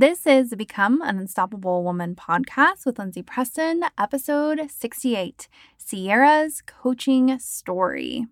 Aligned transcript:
This 0.00 0.26
is 0.26 0.48
the 0.48 0.56
Become 0.56 1.02
an 1.02 1.18
Unstoppable 1.18 1.84
Woman 1.84 2.14
podcast 2.14 2.86
with 2.86 2.98
Lindsay 2.98 3.20
Preston, 3.20 3.84
episode 3.98 4.70
68 4.70 5.46
Sierra's 5.76 6.62
Coaching 6.62 7.38
Story. 7.38 8.24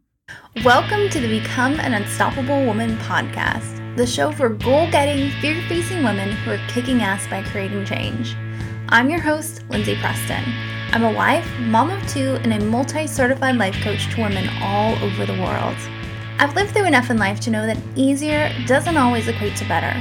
Welcome 0.65 1.11
to 1.11 1.21
the 1.21 1.29
Become 1.29 1.79
an 1.81 1.93
Unstoppable 1.93 2.65
Woman 2.65 2.97
podcast, 2.97 3.99
the 3.99 4.07
show 4.07 4.33
for 4.33 4.49
goal 4.49 4.91
getting, 4.91 5.31
fear 5.43 5.63
facing 5.69 6.03
women 6.03 6.31
who 6.31 6.53
are 6.53 6.69
kicking 6.69 7.03
ass 7.03 7.27
by 7.27 7.43
creating 7.43 7.85
change. 7.85 8.35
I'm 8.89 9.11
your 9.11 9.21
host, 9.21 9.63
Lindsay 9.69 9.99
Preston. 10.01 10.45
I'm 10.93 11.05
a 11.05 11.13
wife, 11.13 11.47
mom 11.61 11.91
of 11.91 12.09
two, 12.09 12.37
and 12.45 12.55
a 12.55 12.65
multi 12.65 13.07
certified 13.07 13.57
life 13.57 13.79
coach 13.83 14.09
to 14.15 14.23
women 14.23 14.49
all 14.63 14.95
over 15.05 15.27
the 15.27 15.39
world. 15.39 15.77
I've 16.39 16.55
lived 16.55 16.71
through 16.71 16.87
enough 16.87 17.11
in 17.11 17.19
life 17.19 17.41
to 17.41 17.51
know 17.51 17.67
that 17.67 17.77
easier 17.95 18.51
doesn't 18.67 18.97
always 18.97 19.29
equate 19.29 19.57
to 19.57 19.69
better. 19.69 20.01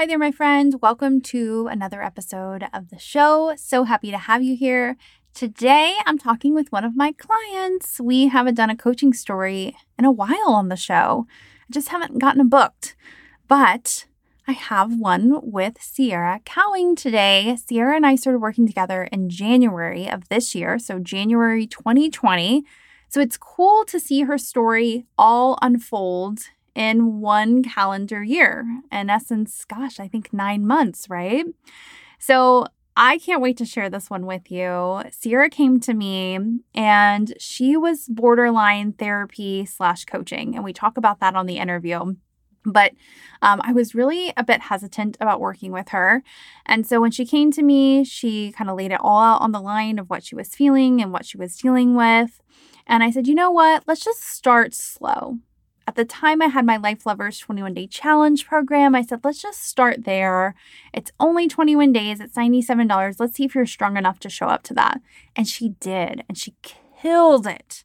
Hi 0.00 0.06
there, 0.06 0.18
my 0.18 0.30
friend. 0.30 0.76
Welcome 0.80 1.20
to 1.24 1.68
another 1.70 2.02
episode 2.02 2.66
of 2.72 2.88
the 2.88 2.98
show. 2.98 3.52
So 3.58 3.84
happy 3.84 4.10
to 4.10 4.16
have 4.16 4.42
you 4.42 4.56
here. 4.56 4.96
Today, 5.34 5.94
I'm 6.06 6.16
talking 6.16 6.54
with 6.54 6.72
one 6.72 6.84
of 6.84 6.96
my 6.96 7.12
clients. 7.12 8.00
We 8.00 8.28
haven't 8.28 8.54
done 8.54 8.70
a 8.70 8.76
coaching 8.76 9.12
story 9.12 9.76
in 9.98 10.06
a 10.06 10.10
while 10.10 10.54
on 10.54 10.70
the 10.70 10.76
show. 10.76 11.26
I 11.28 11.66
just 11.70 11.90
haven't 11.90 12.18
gotten 12.18 12.48
booked. 12.48 12.96
But 13.46 14.06
I 14.48 14.52
have 14.52 14.98
one 14.98 15.38
with 15.42 15.76
Sierra 15.82 16.40
Cowing 16.46 16.96
today. 16.96 17.58
Sierra 17.62 17.94
and 17.94 18.06
I 18.06 18.14
started 18.14 18.38
working 18.38 18.66
together 18.66 19.02
in 19.12 19.28
January 19.28 20.08
of 20.08 20.30
this 20.30 20.54
year, 20.54 20.78
so 20.78 20.98
January 20.98 21.66
2020. 21.66 22.64
So 23.10 23.20
it's 23.20 23.36
cool 23.36 23.84
to 23.84 24.00
see 24.00 24.22
her 24.22 24.38
story 24.38 25.04
all 25.18 25.58
unfold 25.60 26.38
in 26.74 27.20
one 27.20 27.62
calendar 27.62 28.22
year. 28.22 28.66
In 28.90 29.10
essence, 29.10 29.64
gosh, 29.64 30.00
I 30.00 30.08
think 30.08 30.32
nine 30.32 30.66
months, 30.66 31.08
right? 31.08 31.44
So 32.18 32.66
I 32.96 33.18
can't 33.18 33.40
wait 33.40 33.56
to 33.58 33.64
share 33.64 33.88
this 33.88 34.10
one 34.10 34.26
with 34.26 34.50
you. 34.50 35.02
Sierra 35.10 35.48
came 35.48 35.80
to 35.80 35.94
me 35.94 36.38
and 36.74 37.34
she 37.38 37.76
was 37.76 38.06
borderline 38.08 38.92
therapy 38.92 39.64
slash 39.64 40.04
coaching. 40.04 40.54
And 40.54 40.64
we 40.64 40.72
talk 40.72 40.96
about 40.96 41.20
that 41.20 41.34
on 41.34 41.46
the 41.46 41.58
interview. 41.58 42.16
But 42.64 42.92
um, 43.40 43.60
I 43.64 43.72
was 43.72 43.94
really 43.94 44.34
a 44.36 44.44
bit 44.44 44.60
hesitant 44.60 45.16
about 45.18 45.40
working 45.40 45.72
with 45.72 45.90
her. 45.90 46.22
And 46.66 46.86
so 46.86 47.00
when 47.00 47.10
she 47.10 47.24
came 47.24 47.50
to 47.52 47.62
me, 47.62 48.04
she 48.04 48.52
kind 48.52 48.68
of 48.68 48.76
laid 48.76 48.92
it 48.92 49.00
all 49.00 49.22
out 49.22 49.40
on 49.40 49.52
the 49.52 49.62
line 49.62 49.98
of 49.98 50.10
what 50.10 50.22
she 50.22 50.34
was 50.34 50.54
feeling 50.54 51.00
and 51.00 51.10
what 51.10 51.24
she 51.24 51.38
was 51.38 51.56
dealing 51.56 51.94
with. 51.94 52.42
And 52.86 53.02
I 53.02 53.10
said, 53.10 53.26
you 53.26 53.34
know 53.34 53.50
what? 53.50 53.84
Let's 53.86 54.04
just 54.04 54.22
start 54.22 54.74
slow. 54.74 55.38
At 55.90 55.96
the 55.96 56.04
time 56.04 56.40
I 56.40 56.46
had 56.46 56.64
my 56.64 56.76
Life 56.76 57.04
Lovers 57.04 57.40
21 57.40 57.74
Day 57.74 57.88
Challenge 57.88 58.46
program, 58.46 58.94
I 58.94 59.02
said, 59.02 59.24
let's 59.24 59.42
just 59.42 59.64
start 59.64 60.04
there. 60.04 60.54
It's 60.94 61.10
only 61.18 61.48
21 61.48 61.92
days, 61.92 62.20
it's 62.20 62.36
$97. 62.36 63.16
Let's 63.18 63.34
see 63.34 63.46
if 63.46 63.56
you're 63.56 63.66
strong 63.66 63.96
enough 63.96 64.20
to 64.20 64.30
show 64.30 64.46
up 64.46 64.62
to 64.62 64.74
that. 64.74 65.00
And 65.34 65.48
she 65.48 65.70
did, 65.80 66.22
and 66.28 66.38
she 66.38 66.54
killed 67.02 67.44
it. 67.44 67.82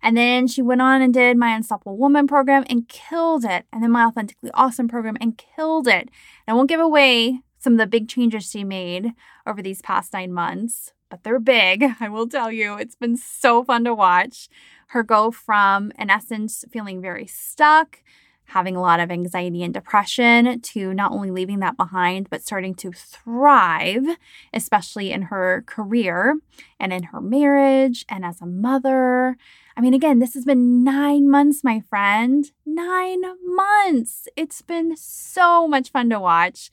And 0.00 0.16
then 0.16 0.46
she 0.46 0.62
went 0.62 0.80
on 0.80 1.02
and 1.02 1.12
did 1.12 1.36
my 1.36 1.54
Unstoppable 1.54 1.98
Woman 1.98 2.26
program 2.26 2.64
and 2.70 2.88
killed 2.88 3.44
it. 3.44 3.66
And 3.70 3.82
then 3.82 3.90
my 3.90 4.06
Authentically 4.06 4.50
Awesome 4.54 4.88
program 4.88 5.18
and 5.20 5.36
killed 5.36 5.86
it. 5.86 6.08
And 6.46 6.48
I 6.48 6.54
won't 6.54 6.70
give 6.70 6.80
away 6.80 7.40
some 7.64 7.72
of 7.72 7.78
the 7.78 7.86
big 7.86 8.08
changes 8.08 8.48
she 8.48 8.62
made 8.62 9.12
over 9.46 9.62
these 9.62 9.82
past 9.82 10.12
nine 10.12 10.32
months, 10.32 10.92
but 11.08 11.24
they're 11.24 11.40
big. 11.40 11.82
I 12.00 12.08
will 12.08 12.28
tell 12.28 12.52
you, 12.52 12.74
it's 12.74 12.94
been 12.94 13.16
so 13.16 13.64
fun 13.64 13.84
to 13.84 13.94
watch 13.94 14.48
her 14.88 15.02
go 15.02 15.30
from, 15.30 15.90
in 15.98 16.10
essence, 16.10 16.64
feeling 16.70 17.00
very 17.00 17.26
stuck, 17.26 18.02
having 18.48 18.76
a 18.76 18.80
lot 18.80 19.00
of 19.00 19.10
anxiety 19.10 19.62
and 19.62 19.72
depression, 19.72 20.60
to 20.60 20.92
not 20.92 21.10
only 21.10 21.30
leaving 21.30 21.60
that 21.60 21.78
behind, 21.78 22.28
but 22.28 22.42
starting 22.42 22.74
to 22.74 22.92
thrive, 22.92 24.04
especially 24.52 25.10
in 25.10 25.22
her 25.22 25.64
career 25.66 26.36
and 26.78 26.92
in 26.92 27.04
her 27.04 27.20
marriage 27.22 28.04
and 28.10 28.24
as 28.24 28.42
a 28.42 28.46
mother. 28.46 29.38
I 29.76 29.80
mean, 29.80 29.94
again, 29.94 30.18
this 30.18 30.34
has 30.34 30.44
been 30.44 30.84
nine 30.84 31.30
months, 31.30 31.64
my 31.64 31.80
friend. 31.80 32.44
Nine 32.66 33.22
months. 33.42 34.28
It's 34.36 34.60
been 34.60 34.96
so 34.96 35.66
much 35.66 35.90
fun 35.90 36.10
to 36.10 36.20
watch. 36.20 36.70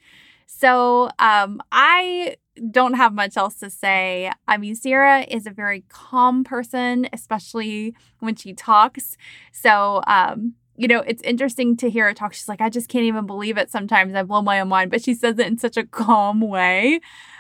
So 0.54 1.10
um, 1.18 1.62
I 1.72 2.36
don't 2.70 2.96
have 2.96 3.14
much 3.14 3.38
else 3.38 3.56
to 3.56 3.70
say. 3.70 4.32
I 4.50 4.58
mean, 4.58 4.76
Sierra 4.76 5.22
is 5.22 5.48
a 5.48 5.52
very 5.52 5.86
calm 5.88 6.44
person, 6.44 7.08
especially 7.14 7.96
when 8.20 8.36
she 8.36 8.54
talks. 8.54 9.16
So, 9.54 10.02
um, 10.08 10.56
you 10.76 10.90
know, 10.90 11.00
it's 11.08 11.22
interesting 11.24 11.78
to 11.78 11.90
hear 11.90 12.06
her 12.06 12.14
talk. 12.14 12.34
She's 12.34 12.50
like, 12.50 12.60
I 12.60 12.70
just 12.70 12.90
can't 12.90 13.06
even 13.06 13.26
believe 13.26 13.58
it 13.58 13.72
sometimes. 13.72 14.14
I 14.14 14.24
blow 14.24 14.42
my 14.42 14.60
own 14.60 14.68
mind, 14.68 14.92
but 14.92 15.02
she 15.02 15.14
says 15.14 15.40
it 15.40 15.48
in 15.48 15.58
such 15.58 15.78
a 15.78 15.86
calm 15.86 16.42
way. 16.42 17.00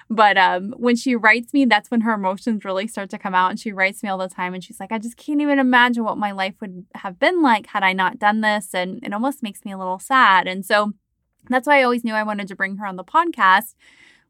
But 0.10 0.38
um, 0.38 0.74
when 0.78 0.96
she 0.96 1.16
writes 1.16 1.54
me, 1.54 1.66
that's 1.66 1.92
when 1.92 2.02
her 2.02 2.14
emotions 2.14 2.64
really 2.64 2.88
start 2.88 3.10
to 3.10 3.18
come 3.18 3.36
out. 3.36 3.52
And 3.52 3.60
she 3.60 3.74
writes 3.74 4.04
me 4.04 4.10
all 4.10 4.18
the 4.18 4.30
time. 4.30 4.54
And 4.54 4.64
she's 4.64 4.80
like, 4.80 4.92
I 4.92 5.00
just 5.00 5.18
can't 5.18 5.42
even 5.42 5.60
imagine 5.60 6.06
what 6.06 6.18
my 6.18 6.32
life 6.32 6.56
would 6.62 6.86
have 6.96 7.20
been 7.20 7.42
like 7.42 7.68
had 7.68 7.84
I 7.84 7.92
not 7.94 8.20
done 8.20 8.42
this. 8.42 8.74
And 8.74 9.04
it 9.04 9.14
almost 9.14 9.44
makes 9.44 9.66
me 9.66 9.74
a 9.74 9.78
little 9.78 10.00
sad. 10.00 10.48
And 10.48 10.66
so 10.66 10.94
that's 11.50 11.68
why 11.68 11.79
I 11.79 11.84
always 11.84 12.03
knew 12.03 12.13
I 12.13 12.24
wanted 12.24 12.47
to 12.50 12.56
bring 12.56 12.78
her 12.78 12.85
on 12.85 12.96
the 12.96 13.03
podcast 13.03 13.75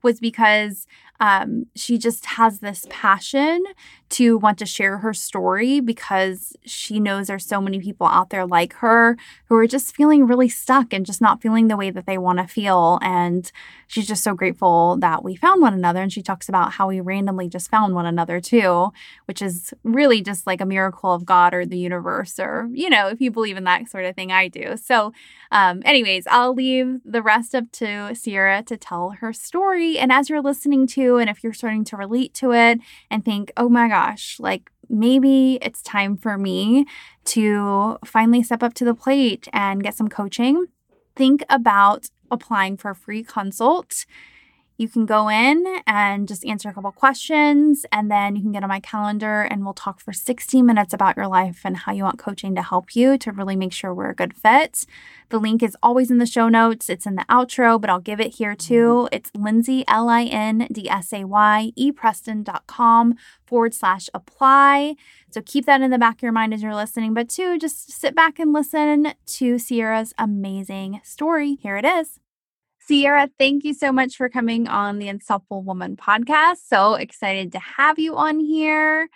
was 0.04 0.20
because 0.20 0.88
um, 1.22 1.68
she 1.76 2.00
just 2.00 2.26
has 2.26 2.60
this 2.60 2.88
passion 2.90 3.64
to 4.10 4.40
want 4.40 4.58
to 4.58 4.66
share 4.66 4.98
her 4.98 5.14
story 5.14 5.80
because 5.80 6.58
she 6.66 7.00
knows 7.00 7.28
there's 7.28 7.46
so 7.46 7.62
many 7.62 7.80
people 7.80 8.08
out 8.08 8.32
there 8.32 8.46
like 8.46 8.74
her 8.74 9.16
who 9.46 9.56
are 9.56 9.68
just 9.68 9.96
feeling 9.96 10.26
really 10.26 10.50
stuck 10.50 10.92
and 10.92 11.06
just 11.06 11.22
not 11.22 11.40
feeling 11.40 11.68
the 11.68 11.78
way 11.78 11.92
that 11.92 12.08
they 12.08 12.18
want 12.18 12.40
to 12.40 12.48
feel. 12.48 12.98
And 13.04 13.50
she's 13.86 14.08
just 14.08 14.24
so 14.24 14.34
grateful 14.34 14.98
that 14.98 15.24
we 15.24 15.36
found 15.36 15.62
one 15.62 15.76
another. 15.76 16.02
And 16.02 16.12
she 16.12 16.24
talks 16.24 16.50
about 16.50 16.74
how 16.74 16.88
we 16.88 17.00
randomly 17.00 17.48
just 17.48 17.70
found 17.70 17.94
one 17.94 18.08
another 18.08 18.42
too, 18.42 18.92
which 19.26 19.44
is 19.44 19.76
really 19.84 20.22
just 20.24 20.48
like 20.48 20.60
a 20.60 20.66
miracle 20.66 21.14
of 21.14 21.24
God 21.24 21.54
or 21.54 21.68
the 21.68 21.78
universe, 21.78 22.40
or, 22.40 22.68
you 22.74 22.90
know, 22.90 23.10
if 23.10 23.22
you 23.22 23.30
believe 23.30 23.58
in 23.58 23.64
that 23.66 23.88
sort 23.90 24.06
of 24.06 24.16
thing, 24.16 24.32
I 24.32 24.48
do. 24.48 24.76
So, 24.76 25.14
um, 25.52 25.84
anyways, 25.86 26.26
I'll 26.28 26.56
leave 26.56 27.00
the 27.06 27.22
rest 27.22 27.54
up 27.54 27.72
to 27.74 28.16
Sierra 28.16 28.64
to 28.64 28.76
tell 28.76 29.12
her 29.12 29.32
story. 29.32 29.91
And 30.00 30.12
as 30.12 30.30
you're 30.30 30.42
listening 30.42 30.88
to, 30.88 31.18
and 31.18 31.30
if 31.30 31.44
you're 31.44 31.54
starting 31.54 31.84
to 31.86 31.98
relate 31.98 32.34
to 32.36 32.52
it 32.54 32.80
and 33.10 33.24
think, 33.24 33.52
oh 33.58 33.70
my 33.70 33.88
gosh, 33.88 34.40
like 34.40 34.72
maybe 34.90 35.58
it's 35.62 35.82
time 35.82 36.18
for 36.18 36.38
me 36.38 36.86
to 37.26 37.98
finally 38.06 38.44
step 38.44 38.62
up 38.64 38.74
to 38.76 38.86
the 38.86 38.94
plate 38.94 39.48
and 39.54 39.84
get 39.84 39.96
some 39.96 40.10
coaching, 40.10 40.66
think 41.16 41.44
about 41.50 42.10
applying 42.30 42.78
for 42.78 42.92
a 42.92 42.96
free 42.96 43.24
consult 43.24 44.06
you 44.78 44.88
can 44.88 45.06
go 45.06 45.30
in 45.30 45.64
and 45.86 46.28
just 46.28 46.46
answer 46.46 46.70
a 46.70 46.74
couple 46.74 46.92
questions, 46.92 47.86
and 47.92 48.10
then 48.10 48.36
you 48.36 48.42
can 48.42 48.52
get 48.52 48.64
on 48.64 48.70
my 48.70 48.80
calendar 48.80 49.42
and 49.44 49.64
we'll 49.64 49.74
talk 49.74 50.00
for 50.00 50.12
60 50.12 50.62
minutes 50.62 50.94
about 50.94 51.16
your 51.16 51.28
life 51.28 51.62
and 51.64 51.78
how 51.78 51.92
you 51.92 52.04
want 52.04 52.18
coaching 52.18 52.56
to 52.56 52.64
help 52.64 52.96
you 52.96 53.18
to 53.20 53.32
really 53.32 53.56
make 53.56 53.74
sure 53.74 53.94
we're 53.94 54.10
a 54.10 54.16
good 54.16 54.34
fit. 54.34 54.86
The 55.30 55.40
link 55.40 55.62
is 55.62 55.78
always 55.84 56.10
in 56.10 56.18
the 56.18 56.26
show 56.26 56.50
notes, 56.50 56.90
it's 56.90 57.06
in 57.06 57.16
the 57.16 57.26
outro, 57.30 57.80
but 57.80 57.90
I'll 57.90 58.00
give 58.00 58.20
it 58.20 58.36
here 58.36 58.56
too. 58.56 59.08
It's 59.12 59.32
Lindsay, 59.36 59.84
L 59.88 60.10
I 60.10 60.24
N 60.24 60.68
D 60.72 60.90
S 60.90 61.14
A 61.14 61.26
Y, 61.26 61.72
epreston.com 61.78 63.16
forward 63.46 63.74
slash 63.74 64.10
apply. 64.14 64.96
So 65.30 65.42
keep 65.42 65.66
that 65.66 65.82
in 65.82 65.92
the 65.92 65.98
back 65.98 66.16
of 66.16 66.24
your 66.24 66.32
mind 66.32 66.54
as 66.54 66.64
you're 66.64 66.76
listening, 66.76 67.14
but 67.14 67.30
two, 67.30 67.60
just 67.60 67.92
sit 67.92 68.16
back 68.16 68.40
and 68.40 68.52
listen 68.52 69.14
to 69.26 69.60
Sierra's 69.60 70.14
amazing 70.18 71.02
story. 71.04 71.56
Here 71.56 71.78
it 71.78 71.86
is. 71.86 72.20
Sierra, 72.88 73.30
thank 73.38 73.64
you 73.64 73.74
so 73.74 73.92
much 73.92 74.16
for 74.16 74.28
coming 74.28 74.68
on 74.68 74.98
the 74.98 75.08
Unstoppable 75.08 75.62
Woman 75.62 75.96
podcast. 75.96 76.58
So 76.66 76.96
excited 76.96 77.52
to 77.52 77.60
have 77.60 78.00
you 78.00 78.16
on 78.16 78.40
here. 78.40 79.08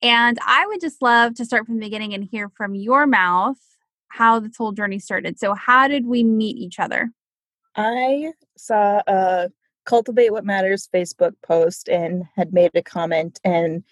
And 0.00 0.38
I 0.46 0.66
would 0.66 0.80
just 0.80 1.02
love 1.02 1.34
to 1.34 1.44
start 1.44 1.66
from 1.66 1.76
the 1.76 1.84
beginning 1.86 2.14
and 2.14 2.22
hear 2.22 2.48
from 2.48 2.74
your 2.74 3.06
mouth 3.06 3.58
how 4.08 4.38
this 4.38 4.56
whole 4.56 4.72
journey 4.72 5.00
started. 5.00 5.38
So, 5.38 5.54
how 5.54 5.88
did 5.88 6.06
we 6.06 6.22
meet 6.22 6.56
each 6.56 6.78
other? 6.78 7.10
I 7.76 8.32
saw 8.56 9.02
a 9.06 9.50
Cultivate 9.84 10.32
What 10.32 10.44
Matters 10.44 10.88
Facebook 10.94 11.32
post 11.42 11.88
and 11.88 12.24
had 12.36 12.52
made 12.52 12.70
a 12.74 12.82
comment, 12.82 13.40
and 13.44 13.82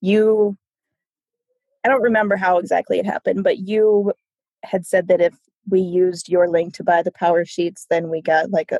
you 0.00 0.56
I 1.84 1.88
don't 1.88 2.02
remember 2.02 2.36
how 2.36 2.58
exactly 2.58 2.98
it 2.98 3.06
happened, 3.06 3.44
but 3.44 3.58
you 3.58 4.12
had 4.64 4.86
said 4.86 5.08
that 5.08 5.20
if 5.20 5.34
we 5.68 5.80
used 5.80 6.28
your 6.28 6.48
link 6.48 6.74
to 6.74 6.84
buy 6.84 7.02
the 7.02 7.12
power 7.12 7.44
sheets, 7.44 7.86
then 7.90 8.08
we 8.08 8.22
got 8.22 8.50
like 8.50 8.72
a, 8.72 8.78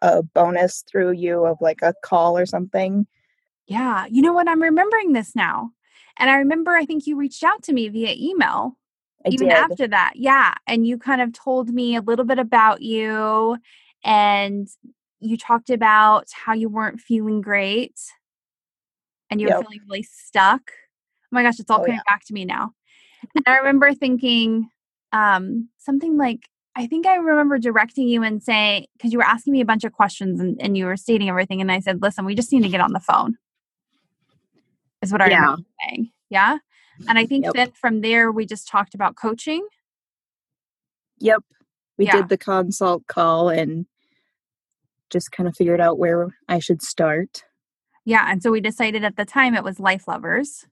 a 0.00 0.22
bonus 0.22 0.82
through 0.90 1.12
you 1.12 1.44
of 1.44 1.58
like 1.60 1.80
a 1.82 1.94
call 2.02 2.36
or 2.36 2.46
something. 2.46 3.06
Yeah. 3.66 4.06
You 4.10 4.22
know 4.22 4.32
what? 4.32 4.48
I'm 4.48 4.62
remembering 4.62 5.12
this 5.12 5.36
now. 5.36 5.70
And 6.18 6.30
I 6.30 6.36
remember 6.36 6.72
I 6.72 6.84
think 6.84 7.06
you 7.06 7.16
reached 7.16 7.42
out 7.44 7.62
to 7.64 7.72
me 7.72 7.88
via 7.88 8.14
email 8.18 8.76
I 9.24 9.30
even 9.30 9.48
did. 9.48 9.56
after 9.56 9.88
that. 9.88 10.12
Yeah. 10.16 10.54
And 10.66 10.86
you 10.86 10.98
kind 10.98 11.20
of 11.20 11.32
told 11.32 11.70
me 11.70 11.96
a 11.96 12.02
little 12.02 12.24
bit 12.24 12.38
about 12.38 12.82
you 12.82 13.56
and 14.04 14.68
you 15.20 15.36
talked 15.36 15.70
about 15.70 16.28
how 16.32 16.52
you 16.52 16.68
weren't 16.68 17.00
feeling 17.00 17.40
great 17.40 17.98
and 19.30 19.40
you 19.40 19.46
were 19.48 19.62
feeling 19.62 19.80
really 19.88 20.02
stuck. 20.02 20.62
Oh 20.70 21.28
my 21.30 21.42
gosh, 21.42 21.60
it's 21.60 21.70
all 21.70 21.80
Oh, 21.80 21.84
coming 21.84 22.00
back 22.06 22.24
to 22.26 22.34
me 22.34 22.44
now. 22.44 22.72
And 23.34 23.44
I 23.46 23.58
remember 23.58 23.94
thinking 23.94 24.68
um, 25.12 25.68
something 25.78 26.16
like, 26.16 26.48
I 26.74 26.86
think 26.86 27.06
I 27.06 27.16
remember 27.16 27.58
directing 27.58 28.08
you 28.08 28.22
and 28.22 28.42
saying, 28.42 28.86
because 28.96 29.12
you 29.12 29.18
were 29.18 29.24
asking 29.24 29.52
me 29.52 29.60
a 29.60 29.66
bunch 29.66 29.84
of 29.84 29.92
questions 29.92 30.40
and, 30.40 30.60
and 30.60 30.76
you 30.76 30.86
were 30.86 30.96
stating 30.96 31.28
everything. 31.28 31.60
And 31.60 31.70
I 31.70 31.80
said, 31.80 32.00
listen, 32.00 32.24
we 32.24 32.34
just 32.34 32.50
need 32.52 32.62
to 32.62 32.68
get 32.68 32.80
on 32.80 32.92
the 32.92 33.00
phone, 33.00 33.36
is 35.02 35.12
what 35.12 35.20
I 35.20 35.28
Yeah. 35.28 35.40
remember 35.40 35.62
saying. 35.86 36.10
Yeah. 36.30 36.58
And 37.08 37.18
I 37.18 37.26
think 37.26 37.44
Yep. 37.44 37.54
then 37.54 37.72
from 37.72 38.00
there, 38.00 38.32
we 38.32 38.46
just 38.46 38.68
talked 38.68 38.94
about 38.94 39.16
coaching. 39.16 39.66
Yep. 41.18 41.42
We 41.98 42.06
Yeah. 42.06 42.16
did 42.16 42.28
the 42.30 42.38
consult 42.38 43.06
call 43.06 43.48
and 43.50 43.86
just 45.10 45.30
kind 45.30 45.46
of 45.48 45.54
figured 45.54 45.80
out 45.80 45.98
where 45.98 46.34
I 46.48 46.58
should 46.58 46.80
start. 46.80 47.44
Yeah. 48.06 48.24
And 48.30 48.42
so 48.42 48.50
we 48.50 48.60
decided 48.62 49.04
at 49.04 49.16
the 49.16 49.26
time 49.26 49.54
it 49.54 49.62
was 49.62 49.78
Life 49.78 50.08
Lovers. 50.08 50.66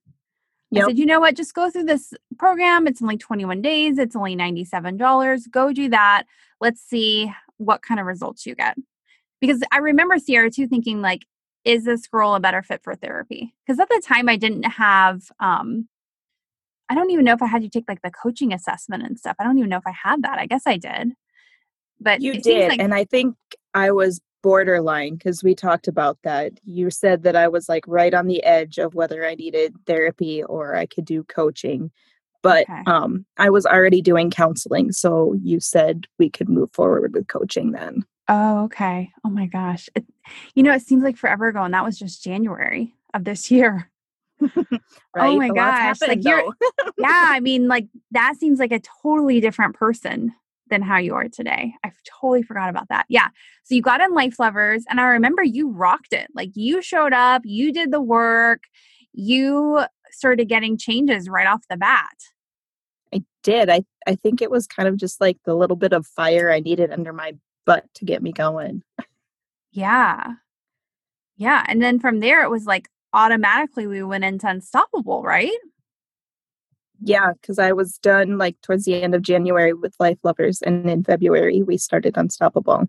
I 0.75 0.87
said, 0.87 0.99
you 0.99 1.07
know 1.07 1.21
what? 1.21 1.37
Just 1.37 1.55
go 1.55 1.71
through 1.71 1.85
this 1.85 2.13
program. 2.39 2.87
It's 2.87 3.03
only 3.03 3.17
21 3.17 3.61
days. 3.61 3.99
It's 3.99 4.15
only 4.15 4.37
$97. 4.37 5.51
Go 5.51 5.73
do 5.73 5.89
that. 5.89 6.25
Let's 6.61 6.81
see 6.81 7.33
what 7.57 7.83
kind 7.83 7.99
of 7.99 8.07
results 8.07 8.47
you 8.47 8.55
get. 8.55 8.77
Because 9.41 9.63
I 9.73 9.79
remember 9.79 10.19
Sierra 10.19 10.51
too 10.51 10.69
thinking, 10.69 11.01
like, 11.01 11.27
is 11.65 11.85
this 11.85 12.07
girl 12.07 12.35
a 12.35 12.41
better 12.41 12.63
fit 12.63 12.83
for 12.83 12.95
therapy? 12.95 13.55
Because 13.67 13.81
at 13.81 13.89
the 13.89 14.03
time 14.05 14.29
I 14.29 14.37
didn't 14.37 14.65
have, 14.65 15.23
um, 15.41 15.89
I 16.89 16.95
don't 16.95 17.11
even 17.11 17.25
know 17.25 17.35
if 17.35 17.43
I 17.43 17.47
had 17.47 17.63
you 17.63 17.71
take 17.71 17.89
like 17.89 18.03
the 18.03 18.11
coaching 18.11 18.53
assessment 18.53 19.03
and 19.05 19.19
stuff. 19.19 19.37
I 19.39 19.45
don't 19.45 19.59
even 19.59 19.71
know 19.71 19.77
if 19.77 19.87
I 19.87 19.93
had 19.93 20.23
that. 20.23 20.39
I 20.39 20.47
guess 20.47 20.63
I 20.67 20.77
did. 20.77 21.13
But 22.01 22.21
You 22.23 22.41
did. 22.41 22.71
like 22.71 22.81
and 22.81 22.95
I 22.95 23.05
think 23.05 23.37
I 23.75 23.91
was 23.91 24.21
borderline 24.43 25.15
because 25.15 25.43
we 25.43 25.55
talked 25.55 25.89
about 25.89 26.19
that. 26.25 26.53
You 26.65 26.91
said 26.91 27.23
that 27.25 27.37
I 27.37 27.49
was 27.49 27.69
like 27.69 27.85
right 27.87 28.15
on 28.15 28.27
the 28.27 28.43
edge 28.45 28.79
of 28.79 28.95
whether 28.95 29.27
I 29.27 29.35
needed 29.35 29.75
therapy 29.87 30.43
or 30.43 30.75
I 30.77 30.87
could 30.87 31.05
do 31.05 31.25
coaching. 31.25 31.91
But 32.43 32.63
Okay. 32.63 32.83
um, 32.87 33.27
I 33.37 33.51
was 33.51 33.67
already 33.67 34.01
doing 34.01 34.31
counseling. 34.31 34.93
So 34.93 35.35
you 35.43 35.61
said 35.61 36.07
we 36.19 36.31
could 36.31 36.49
move 36.49 36.71
forward 36.73 37.13
with 37.15 37.29
coaching 37.29 37.73
then. 37.73 38.03
Oh, 38.29 38.65
okay. 38.65 39.11
Oh 39.25 39.29
my 39.31 39.47
gosh. 39.47 39.89
It, 39.95 40.05
you 40.55 40.63
know, 40.63 40.73
it 40.73 40.83
seems 40.83 41.03
like 41.03 41.17
forever 41.17 41.49
ago, 41.49 41.63
and 41.63 41.75
that 41.75 41.85
was 41.85 41.99
just 41.99 42.23
January 42.25 42.95
of 43.13 43.25
this 43.25 43.51
year. 43.51 43.91
Right? 45.15 45.37
my 45.37 45.49
A 45.49 45.53
lot's 45.53 45.99
gosh, 46.01 46.09
like 46.09 46.25
you're- 46.25 46.45
yeah, 46.97 47.25
I 47.29 47.41
mean, 47.41 47.67
like 47.69 47.89
that 48.13 48.37
seems 48.39 48.59
like 48.61 48.71
a 48.73 48.81
totally 49.03 49.41
different 49.41 49.75
person 49.75 50.33
than 50.71 50.83
how 50.83 50.99
you 50.99 51.15
are 51.15 51.29
today. 51.29 51.75
I 51.85 51.93
totally 52.21 52.43
forgot 52.43 52.71
about 52.71 52.89
that. 52.89 53.07
Yeah. 53.09 53.29
So 53.65 53.75
you 53.75 53.83
got 53.83 54.01
in 54.01 54.15
Life 54.15 54.39
Lovers, 54.39 54.85
and 54.89 55.01
I 55.01 55.05
remember 55.05 55.43
you 55.43 55.71
rocked 55.71 56.13
it. 56.13 56.29
Like 56.35 56.51
you 56.55 56.81
showed 56.83 57.13
up, 57.13 57.43
you 57.45 57.73
did 57.73 57.91
the 57.91 58.01
work, 58.01 58.65
you 59.13 59.85
started 60.11 60.49
getting 60.49 60.79
changes 60.79 61.29
right 61.29 61.47
off 61.47 61.63
the 61.69 61.77
bat. 61.77 62.17
I 63.13 63.23
did. 63.43 63.69
I, 63.69 63.85
I 64.07 64.15
think 64.15 64.41
it 64.41 64.51
was 64.51 64.67
kind 64.67 64.89
of 64.89 64.97
just 64.97 65.21
like 65.21 65.39
the 65.45 65.55
little 65.55 65.77
bit 65.77 65.93
of 65.93 66.07
fire 66.07 66.51
I 66.51 66.61
needed 66.61 66.91
under 66.91 67.13
my 67.13 67.35
butt 67.67 67.85
to 67.95 68.05
get 68.05 68.23
me 68.23 68.33
going. 68.33 68.83
Yeah. 69.73 70.35
Yeah. 71.37 71.65
And 71.69 71.83
then 71.83 71.99
from 71.99 72.21
there, 72.21 72.43
it 72.43 72.51
was 72.51 72.67
like 72.67 72.89
automatically 73.13 73.87
we 73.87 74.03
went 74.03 74.25
into 74.25 74.49
Unstoppable, 74.49 75.23
right? 75.23 75.57
Yeah, 77.03 77.33
because 77.33 77.59
I 77.59 77.73
was 77.73 77.99
done 77.99 78.39
like 78.39 78.61
towards 78.61 78.85
the 78.85 79.03
end 79.03 79.15
of 79.15 79.23
January 79.23 79.73
with 79.73 79.95
Life 79.99 80.19
Lovers, 80.23 80.63
and 80.63 80.89
in 80.89 81.05
February 81.05 81.63
we 81.63 81.77
started 81.79 82.17
Unstoppable. 82.17 82.89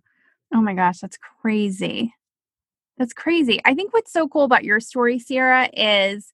Oh 0.54 0.62
my 0.62 0.74
gosh, 0.74 1.00
that's 1.00 1.18
crazy. 1.42 2.13
That's 2.98 3.13
crazy. 3.13 3.62
I 3.66 3.74
think 3.74 3.94
what's 3.94 4.12
so 4.12 4.28
cool 4.28 4.44
about 4.44 4.63
your 4.63 4.80
story, 4.80 5.18
Sierra, 5.18 5.69
is 5.74 6.34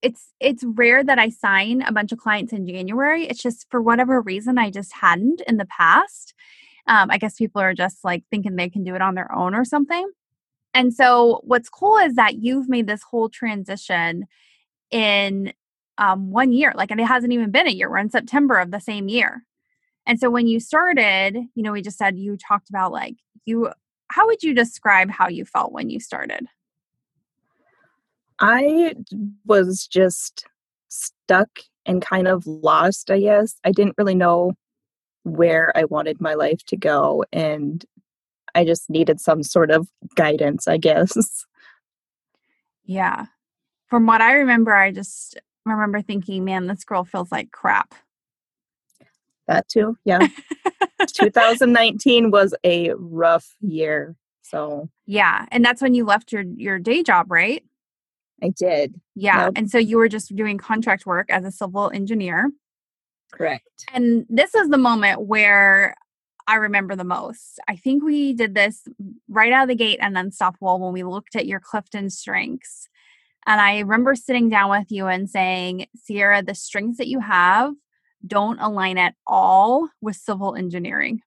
it's 0.00 0.32
it's 0.40 0.64
rare 0.64 1.04
that 1.04 1.18
I 1.18 1.28
sign 1.28 1.82
a 1.82 1.92
bunch 1.92 2.10
of 2.10 2.18
clients 2.18 2.52
in 2.52 2.66
January. 2.66 3.26
It's 3.26 3.42
just 3.42 3.66
for 3.70 3.80
whatever 3.80 4.20
reason 4.20 4.58
I 4.58 4.70
just 4.70 4.92
hadn't 4.94 5.42
in 5.46 5.58
the 5.58 5.66
past. 5.66 6.34
Um, 6.88 7.10
I 7.10 7.18
guess 7.18 7.36
people 7.36 7.62
are 7.62 7.74
just 7.74 8.02
like 8.02 8.24
thinking 8.30 8.56
they 8.56 8.68
can 8.68 8.82
do 8.82 8.94
it 8.94 9.02
on 9.02 9.14
their 9.14 9.32
own 9.32 9.54
or 9.54 9.64
something. 9.64 10.10
And 10.74 10.92
so 10.92 11.40
what's 11.44 11.68
cool 11.68 11.98
is 11.98 12.14
that 12.14 12.36
you've 12.36 12.68
made 12.68 12.86
this 12.86 13.02
whole 13.02 13.28
transition 13.28 14.26
in 14.90 15.52
um, 15.98 16.30
one 16.30 16.52
year. 16.52 16.72
Like, 16.74 16.90
and 16.90 17.00
it 17.00 17.06
hasn't 17.06 17.32
even 17.32 17.50
been 17.50 17.68
a 17.68 17.72
year. 17.72 17.90
We're 17.90 17.98
in 17.98 18.10
September 18.10 18.58
of 18.58 18.70
the 18.70 18.80
same 18.80 19.08
year. 19.08 19.44
And 20.06 20.18
so 20.18 20.30
when 20.30 20.46
you 20.46 20.58
started, 20.58 21.36
you 21.54 21.62
know, 21.62 21.72
we 21.72 21.82
just 21.82 21.98
said 21.98 22.18
you 22.18 22.36
talked 22.36 22.68
about 22.68 22.92
like 22.92 23.16
you, 23.44 23.70
how 24.08 24.26
would 24.26 24.42
you 24.42 24.54
describe 24.54 25.10
how 25.10 25.28
you 25.28 25.44
felt 25.44 25.72
when 25.72 25.90
you 25.90 26.00
started? 26.00 26.46
I 28.40 28.94
was 29.46 29.86
just 29.86 30.46
stuck 30.88 31.60
and 31.86 32.02
kind 32.02 32.26
of 32.26 32.46
lost, 32.46 33.10
I 33.10 33.20
guess. 33.20 33.54
I 33.64 33.70
didn't 33.70 33.94
really 33.96 34.14
know 34.14 34.52
where 35.22 35.76
I 35.76 35.84
wanted 35.84 36.20
my 36.20 36.34
life 36.34 36.64
to 36.66 36.76
go, 36.76 37.24
and 37.32 37.84
I 38.54 38.64
just 38.64 38.90
needed 38.90 39.20
some 39.20 39.44
sort 39.44 39.70
of 39.70 39.88
guidance, 40.16 40.66
I 40.66 40.76
guess. 40.78 41.44
Yeah. 42.84 43.26
From 43.86 44.06
what 44.06 44.20
I 44.20 44.32
remember, 44.32 44.74
I 44.74 44.90
just 44.90 45.40
remember 45.64 46.02
thinking, 46.02 46.44
man, 46.44 46.66
this 46.66 46.84
girl 46.84 47.04
feels 47.04 47.32
like 47.32 47.50
crap. 47.52 47.94
that 49.46 49.68
too, 49.68 49.96
yeah. 50.04 50.26
2019 51.06 52.30
was 52.30 52.54
a 52.64 52.92
rough 52.94 53.56
year, 53.60 54.16
so 54.42 54.88
yeah. 55.06 55.46
And 55.50 55.64
that's 55.64 55.82
when 55.82 55.94
you 55.94 56.04
left 56.04 56.32
your 56.32 56.42
your 56.42 56.78
day 56.78 57.02
job, 57.02 57.30
right? 57.30 57.64
I 58.42 58.48
did. 58.48 59.00
Yeah. 59.14 59.44
Yep. 59.44 59.52
And 59.56 59.70
so 59.70 59.78
you 59.78 59.96
were 59.98 60.08
just 60.08 60.34
doing 60.34 60.58
contract 60.58 61.06
work 61.06 61.30
as 61.30 61.44
a 61.44 61.52
civil 61.52 61.90
engineer. 61.90 62.50
Correct. 63.32 63.86
And 63.92 64.26
this 64.28 64.54
is 64.54 64.68
the 64.68 64.78
moment 64.78 65.22
where 65.22 65.94
I 66.46 66.56
remember 66.56 66.96
the 66.96 67.04
most. 67.04 67.60
I 67.68 67.76
think 67.76 68.02
we 68.02 68.32
did 68.32 68.54
this 68.54 68.82
right 69.28 69.52
out 69.52 69.62
of 69.62 69.68
the 69.68 69.74
gate 69.74 69.98
and 70.02 70.18
Unstoppable 70.18 70.80
when 70.80 70.92
we 70.92 71.04
looked 71.04 71.36
at 71.36 71.46
your 71.46 71.60
Clifton 71.60 72.10
strengths. 72.10 72.88
And 73.46 73.60
I 73.60 73.80
remember 73.80 74.14
sitting 74.14 74.48
down 74.48 74.70
with 74.70 74.90
you 74.90 75.06
and 75.06 75.28
saying, 75.28 75.86
Sierra, 75.96 76.42
the 76.42 76.54
strengths 76.54 76.98
that 76.98 77.08
you 77.08 77.20
have 77.20 77.72
don't 78.26 78.60
align 78.60 78.98
at 78.98 79.14
all 79.26 79.88
with 80.00 80.16
civil 80.16 80.54
engineering. 80.54 81.20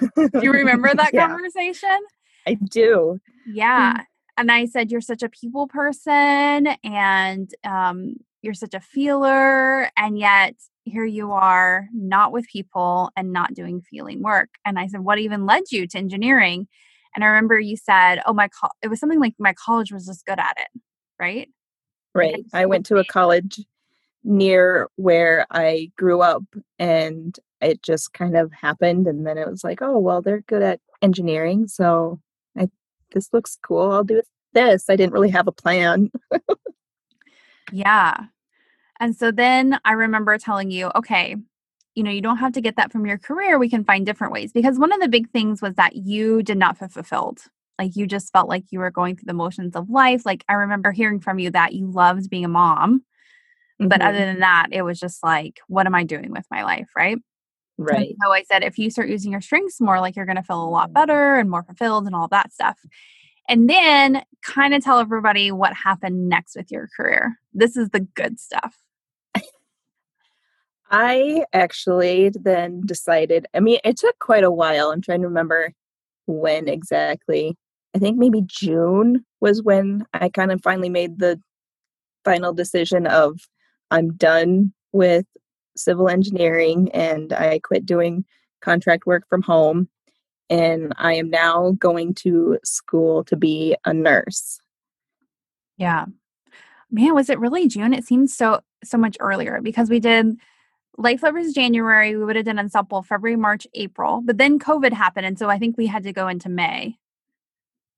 Do 0.00 0.30
you 0.42 0.52
remember 0.52 0.88
that 0.94 1.14
yeah, 1.14 1.28
conversation? 1.28 1.98
I 2.46 2.54
do. 2.54 3.18
Yeah. 3.46 4.04
And 4.36 4.50
I 4.50 4.66
said, 4.66 4.90
You're 4.90 5.00
such 5.00 5.22
a 5.22 5.28
people 5.28 5.68
person 5.68 6.68
and 6.84 7.50
um, 7.64 8.16
you're 8.42 8.54
such 8.54 8.74
a 8.74 8.80
feeler. 8.80 9.90
And 9.96 10.18
yet 10.18 10.54
here 10.84 11.04
you 11.04 11.32
are, 11.32 11.88
not 11.92 12.32
with 12.32 12.46
people 12.48 13.10
and 13.16 13.32
not 13.32 13.54
doing 13.54 13.80
feeling 13.80 14.22
work. 14.22 14.50
And 14.64 14.78
I 14.78 14.86
said, 14.86 15.00
What 15.00 15.18
even 15.18 15.46
led 15.46 15.64
you 15.70 15.86
to 15.86 15.98
engineering? 15.98 16.68
And 17.14 17.24
I 17.24 17.28
remember 17.28 17.58
you 17.58 17.76
said, 17.76 18.20
Oh, 18.26 18.32
my, 18.32 18.48
co-, 18.48 18.68
it 18.82 18.88
was 18.88 19.00
something 19.00 19.20
like 19.20 19.34
my 19.38 19.54
college 19.54 19.92
was 19.92 20.06
just 20.06 20.26
good 20.26 20.38
at 20.38 20.56
it. 20.58 20.80
Right. 21.20 21.48
Right. 22.14 22.44
I 22.54 22.66
went 22.66 22.86
to 22.86 22.96
a 22.96 23.04
college 23.04 23.60
near 24.24 24.88
where 24.96 25.46
I 25.50 25.92
grew 25.96 26.22
up 26.22 26.42
and 26.78 27.38
it 27.60 27.82
just 27.82 28.12
kind 28.14 28.36
of 28.36 28.50
happened 28.52 29.06
and 29.06 29.26
then 29.26 29.38
it 29.38 29.48
was 29.48 29.62
like, 29.62 29.82
oh, 29.82 29.98
well, 29.98 30.22
they're 30.22 30.40
good 30.40 30.62
at 30.62 30.80
engineering, 31.02 31.68
so 31.68 32.18
I 32.56 32.68
this 33.12 33.28
looks 33.32 33.58
cool. 33.62 33.92
I'll 33.92 34.04
do 34.04 34.22
this. 34.54 34.88
I 34.88 34.96
didn't 34.96 35.12
really 35.12 35.30
have 35.30 35.46
a 35.46 35.52
plan. 35.52 36.10
Yeah. 37.72 38.24
And 38.98 39.16
so 39.16 39.30
then 39.30 39.78
I 39.84 39.92
remember 39.92 40.36
telling 40.38 40.70
you, 40.70 40.90
okay, 40.94 41.36
you 41.94 42.02
know, 42.02 42.10
you 42.10 42.20
don't 42.20 42.38
have 42.38 42.52
to 42.52 42.60
get 42.60 42.76
that 42.76 42.92
from 42.92 43.06
your 43.06 43.18
career. 43.18 43.58
We 43.58 43.70
can 43.70 43.84
find 43.84 44.04
different 44.04 44.32
ways. 44.32 44.52
Because 44.52 44.78
one 44.78 44.92
of 44.92 45.00
the 45.00 45.08
big 45.08 45.30
things 45.30 45.62
was 45.62 45.74
that 45.74 45.96
you 45.96 46.42
did 46.42 46.58
not 46.58 46.78
feel 46.78 46.88
fulfilled. 46.88 47.40
Like 47.80 47.96
you 47.96 48.06
just 48.06 48.32
felt 48.32 48.48
like 48.48 48.64
you 48.70 48.78
were 48.80 48.90
going 48.90 49.16
through 49.16 49.26
the 49.26 49.34
motions 49.34 49.74
of 49.74 49.90
life. 49.90 50.26
Like 50.26 50.44
I 50.48 50.54
remember 50.54 50.92
hearing 50.92 51.20
from 51.20 51.38
you 51.38 51.50
that 51.52 51.72
you 51.74 51.90
loved 51.90 52.30
being 52.30 52.44
a 52.44 52.48
mom. 52.48 53.04
But 53.78 54.02
Mhm. 54.02 54.06
other 54.08 54.18
than 54.18 54.40
that, 54.40 54.68
it 54.72 54.82
was 54.82 55.00
just 55.00 55.22
like, 55.24 55.60
what 55.68 55.86
am 55.86 55.94
I 55.94 56.04
doing 56.04 56.30
with 56.32 56.46
my 56.50 56.64
life? 56.64 56.90
Right. 56.96 57.16
And 57.16 57.18
right. 57.78 58.16
so 58.22 58.32
I 58.32 58.42
said, 58.44 58.62
if 58.62 58.78
you 58.78 58.90
start 58.90 59.08
using 59.08 59.32
your 59.32 59.40
strengths 59.40 59.80
more, 59.80 60.00
like 60.00 60.16
you're 60.16 60.26
going 60.26 60.36
to 60.36 60.42
feel 60.42 60.62
a 60.62 60.68
lot 60.68 60.92
better 60.92 61.36
and 61.36 61.50
more 61.50 61.62
fulfilled 61.64 62.06
and 62.06 62.14
all 62.14 62.28
that 62.28 62.52
stuff. 62.52 62.78
and 63.48 63.68
then 63.68 64.22
kind 64.42 64.74
of 64.74 64.84
tell 64.84 64.98
everybody 65.00 65.52
what 65.52 65.74
happened 65.74 66.28
next 66.28 66.56
with 66.56 66.70
your 66.70 66.88
career. 66.96 67.36
This 67.54 67.76
is 67.76 67.90
the 67.90 68.00
good 68.00 68.38
stuff. 68.40 68.76
I 70.90 71.44
actually 71.52 72.30
then 72.30 72.82
decided, 72.84 73.46
I 73.54 73.60
mean, 73.60 73.78
it 73.84 73.96
took 73.96 74.18
quite 74.18 74.44
a 74.44 74.50
while. 74.50 74.90
I'm 74.90 75.00
trying 75.02 75.20
to 75.22 75.28
remember 75.28 75.72
when 76.26 76.68
exactly. 76.68 77.56
I 77.94 77.98
think 77.98 78.18
maybe 78.18 78.42
June 78.46 79.24
was 79.40 79.62
when 79.62 80.06
I 80.12 80.28
kind 80.28 80.52
of 80.52 80.62
finally 80.62 80.88
made 80.88 81.18
the 81.18 81.40
final 82.24 82.52
decision 82.52 83.06
of 83.06 83.40
I'm 83.90 84.14
done 84.14 84.72
with 84.92 85.26
civil 85.76 86.08
engineering 86.08 86.90
and 86.92 87.32
I 87.32 87.60
quit 87.60 87.86
doing 87.86 88.24
contract 88.60 89.06
work 89.06 89.24
from 89.28 89.42
home 89.42 89.88
and 90.48 90.92
I 90.98 91.14
am 91.14 91.30
now 91.30 91.72
going 91.72 92.14
to 92.16 92.58
school 92.64 93.24
to 93.24 93.36
be 93.36 93.76
a 93.84 93.94
nurse. 93.94 94.60
Yeah. 95.76 96.06
Man, 96.90 97.14
was 97.14 97.30
it 97.30 97.38
really 97.38 97.68
June? 97.68 97.94
It 97.94 98.04
seems 98.04 98.36
so 98.36 98.60
so 98.82 98.98
much 98.98 99.16
earlier 99.20 99.60
because 99.62 99.88
we 99.88 100.00
did 100.00 100.36
Life 100.98 101.22
Lovers 101.22 101.52
January, 101.52 102.16
we 102.16 102.24
would 102.24 102.36
have 102.36 102.44
done 102.44 102.58
Unstoppable 102.58 103.02
February, 103.02 103.36
March, 103.36 103.66
April, 103.74 104.20
but 104.24 104.38
then 104.38 104.58
COVID 104.58 104.92
happened. 104.92 105.24
And 105.24 105.38
so 105.38 105.48
I 105.48 105.58
think 105.58 105.76
we 105.76 105.86
had 105.86 106.02
to 106.02 106.12
go 106.12 106.28
into 106.28 106.48
May. 106.48 106.98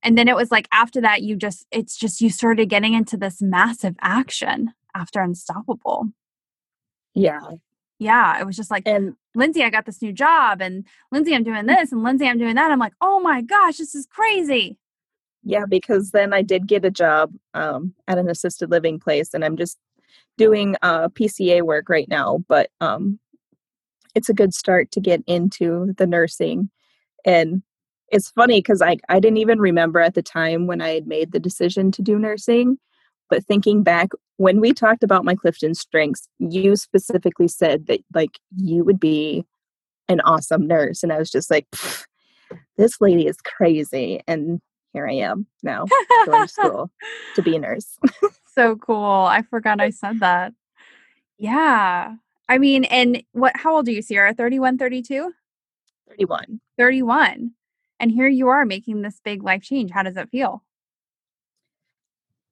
And 0.02 0.18
then 0.18 0.28
it 0.28 0.37
was 0.37 0.50
like 0.50 0.68
after 0.73 1.00
that, 1.00 1.23
you 1.23 1.37
just, 1.37 1.66
it's 1.71 1.97
just, 1.97 2.21
you 2.21 2.30
started 2.30 2.66
getting 2.68 2.94
into 2.94 3.16
this 3.16 3.40
massive 3.40 3.94
action 4.00 4.73
after 4.94 5.21
Unstoppable. 5.21 6.09
Yeah. 7.14 7.40
Yeah. 7.99 8.40
It 8.40 8.47
was 8.47 8.56
just 8.56 8.71
like, 8.71 8.82
and 8.87 9.14
Lindsay, 9.35 9.62
I 9.62 9.71
got 9.71 9.87
this 9.87 10.02
new 10.02 10.12
job, 10.12 10.61
and 10.61 10.85
Lindsay, 11.11 11.35
I'm 11.35 11.44
doing 11.44 11.66
this, 11.66 11.92
and 11.92 12.02
Lindsay, 12.02 12.26
I'm 12.26 12.38
doing 12.38 12.56
that. 12.56 12.71
I'm 12.71 12.78
like, 12.78 12.94
oh 13.00 13.21
my 13.21 13.42
gosh, 13.42 13.78
this 13.78 13.94
is 13.94 14.06
crazy. 14.06 14.76
Yeah, 15.44 15.64
because 15.68 16.11
then 16.11 16.32
I 16.32 16.42
did 16.42 16.66
get 16.66 16.85
a 16.85 16.90
job 16.90 17.32
um, 17.54 17.94
at 18.06 18.18
an 18.18 18.28
assisted 18.28 18.71
living 18.71 19.00
place, 19.00 19.35
and 19.35 19.44
I'm 19.44 19.56
just 19.56 19.78
doing 20.37 20.76
uh, 20.82 21.09
PCA 21.09 21.62
work 21.62 21.88
right 21.88 22.09
now, 22.09 22.44
but 22.49 22.71
um, 22.80 23.18
it's 24.14 24.28
a 24.28 24.35
good 24.35 24.54
start 24.54 24.90
to 24.92 25.00
get 25.00 25.23
into 25.26 25.94
the 25.97 26.06
nursing. 26.06 26.71
And 27.25 27.62
it's 28.12 28.31
funny 28.31 28.59
because 28.59 28.83
I, 28.83 28.99
I 29.09 29.19
didn't 29.19 29.38
even 29.38 29.59
remember 29.59 29.99
at 29.99 30.14
the 30.14 30.23
time 30.23 30.66
when 30.66 30.83
I 30.83 30.90
had 30.90 31.07
made 31.07 31.33
the 31.33 31.40
decision 31.40 31.90
to 31.92 32.02
do 32.02 32.19
nursing. 32.19 32.78
But 33.31 33.45
thinking 33.47 33.83
back, 33.83 34.11
when 34.37 34.61
we 34.61 34.75
talked 34.75 35.02
about 35.02 35.25
my 35.25 35.35
Clifton 35.35 35.75
strengths, 35.75 36.28
you 36.38 36.76
specifically 36.76 37.49
said 37.49 37.87
that 37.87 38.00
like 38.14 38.38
you 38.54 38.85
would 38.85 39.00
be 39.00 39.45
an 40.09 40.21
awesome 40.21 40.66
nurse. 40.66 41.02
And 41.02 41.11
I 41.11 41.19
was 41.19 41.31
just 41.31 41.50
like, 41.50 41.66
this 42.76 43.00
lady 43.00 43.26
is 43.26 43.38
crazy. 43.38 44.21
And 44.28 44.61
here 44.92 45.09
I 45.09 45.14
am 45.14 45.47
now 45.62 45.87
going 46.26 46.47
to 46.47 46.49
school 46.52 46.90
to 47.35 47.42
be 47.42 47.57
a 47.57 47.59
nurse. 47.59 47.97
so 48.54 48.76
cool. 48.76 49.25
I 49.25 49.40
forgot 49.40 49.81
I 49.81 49.88
said 49.88 50.21
that. 50.21 50.52
Yeah. 51.38 52.16
I 52.50 52.59
mean, 52.59 52.85
and 52.85 53.23
what, 53.33 53.57
how 53.57 53.76
old 53.76 53.88
are 53.88 53.92
you, 53.92 54.02
Sierra? 54.02 54.35
31, 54.35 54.76
32? 54.76 55.33
31. 56.09 56.61
31. 56.76 57.52
And 58.02 58.11
here 58.11 58.26
you 58.26 58.49
are 58.49 58.66
making 58.66 59.02
this 59.02 59.21
big 59.25 59.44
life 59.44 59.62
change. 59.62 59.92
How 59.92 60.02
does 60.02 60.16
it 60.16 60.28
feel? 60.28 60.64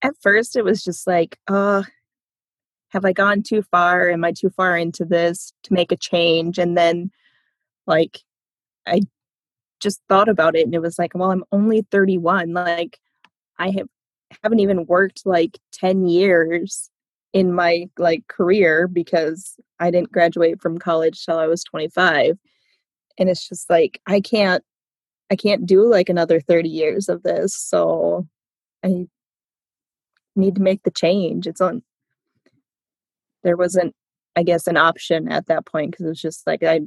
At 0.00 0.14
first, 0.22 0.54
it 0.54 0.64
was 0.64 0.84
just 0.84 1.08
like, 1.08 1.38
oh, 1.48 1.82
have 2.90 3.04
I 3.04 3.12
gone 3.12 3.42
too 3.42 3.62
far? 3.62 4.10
Am 4.10 4.24
I 4.24 4.30
too 4.30 4.50
far 4.50 4.78
into 4.78 5.04
this 5.04 5.52
to 5.64 5.74
make 5.74 5.90
a 5.90 5.96
change? 5.96 6.56
And 6.56 6.78
then, 6.78 7.10
like, 7.88 8.20
I 8.86 9.00
just 9.80 10.00
thought 10.08 10.28
about 10.28 10.54
it 10.54 10.66
and 10.66 10.74
it 10.74 10.82
was 10.82 11.00
like, 11.00 11.16
well, 11.16 11.32
I'm 11.32 11.44
only 11.50 11.84
31. 11.90 12.54
Like, 12.54 13.00
I 13.58 13.70
have 13.70 13.88
haven't 14.44 14.60
even 14.60 14.86
worked 14.86 15.26
like 15.26 15.58
10 15.72 16.06
years 16.06 16.90
in 17.32 17.52
my 17.52 17.86
like 17.98 18.28
career 18.28 18.86
because 18.86 19.56
I 19.80 19.90
didn't 19.90 20.12
graduate 20.12 20.62
from 20.62 20.78
college 20.78 21.24
till 21.24 21.38
I 21.38 21.48
was 21.48 21.64
25 21.64 22.38
and 23.18 23.28
it's 23.28 23.48
just 23.48 23.68
like 23.68 24.00
I 24.06 24.20
can't 24.20 24.64
I 25.30 25.36
can't 25.36 25.66
do 25.66 25.88
like 25.88 26.08
another 26.08 26.40
30 26.40 26.68
years 26.68 27.08
of 27.08 27.22
this 27.22 27.54
so 27.54 28.26
I 28.84 29.06
need 30.36 30.54
to 30.56 30.62
make 30.62 30.82
the 30.82 30.90
change 30.90 31.46
it's 31.46 31.60
on 31.60 31.82
there 33.42 33.56
wasn't 33.56 33.94
I 34.36 34.42
guess 34.42 34.66
an 34.66 34.76
option 34.76 35.30
at 35.30 35.46
that 35.46 35.66
point 35.66 35.90
because 35.90 36.06
it 36.06 36.10
was 36.10 36.20
just 36.20 36.46
like 36.46 36.62
I 36.62 36.80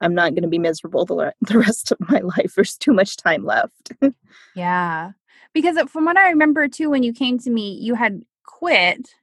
I'm 0.00 0.14
not 0.14 0.30
going 0.30 0.42
to 0.42 0.48
be 0.48 0.58
miserable 0.58 1.04
the, 1.04 1.32
the 1.42 1.58
rest 1.58 1.92
of 1.92 1.98
my 2.08 2.20
life 2.20 2.54
there's 2.54 2.76
too 2.76 2.92
much 2.92 3.16
time 3.16 3.44
left 3.44 3.92
yeah 4.54 5.12
because 5.54 5.76
uh, 5.76 5.86
from 5.86 6.04
what 6.04 6.16
I 6.16 6.28
remember 6.28 6.68
too, 6.68 6.90
when 6.90 7.02
you 7.02 7.12
came 7.12 7.38
to 7.40 7.50
me, 7.50 7.72
you 7.72 7.94
had 7.94 8.22
quit 8.44 9.14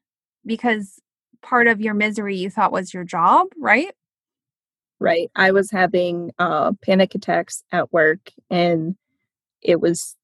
because 0.45 0.99
part 1.41 1.67
of 1.67 1.81
your 1.81 1.93
misery 1.93 2.37
you 2.37 2.49
thought 2.49 2.71
was 2.71 2.93
your 2.93 3.03
job, 3.03 3.47
right? 3.57 3.93
Right. 5.05 5.29
I 5.35 5.51
was 5.51 5.69
having 5.69 6.31
uh, 6.39 6.71
panic 6.83 7.13
attacks 7.13 7.63
at 7.71 7.93
work, 7.93 8.31
and 8.49 8.95
it 9.61 9.79
was 9.79 10.15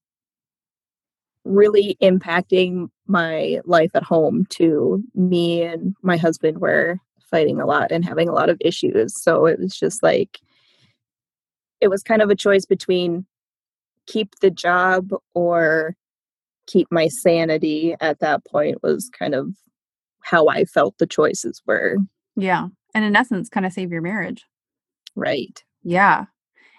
really 1.46 1.98
impacting 2.02 2.90
my 3.06 3.60
life 3.64 3.92
at 3.94 4.02
home 4.02 4.48
too. 4.50 5.04
Me 5.14 5.62
and 5.62 5.96
my 6.02 6.18
husband 6.18 6.62
were 6.62 6.98
fighting 7.30 7.62
a 7.62 7.68
lot 7.68 7.92
and 7.92 8.04
having 8.04 8.28
a 8.28 8.34
lot 8.34 8.50
of 8.50 8.58
issues. 8.60 9.22
So 9.22 9.46
it 9.46 9.60
was 9.60 9.78
just 9.78 10.02
like, 10.02 10.40
it 11.80 11.90
was 11.90 12.02
kind 12.02 12.24
of 12.24 12.32
a 12.32 12.36
choice 12.36 12.66
between 12.66 13.28
keep 14.08 14.34
the 14.42 14.50
job 14.50 15.12
or 15.36 15.96
keep 16.66 16.88
my 16.90 17.08
sanity 17.08 17.96
at 18.02 18.20
that 18.22 18.44
point 18.46 18.82
was 18.82 19.12
kind 19.12 19.36
of 19.36 19.54
how 20.24 20.48
I 20.48 20.66
felt 20.66 20.98
the 20.98 21.06
choices 21.06 21.62
were. 21.68 21.98
Yeah. 22.36 22.70
And 22.96 23.06
in 23.06 23.16
essence, 23.16 23.48
kind 23.48 23.68
of 23.68 23.74
save 23.74 23.92
your 23.92 24.02
marriage. 24.02 24.44
Right. 25.16 25.64
Yeah. 25.84 26.26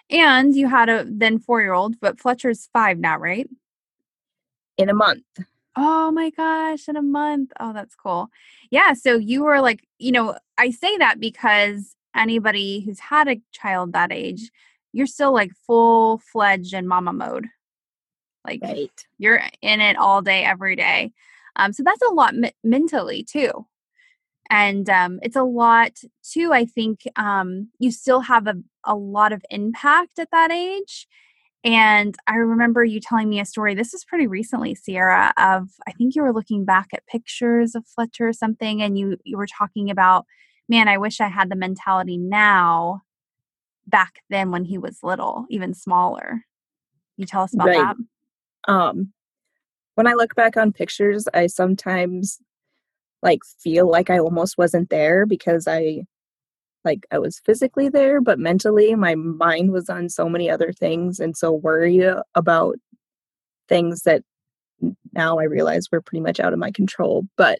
And 0.09 0.55
you 0.55 0.67
had 0.67 0.89
a 0.89 1.05
then 1.07 1.39
four 1.39 1.61
year 1.61 1.73
old, 1.73 1.99
but 1.99 2.19
Fletcher's 2.19 2.69
five 2.73 2.99
now, 2.99 3.17
right? 3.17 3.49
In 4.77 4.89
a 4.89 4.93
month. 4.93 5.23
Oh 5.75 6.11
my 6.11 6.29
gosh, 6.29 6.87
in 6.87 6.95
a 6.95 7.01
month. 7.01 7.51
Oh, 7.59 7.73
that's 7.73 7.95
cool. 7.95 8.29
Yeah. 8.69 8.93
So 8.93 9.17
you 9.17 9.43
were 9.43 9.59
like, 9.59 9.87
you 9.97 10.11
know, 10.11 10.37
I 10.57 10.69
say 10.69 10.97
that 10.97 11.19
because 11.19 11.95
anybody 12.15 12.81
who's 12.81 12.99
had 12.99 13.27
a 13.27 13.41
child 13.51 13.93
that 13.93 14.11
age, 14.11 14.51
you're 14.91 15.07
still 15.07 15.33
like 15.33 15.51
full 15.65 16.19
fledged 16.19 16.73
in 16.73 16.87
mama 16.87 17.13
mode. 17.13 17.47
Like 18.45 18.61
right. 18.61 19.05
you're 19.17 19.41
in 19.61 19.81
it 19.81 19.97
all 19.97 20.21
day, 20.21 20.43
every 20.43 20.75
day. 20.75 21.11
Um, 21.55 21.73
so 21.73 21.83
that's 21.83 22.01
a 22.01 22.13
lot 22.13 22.33
m- 22.35 22.51
mentally 22.63 23.23
too. 23.23 23.65
And 24.53 24.87
um, 24.87 25.19
it's 25.23 25.35
a 25.35 25.41
lot 25.41 25.97
too. 26.21 26.53
I 26.53 26.65
think 26.65 26.99
um, 27.15 27.69
you 27.79 27.91
still 27.91 28.19
have 28.19 28.45
a, 28.45 28.53
a 28.83 28.93
lot 28.93 29.33
of 29.33 29.43
impact 29.49 30.19
at 30.19 30.29
that 30.31 30.51
age. 30.51 31.07
And 31.63 32.15
I 32.27 32.35
remember 32.35 32.85
you 32.85 32.99
telling 32.99 33.29
me 33.29 33.39
a 33.39 33.45
story. 33.45 33.73
This 33.73 33.95
is 33.95 34.05
pretty 34.05 34.27
recently, 34.27 34.75
Sierra. 34.75 35.33
Of 35.37 35.69
I 35.87 35.91
think 35.93 36.13
you 36.13 36.21
were 36.21 36.33
looking 36.33 36.65
back 36.65 36.89
at 36.93 37.07
pictures 37.07 37.73
of 37.73 37.87
Fletcher 37.87 38.27
or 38.27 38.33
something, 38.33 38.83
and 38.83 38.95
you 38.95 39.17
you 39.23 39.37
were 39.37 39.47
talking 39.47 39.89
about, 39.89 40.27
man, 40.69 40.87
I 40.87 40.99
wish 40.99 41.19
I 41.19 41.29
had 41.29 41.49
the 41.49 41.55
mentality 41.55 42.17
now 42.17 43.01
back 43.87 44.19
then 44.29 44.51
when 44.51 44.65
he 44.65 44.77
was 44.77 44.99
little, 45.01 45.47
even 45.49 45.73
smaller. 45.73 46.45
You 47.17 47.25
tell 47.25 47.41
us 47.41 47.55
about 47.55 47.67
right. 47.69 47.95
that? 48.67 48.71
Um, 48.71 49.13
when 49.95 50.05
I 50.05 50.13
look 50.13 50.35
back 50.35 50.57
on 50.57 50.73
pictures, 50.73 51.27
I 51.33 51.47
sometimes 51.47 52.39
like 53.23 53.41
feel 53.61 53.89
like 53.89 54.11
I 54.11 54.19
almost 54.19 54.59
wasn't 54.59 54.91
there 54.91 55.25
because 55.27 55.67
I 55.67 56.05
like 56.85 57.05
I 57.11 57.19
was 57.19 57.39
physically 57.45 57.89
there, 57.89 58.21
but 58.21 58.39
mentally 58.39 58.95
my 58.95 59.15
mind 59.15 59.71
was 59.73 59.89
on 59.89 60.09
so 60.09 60.29
many 60.29 60.49
other 60.51 60.73
things 60.73 61.19
and 61.19 61.37
so 61.37 61.51
worried 61.53 62.05
about 62.35 62.77
things 63.69 64.03
that 64.03 64.23
now 65.13 65.39
I 65.39 65.45
realize 65.45 65.87
were 65.91 66.01
pretty 66.01 66.21
much 66.23 66.39
out 66.41 66.53
of 66.53 66.59
my 66.59 66.71
control. 66.71 67.25
But 67.37 67.59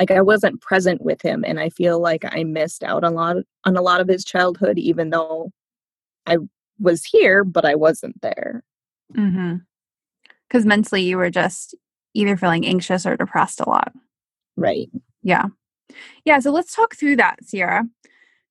like 0.00 0.10
I 0.12 0.22
wasn't 0.22 0.60
present 0.62 1.02
with 1.02 1.22
him 1.22 1.44
and 1.46 1.60
I 1.60 1.70
feel 1.70 2.00
like 2.00 2.24
I 2.26 2.44
missed 2.44 2.84
out 2.84 3.04
on 3.04 3.12
a 3.14 3.16
lot 3.16 3.36
on 3.66 3.76
a 3.76 3.82
lot 3.82 4.00
of 4.02 4.08
his 4.08 4.24
childhood 4.24 4.78
even 4.78 5.10
though 5.10 5.52
I 6.26 6.38
was 6.80 7.04
here 7.04 7.44
but 7.44 7.64
I 7.66 7.74
wasn't 7.76 8.20
there. 8.22 8.62
Mhm. 9.16 9.62
Cuz 10.50 10.66
mentally 10.66 11.02
you 11.02 11.18
were 11.18 11.30
just 11.30 11.74
either 12.14 12.36
feeling 12.36 12.66
anxious 12.66 13.06
or 13.06 13.16
depressed 13.16 13.60
a 13.60 13.68
lot. 13.70 13.92
Right. 14.56 14.90
Yeah. 15.22 15.46
Yeah, 16.24 16.38
so 16.38 16.50
let's 16.50 16.74
talk 16.74 16.96
through 16.96 17.16
that, 17.16 17.44
Sierra. 17.44 17.86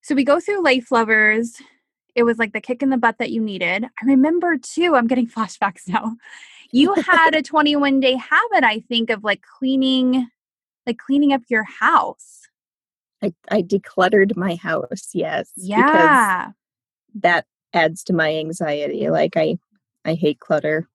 So 0.02 0.16
we 0.16 0.24
go 0.24 0.40
through 0.40 0.64
Life 0.64 0.92
Lovers. 0.92 1.62
It 2.16 2.24
was 2.24 2.38
like 2.38 2.54
the 2.54 2.62
kick 2.62 2.84
in 2.84 2.90
the 2.90 2.98
butt 2.98 3.18
that 3.20 3.32
you 3.32 3.42
needed. 3.42 3.86
I 3.86 4.06
remember 4.06 4.58
too, 4.58 4.96
I'm 4.96 5.08
getting 5.08 5.28
flashbacks 5.30 5.88
now. 5.88 6.16
You 6.72 6.94
had 6.94 7.36
a 7.36 7.42
21 7.44 8.00
day 8.00 8.16
habit, 8.16 8.64
I 8.64 8.80
think, 8.88 9.10
of 9.10 9.24
like 9.24 9.42
cleaning 9.60 10.28
like 10.88 10.98
cleaning 10.98 11.32
up 11.32 11.42
your 11.48 11.64
house. 11.64 12.40
I, 13.24 13.34
I 13.50 13.62
decluttered 13.62 14.36
my 14.36 14.56
house, 14.56 15.10
yes. 15.14 15.52
Yeah. 15.56 16.52
that 17.16 17.46
adds 17.74 18.04
to 18.06 18.14
my 18.14 18.36
anxiety. 18.36 19.10
Like 19.10 19.38
I 19.38 19.58
I 20.06 20.16
hate 20.16 20.40
clutter. 20.40 20.88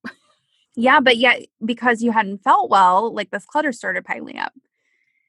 Yeah, 0.74 1.00
but 1.00 1.16
yet 1.16 1.46
because 1.64 2.02
you 2.02 2.10
hadn't 2.10 2.42
felt 2.42 2.68
well, 2.68 3.12
like 3.14 3.30
this 3.30 3.46
clutter 3.46 3.72
started 3.72 4.04
piling 4.04 4.38
up. 4.38 4.52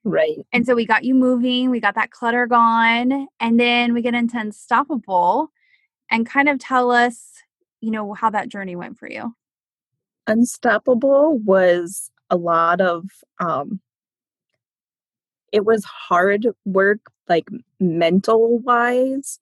Right. 0.08 0.38
And 0.54 0.66
so 0.66 0.74
we 0.74 0.86
got 0.86 1.04
you 1.04 1.14
moving, 1.14 1.70
we 1.70 1.82
got 1.82 1.96
that 1.96 2.12
clutter 2.12 2.48
gone, 2.48 3.28
and 3.42 3.60
then 3.60 3.94
we 3.94 4.02
get 4.02 4.14
into 4.14 4.40
Unstoppable 4.40 5.52
and 6.10 6.26
kind 6.26 6.48
of 6.48 6.60
tell 6.60 6.92
us, 6.92 7.34
you 7.82 7.92
know, 7.92 8.14
how 8.14 8.30
that 8.30 8.48
journey 8.48 8.78
went 8.78 8.98
for 8.98 9.12
you. 9.12 9.36
Unstoppable 10.26 11.40
was 11.40 12.10
a 12.30 12.38
lot 12.38 12.80
of 12.80 13.06
um 13.40 13.82
it 15.52 15.66
was 15.66 15.84
hard 15.86 16.48
work 16.66 17.00
like 17.30 17.48
mental 17.80 18.60
wise 18.60 19.40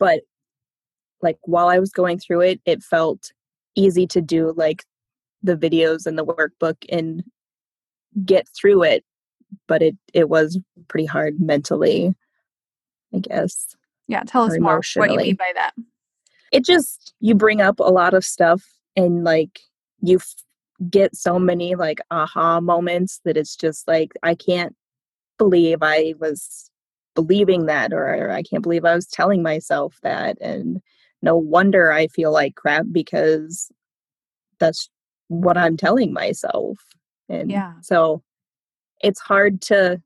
but 0.00 0.22
like 1.22 1.38
while 1.42 1.68
I 1.68 1.78
was 1.78 1.90
going 1.90 2.18
through 2.18 2.40
it 2.40 2.60
it 2.64 2.82
felt 2.82 3.30
easy 3.76 4.08
to 4.08 4.20
do 4.20 4.52
like 4.56 4.84
the 5.44 5.56
videos 5.56 6.04
and 6.04 6.18
the 6.18 6.26
workbook 6.26 6.78
and 6.90 7.22
get 8.24 8.48
through 8.48 8.82
it 8.82 9.04
but 9.68 9.82
it 9.82 9.96
it 10.12 10.28
was 10.28 10.58
pretty 10.88 11.06
hard 11.06 11.40
mentally 11.40 12.14
I 13.14 13.18
guess 13.18 13.74
Yeah, 14.08 14.22
tell 14.26 14.44
us 14.44 14.58
more 14.58 14.82
what 14.96 15.10
you 15.12 15.18
mean 15.18 15.36
by 15.36 15.52
that. 15.54 15.72
it 16.52 16.64
just 16.64 17.14
you 17.20 17.34
bring 17.34 17.60
up 17.60 17.78
a 17.80 17.84
lot 17.84 18.14
of 18.14 18.24
stuff 18.24 18.62
and 18.96 19.24
like 19.24 19.60
you 20.00 20.16
f- 20.16 20.34
get 20.90 21.16
so 21.16 21.38
many 21.38 21.74
like 21.74 22.00
aha 22.10 22.60
moments 22.60 23.20
that 23.24 23.36
it's 23.36 23.56
just 23.56 23.86
like 23.88 24.12
I 24.22 24.34
can't 24.34 24.74
believe 25.38 25.78
I 25.82 26.14
was 26.18 26.70
believing 27.14 27.66
that 27.66 27.92
or 27.92 28.30
I 28.30 28.42
can't 28.42 28.62
believe 28.62 28.84
I 28.84 28.94
was 28.94 29.06
telling 29.06 29.42
myself 29.42 29.96
that 30.02 30.36
and 30.40 30.80
no 31.22 31.36
wonder 31.36 31.90
I 31.92 32.08
feel 32.08 32.30
like 32.32 32.54
crap 32.56 32.86
because 32.92 33.70
that's 34.58 34.90
what 35.28 35.56
I'm 35.56 35.76
telling 35.76 36.12
myself 36.12 36.78
and 37.28 37.50
Yeah. 37.50 37.72
so 37.82 38.22
it's 39.02 39.20
hard 39.20 39.60
to 39.62 40.00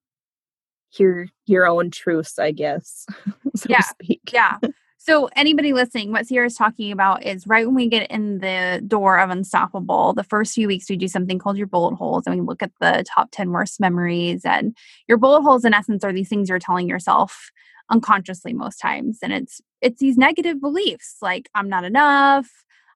hear 0.90 1.28
your 1.46 1.66
own 1.66 1.90
truths 1.90 2.38
I 2.38 2.50
guess 2.52 3.06
so 3.56 3.66
Yeah. 3.68 3.78
to 3.78 3.82
speak 3.82 4.20
Yeah. 4.32 4.58
So, 5.02 5.30
anybody 5.34 5.72
listening, 5.72 6.12
what 6.12 6.26
Sierra's 6.26 6.56
talking 6.56 6.92
about 6.92 7.24
is 7.24 7.46
right 7.46 7.64
when 7.64 7.74
we 7.74 7.88
get 7.88 8.10
in 8.10 8.40
the 8.40 8.82
door 8.86 9.18
of 9.18 9.30
Unstoppable, 9.30 10.12
the 10.12 10.22
first 10.22 10.52
few 10.52 10.68
weeks 10.68 10.90
we 10.90 10.96
do 10.98 11.08
something 11.08 11.38
called 11.38 11.56
your 11.56 11.66
bullet 11.66 11.94
holes 11.94 12.24
and 12.26 12.34
we 12.38 12.42
look 12.46 12.62
at 12.62 12.70
the 12.82 13.02
top 13.14 13.30
10 13.32 13.50
worst 13.50 13.80
memories. 13.80 14.42
And 14.44 14.76
your 15.08 15.16
bullet 15.16 15.40
holes, 15.40 15.64
in 15.64 15.72
essence, 15.72 16.04
are 16.04 16.12
these 16.12 16.28
things 16.28 16.50
you're 16.50 16.58
telling 16.58 16.86
yourself 16.86 17.50
unconsciously 17.90 18.52
most 18.52 18.76
times. 18.76 19.20
And 19.22 19.32
it's 19.32 19.62
it's 19.80 20.00
these 20.00 20.18
negative 20.18 20.60
beliefs 20.60 21.16
like 21.22 21.48
I'm 21.54 21.70
not 21.70 21.84
enough, 21.84 22.48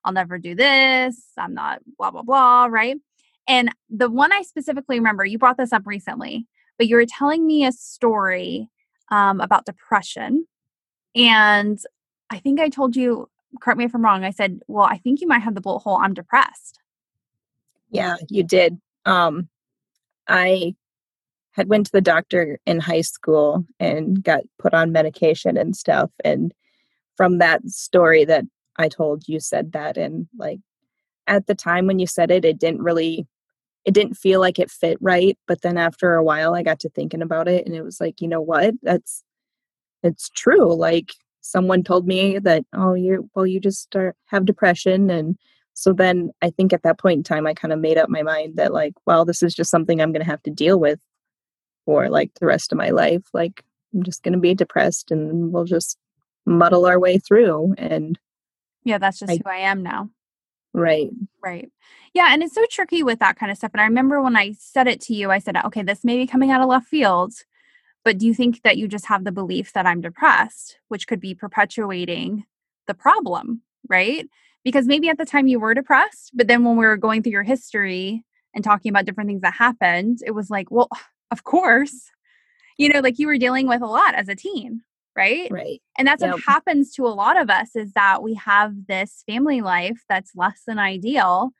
I'll 0.03 0.13
never 0.13 0.37
do 0.37 0.53
this, 0.53 1.19
I'm 1.39 1.55
not 1.55 1.81
blah 1.97 2.11
blah 2.11 2.21
blah, 2.21 2.65
right? 2.65 2.97
And 3.47 3.69
the 3.89 4.09
one 4.09 4.31
I 4.31 4.41
specifically 4.41 4.97
remember, 4.97 5.25
you 5.25 5.37
brought 5.37 5.57
this 5.57 5.73
up 5.73 5.85
recently, 5.85 6.47
but 6.77 6.87
you 6.87 6.95
were 6.95 7.05
telling 7.05 7.45
me 7.45 7.65
a 7.65 7.71
story 7.71 8.69
um, 9.11 9.39
about 9.39 9.65
depression. 9.65 10.47
And 11.15 11.79
I 12.29 12.39
think 12.39 12.59
I 12.59 12.69
told 12.69 12.95
you, 12.95 13.29
correct 13.61 13.77
me 13.77 13.85
if 13.85 13.95
I'm 13.95 14.03
wrong, 14.03 14.23
I 14.23 14.31
said, 14.31 14.61
well, 14.67 14.85
I 14.85 14.97
think 14.97 15.21
you 15.21 15.27
might 15.27 15.43
have 15.43 15.55
the 15.55 15.61
bullet 15.61 15.79
hole, 15.79 15.97
I'm 15.97 16.13
depressed. 16.13 16.79
Yeah, 17.89 18.17
you 18.29 18.43
did. 18.43 18.79
Um, 19.05 19.47
I 20.27 20.75
had 21.51 21.69
went 21.69 21.85
to 21.85 21.91
the 21.91 22.01
doctor 22.01 22.59
in 22.65 22.79
high 22.79 23.01
school 23.01 23.65
and 23.79 24.21
got 24.21 24.41
put 24.59 24.73
on 24.73 24.91
medication 24.91 25.55
and 25.55 25.75
stuff. 25.75 26.09
And 26.23 26.53
from 27.15 27.37
that 27.37 27.65
story 27.69 28.25
that 28.25 28.43
I 28.75 28.89
told, 28.89 29.29
you 29.29 29.39
said 29.39 29.71
that, 29.71 29.95
and 29.95 30.27
like 30.37 30.59
at 31.27 31.47
the 31.47 31.55
time 31.55 31.87
when 31.87 31.99
you 31.99 32.07
said 32.07 32.29
it, 32.29 32.43
it 32.43 32.59
didn't 32.59 32.81
really, 32.83 33.25
it 33.85 33.93
didn't 33.93 34.15
feel 34.15 34.39
like 34.39 34.57
it 34.59 34.71
fit 34.71 34.97
right. 34.99 35.37
But 35.47 35.61
then 35.61 35.77
after 35.77 36.15
a 36.15 36.23
while, 36.23 36.55
I 36.55 36.63
got 36.63 36.79
to 36.81 36.89
thinking 36.89 37.21
about 37.21 37.47
it, 37.47 37.65
and 37.65 37.75
it 37.75 37.83
was 37.83 38.01
like, 38.01 38.19
you 38.21 38.27
know 38.27 38.41
what? 38.41 38.73
That's 38.81 39.23
it's 40.03 40.29
true. 40.29 40.73
Like 40.73 41.13
someone 41.41 41.83
told 41.83 42.07
me 42.07 42.39
that, 42.39 42.65
oh, 42.73 42.93
you 42.95 43.29
well, 43.35 43.45
you 43.45 43.59
just 43.59 43.81
start, 43.81 44.15
have 44.27 44.45
depression, 44.45 45.09
and 45.09 45.37
so 45.73 45.93
then 45.93 46.31
I 46.41 46.49
think 46.49 46.73
at 46.73 46.83
that 46.83 46.99
point 46.99 47.17
in 47.19 47.23
time, 47.23 47.45
I 47.45 47.53
kind 47.53 47.73
of 47.73 47.79
made 47.79 47.97
up 47.97 48.09
my 48.09 48.23
mind 48.23 48.55
that 48.57 48.73
like, 48.73 48.93
well, 49.05 49.25
this 49.25 49.43
is 49.43 49.53
just 49.53 49.69
something 49.71 50.01
I'm 50.01 50.11
going 50.11 50.23
to 50.23 50.31
have 50.31 50.43
to 50.43 50.51
deal 50.51 50.79
with 50.79 50.99
for 51.85 52.09
like 52.09 52.31
the 52.39 52.45
rest 52.45 52.71
of 52.71 52.77
my 52.77 52.89
life. 52.89 53.23
Like 53.33 53.63
I'm 53.93 54.03
just 54.03 54.23
going 54.23 54.33
to 54.33 54.39
be 54.39 54.55
depressed, 54.55 55.11
and 55.11 55.53
we'll 55.53 55.65
just 55.65 55.97
muddle 56.45 56.85
our 56.85 56.99
way 56.99 57.17
through. 57.17 57.75
And 57.77 58.17
Yeah, 58.83 58.97
that's 58.97 59.19
just 59.19 59.31
I- 59.31 59.39
who 59.43 59.49
I 59.49 59.57
am 59.57 59.83
now. 59.83 60.09
Right, 60.75 61.09
Right. 61.43 61.69
Yeah. 62.13 62.27
And 62.31 62.43
it's 62.43 62.55
so 62.55 62.65
tricky 62.69 63.03
with 63.03 63.19
that 63.19 63.37
kind 63.37 63.51
of 63.51 63.57
stuff. 63.57 63.71
And 63.73 63.81
I 63.81 63.85
remember 63.85 64.21
when 64.21 64.37
I 64.37 64.53
said 64.57 64.87
it 64.87 65.01
to 65.01 65.13
you, 65.13 65.31
I 65.31 65.39
said, 65.39 65.57
okay, 65.57 65.83
this 65.83 66.03
may 66.03 66.17
be 66.17 66.27
coming 66.27 66.51
out 66.51 66.61
of 66.61 66.67
left 66.67 66.87
field, 66.87 67.33
but 68.03 68.17
do 68.17 68.25
you 68.25 68.33
think 68.33 68.61
that 68.63 68.77
you 68.77 68.87
just 68.87 69.07
have 69.07 69.23
the 69.23 69.31
belief 69.31 69.73
that 69.73 69.85
I'm 69.85 70.01
depressed, 70.01 70.79
which 70.87 71.07
could 71.07 71.19
be 71.19 71.35
perpetuating 71.35 72.45
the 72.87 72.93
problem? 72.93 73.61
Right. 73.89 74.29
Because 74.63 74.87
maybe 74.87 75.09
at 75.09 75.17
the 75.17 75.25
time 75.25 75.47
you 75.47 75.59
were 75.59 75.73
depressed, 75.73 76.31
but 76.33 76.47
then 76.47 76.63
when 76.63 76.77
we 76.77 76.85
were 76.85 76.97
going 76.97 77.21
through 77.21 77.33
your 77.33 77.43
history 77.43 78.23
and 78.53 78.63
talking 78.63 78.89
about 78.89 79.05
different 79.05 79.27
things 79.27 79.41
that 79.41 79.53
happened, 79.53 80.19
it 80.25 80.31
was 80.31 80.49
like, 80.49 80.71
well, 80.71 80.89
of 81.31 81.43
course, 81.43 82.09
you 82.77 82.89
know, 82.89 82.99
like 83.01 83.19
you 83.19 83.27
were 83.27 83.37
dealing 83.37 83.67
with 83.67 83.81
a 83.81 83.87
lot 83.87 84.15
as 84.15 84.29
a 84.29 84.35
teen. 84.35 84.81
Right. 85.15 85.49
right, 85.51 85.81
And 85.97 86.07
that's 86.07 86.21
Yep. 86.21 86.31
what 86.33 86.41
happens 86.45 86.93
to 86.95 87.05
a 87.07 87.09
lot 87.09 87.37
of 87.39 87.49
us 87.49 87.75
is 87.75 87.93
that 87.93 88.21
we 88.21 88.33
have 88.35 88.73
this 88.87 89.23
family 89.25 89.61
life 89.61 90.03
that's 90.09 90.31
less 90.35 90.63
than 90.67 90.77
ideal. 90.77 91.51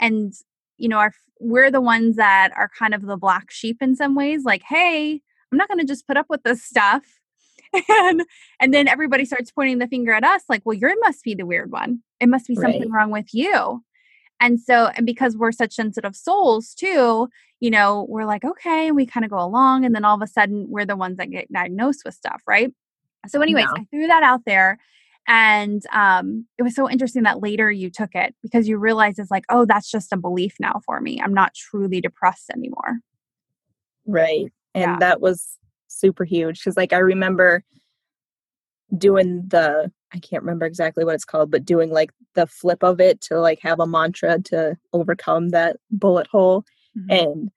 And, 0.00 0.32
you 0.78 0.88
know, 0.88 0.98
our, 0.98 1.12
we're 1.40 1.70
the 1.70 1.80
ones 1.80 2.16
that 2.16 2.50
are 2.56 2.70
kind 2.76 2.94
of 2.94 3.02
the 3.02 3.16
black 3.16 3.50
sheep 3.50 3.78
in 3.80 3.94
some 3.94 4.14
ways, 4.14 4.44
like, 4.44 4.62
hey, 4.68 5.20
I'm 5.52 5.58
not 5.58 5.68
going 5.68 5.78
to 5.80 5.86
just 5.86 6.06
put 6.08 6.16
up 6.16 6.26
with 6.28 6.42
this 6.42 6.62
stuff. 6.64 7.04
And, 7.88 8.22
and 8.60 8.72
then 8.72 8.86
everybody 8.86 9.24
starts 9.24 9.50
pointing 9.50 9.78
the 9.78 9.88
finger 9.88 10.12
at 10.12 10.22
us, 10.24 10.42
like, 10.48 10.62
well, 10.64 10.74
you 10.76 10.96
must 11.00 11.24
be 11.24 11.34
the 11.34 11.44
weird 11.46 11.72
one. 11.72 12.02
It 12.20 12.28
must 12.28 12.46
be 12.46 12.54
something 12.54 12.88
Right. 12.88 12.90
wrong 12.90 13.10
with 13.10 13.34
you. 13.34 13.82
And 14.40 14.60
so, 14.60 14.86
and 14.96 15.06
because 15.06 15.36
we're 15.36 15.52
such 15.52 15.74
sensitive 15.74 16.16
souls 16.16 16.74
too, 16.74 17.28
you 17.60 17.70
know, 17.70 18.06
we're 18.08 18.26
like, 18.26 18.44
okay, 18.44 18.92
we 18.92 19.06
kind 19.06 19.24
of 19.24 19.30
go 19.30 19.38
along. 19.40 19.84
And 19.84 19.94
then 19.94 20.04
all 20.04 20.16
of 20.16 20.22
a 20.22 20.26
sudden, 20.26 20.66
we're 20.68 20.86
the 20.86 20.96
ones 20.96 21.16
that 21.18 21.30
get 21.30 21.52
diagnosed 21.52 22.02
with 22.04 22.14
stuff, 22.14 22.42
right? 22.46 22.72
So, 23.28 23.40
anyways, 23.40 23.66
Yeah. 23.74 23.82
I 23.82 23.84
threw 23.90 24.06
that 24.06 24.22
out 24.22 24.42
there. 24.46 24.78
And 25.26 25.82
um, 25.92 26.46
it 26.58 26.62
was 26.62 26.74
so 26.74 26.88
interesting 26.90 27.22
that 27.22 27.40
later 27.40 27.70
you 27.70 27.88
took 27.90 28.14
it 28.14 28.34
because 28.42 28.68
you 28.68 28.76
realize 28.76 29.18
it's 29.18 29.30
like, 29.30 29.44
oh, 29.48 29.64
that's 29.64 29.90
just 29.90 30.12
a 30.12 30.18
belief 30.18 30.56
now 30.60 30.80
for 30.84 31.00
me. 31.00 31.18
I'm 31.22 31.32
not 31.32 31.54
truly 31.54 32.00
depressed 32.00 32.50
anymore. 32.50 32.98
right. 34.06 34.52
And 34.74 34.82
Yeah. 34.82 34.98
that 34.98 35.20
was 35.20 35.56
super 35.88 36.24
huge 36.24 36.58
because, 36.60 36.76
like, 36.76 36.92
I 36.92 36.98
remember 36.98 37.64
doing 38.96 39.44
the 39.48 39.90
I 40.12 40.18
can't 40.20 40.42
remember 40.44 40.66
exactly 40.66 41.04
what 41.04 41.14
it's 41.16 41.24
called, 41.24 41.50
but 41.50 41.64
doing 41.64 41.90
like 41.90 42.12
the 42.34 42.46
flip 42.46 42.84
of 42.84 43.00
it 43.00 43.20
to 43.22 43.40
like 43.40 43.58
have 43.62 43.80
a 43.80 43.86
mantra 43.86 44.40
to 44.42 44.76
overcome 44.92 45.48
that 45.48 45.76
bullet 45.90 46.28
hole. 46.28 46.64
Mhm. 46.96 47.06
And 47.22 47.50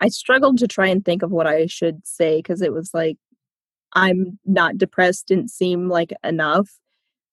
I 0.00 0.08
struggled 0.08 0.58
to 0.58 0.68
try 0.68 0.86
and 0.86 1.04
think 1.04 1.22
of 1.22 1.30
what 1.30 1.46
I 1.46 1.66
should 1.66 2.06
say 2.06 2.38
because 2.38 2.62
it 2.62 2.72
was 2.72 2.90
like, 2.94 3.16
I'm 3.94 4.38
not 4.44 4.78
depressed 4.78 5.28
didn't 5.28 5.50
seem 5.50 5.88
like 5.88 6.12
enough. 6.22 6.70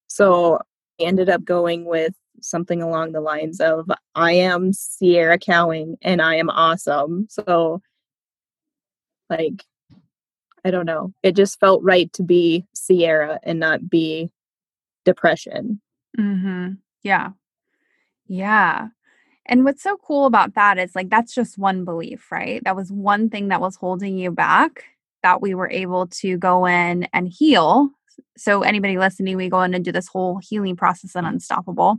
So 0.07 0.57
I 0.57 1.03
ended 1.03 1.29
up 1.29 1.43
going 1.43 1.85
with 1.85 2.13
something 2.41 2.81
along 2.81 3.11
the 3.11 3.21
lines 3.21 3.59
of, 3.59 3.89
I 4.15 4.33
am 4.33 4.73
Sierra 4.73 5.37
Cowing 5.37 5.97
and 6.01 6.21
I 6.21 6.35
am 6.35 6.49
awesome. 6.49 7.27
So, 7.29 7.81
like, 9.29 9.63
I 10.63 10.71
don't 10.71 10.85
know. 10.85 11.13
It 11.23 11.35
just 11.35 11.59
felt 11.59 11.83
right 11.83 12.11
to 12.13 12.23
be 12.23 12.65
Sierra 12.73 13.39
and 13.43 13.59
not 13.59 13.89
be 13.89 14.29
depression. 15.05 15.81
Mm-hmm. 16.19 16.73
Yeah. 17.03 17.29
Yeah. 18.27 18.89
And 19.45 19.65
what's 19.65 19.81
so 19.81 19.97
cool 19.97 20.25
about 20.25 20.53
that 20.53 20.77
is 20.77 20.95
like 20.95 21.09
that's 21.09 21.33
just 21.33 21.57
one 21.57 21.83
belief, 21.83 22.31
right? 22.31 22.63
That 22.63 22.75
was 22.75 22.91
one 22.91 23.29
thing 23.29 23.47
that 23.47 23.61
was 23.61 23.75
holding 23.75 24.17
you 24.17 24.31
back 24.31 24.85
that 25.23 25.41
we 25.41 25.53
were 25.53 25.69
able 25.69 26.07
to 26.07 26.37
go 26.37 26.65
in 26.65 27.07
and 27.13 27.27
heal. 27.27 27.89
So 28.37 28.61
anybody 28.63 28.97
listening, 28.97 29.37
we 29.37 29.49
go 29.49 29.61
in 29.61 29.73
and 29.73 29.83
do 29.85 29.91
this 29.91 30.07
whole 30.07 30.39
healing 30.41 30.75
process 30.75 31.15
and 31.15 31.27
Unstoppable. 31.27 31.97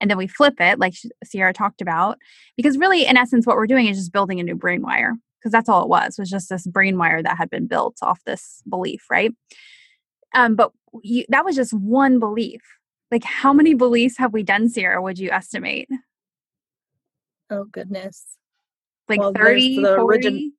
And 0.00 0.10
then 0.10 0.18
we 0.18 0.26
flip 0.26 0.54
it, 0.60 0.78
like 0.78 0.94
Sierra 1.24 1.52
talked 1.52 1.80
about, 1.80 2.18
because 2.56 2.78
really, 2.78 3.06
in 3.06 3.16
essence, 3.16 3.46
what 3.46 3.56
we're 3.56 3.66
doing 3.66 3.86
is 3.86 3.96
just 3.96 4.12
building 4.12 4.40
a 4.40 4.42
new 4.42 4.54
brain 4.54 4.82
wire. 4.82 5.14
Because 5.38 5.52
that's 5.52 5.70
all 5.70 5.82
it 5.82 5.88
was, 5.88 6.16
was 6.18 6.28
just 6.28 6.50
this 6.50 6.66
brain 6.66 6.98
wire 6.98 7.22
that 7.22 7.38
had 7.38 7.48
been 7.48 7.66
built 7.66 7.96
off 8.02 8.20
this 8.26 8.62
belief, 8.68 9.06
right? 9.10 9.32
Um, 10.34 10.54
but 10.54 10.70
you, 11.02 11.24
that 11.30 11.46
was 11.46 11.56
just 11.56 11.72
one 11.72 12.18
belief. 12.18 12.60
Like, 13.10 13.24
how 13.24 13.52
many 13.54 13.72
beliefs 13.72 14.18
have 14.18 14.34
we 14.34 14.42
done, 14.42 14.68
Sierra? 14.68 15.00
Would 15.00 15.18
you 15.18 15.30
estimate? 15.30 15.88
Oh, 17.48 17.64
goodness. 17.64 18.24
Like 19.08 19.20
Well, 19.20 19.32
30, 19.32 19.76
the 19.76 19.96
40? 19.96 20.02
origin- 20.02 20.52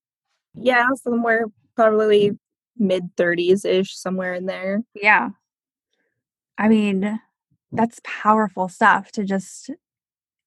Yeah, 0.55 0.87
somewhere 0.95 1.45
probably 1.81 2.37
mid 2.77 3.15
30s 3.15 3.65
ish, 3.65 3.95
somewhere 3.97 4.33
in 4.33 4.45
there. 4.45 4.83
Yeah. 4.95 5.29
I 6.57 6.67
mean, 6.67 7.19
that's 7.71 8.01
powerful 8.03 8.69
stuff 8.69 9.11
to 9.13 9.23
just 9.23 9.71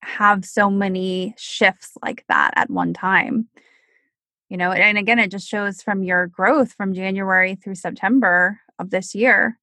have 0.03 0.45
so 0.45 0.71
many 0.71 1.35
shifts 1.39 1.93
like 2.03 2.25
that 2.29 2.53
at 2.57 2.71
one 2.71 2.93
time. 2.93 3.49
You 4.49 4.59
know, 4.59 4.71
and 4.71 4.99
again, 4.99 5.19
it 5.19 5.31
just 5.31 5.49
shows 5.49 5.83
from 5.83 6.03
your 6.03 6.27
growth 6.27 6.73
from 6.73 6.93
January 6.93 7.57
through 7.57 7.75
September 7.77 8.61
of 8.79 8.91
this 8.91 9.15
year. 9.15 9.59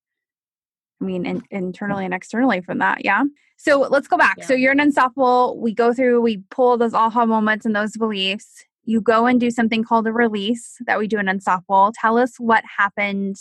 I 0.99 1.05
mean, 1.05 1.25
in, 1.25 1.43
internally 1.51 2.05
and 2.05 2.13
externally 2.13 2.62
from 2.62 2.79
that. 2.79 3.05
Yeah. 3.05 3.23
So 3.57 3.79
let's 3.79 4.07
go 4.07 4.17
back. 4.17 4.38
Yeah. 4.39 4.45
So 4.45 4.53
you're 4.53 4.71
an 4.71 4.79
unstoppable. 4.79 5.60
We 5.60 5.73
go 5.73 5.93
through, 5.93 6.21
we 6.21 6.43
pull 6.49 6.77
those 6.77 6.93
aha 6.93 7.25
moments 7.25 7.65
and 7.65 7.75
those 7.75 7.95
beliefs. 7.95 8.65
You 8.91 8.99
go 8.99 9.25
and 9.25 9.39
do 9.39 9.49
something 9.49 9.86
called 9.86 10.06
a 10.06 10.12
release 10.12 10.75
that 10.86 10.99
we 10.99 11.08
do 11.08 11.17
in 11.17 11.30
Unstoppable. 11.30 11.93
Tell 11.95 12.17
us 12.17 12.36
what 12.38 12.63
happened 12.77 13.38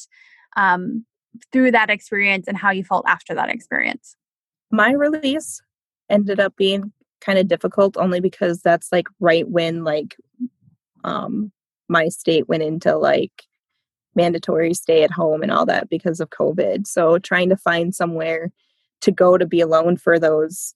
um, 0.56 1.04
through 1.52 1.72
that 1.72 1.90
experience 1.90 2.46
and 2.46 2.56
how 2.56 2.70
you 2.70 2.84
felt 2.84 3.04
after 3.08 3.34
that 3.34 3.48
experience. 3.48 4.14
My 4.70 4.92
release 4.92 5.60
ended 6.08 6.38
up 6.38 6.54
being 6.56 6.92
kind 7.20 7.36
of 7.36 7.48
difficult 7.48 7.96
only 7.96 8.20
because 8.20 8.62
that's 8.62 8.92
like 8.92 9.08
right 9.18 9.48
when 9.48 9.82
like 9.82 10.16
um 11.04 11.50
my 11.88 12.08
state 12.08 12.48
went 12.48 12.62
into 12.62 12.96
like 12.96 13.42
mandatory 14.14 14.72
stay 14.72 15.02
at 15.02 15.10
home 15.10 15.42
and 15.42 15.52
all 15.52 15.66
that 15.66 15.88
because 15.90 16.20
of 16.20 16.30
covid 16.30 16.86
so 16.86 17.18
trying 17.18 17.48
to 17.48 17.56
find 17.56 17.94
somewhere 17.94 18.50
to 19.00 19.10
go 19.10 19.36
to 19.36 19.46
be 19.46 19.60
alone 19.60 19.96
for 19.96 20.18
those 20.18 20.74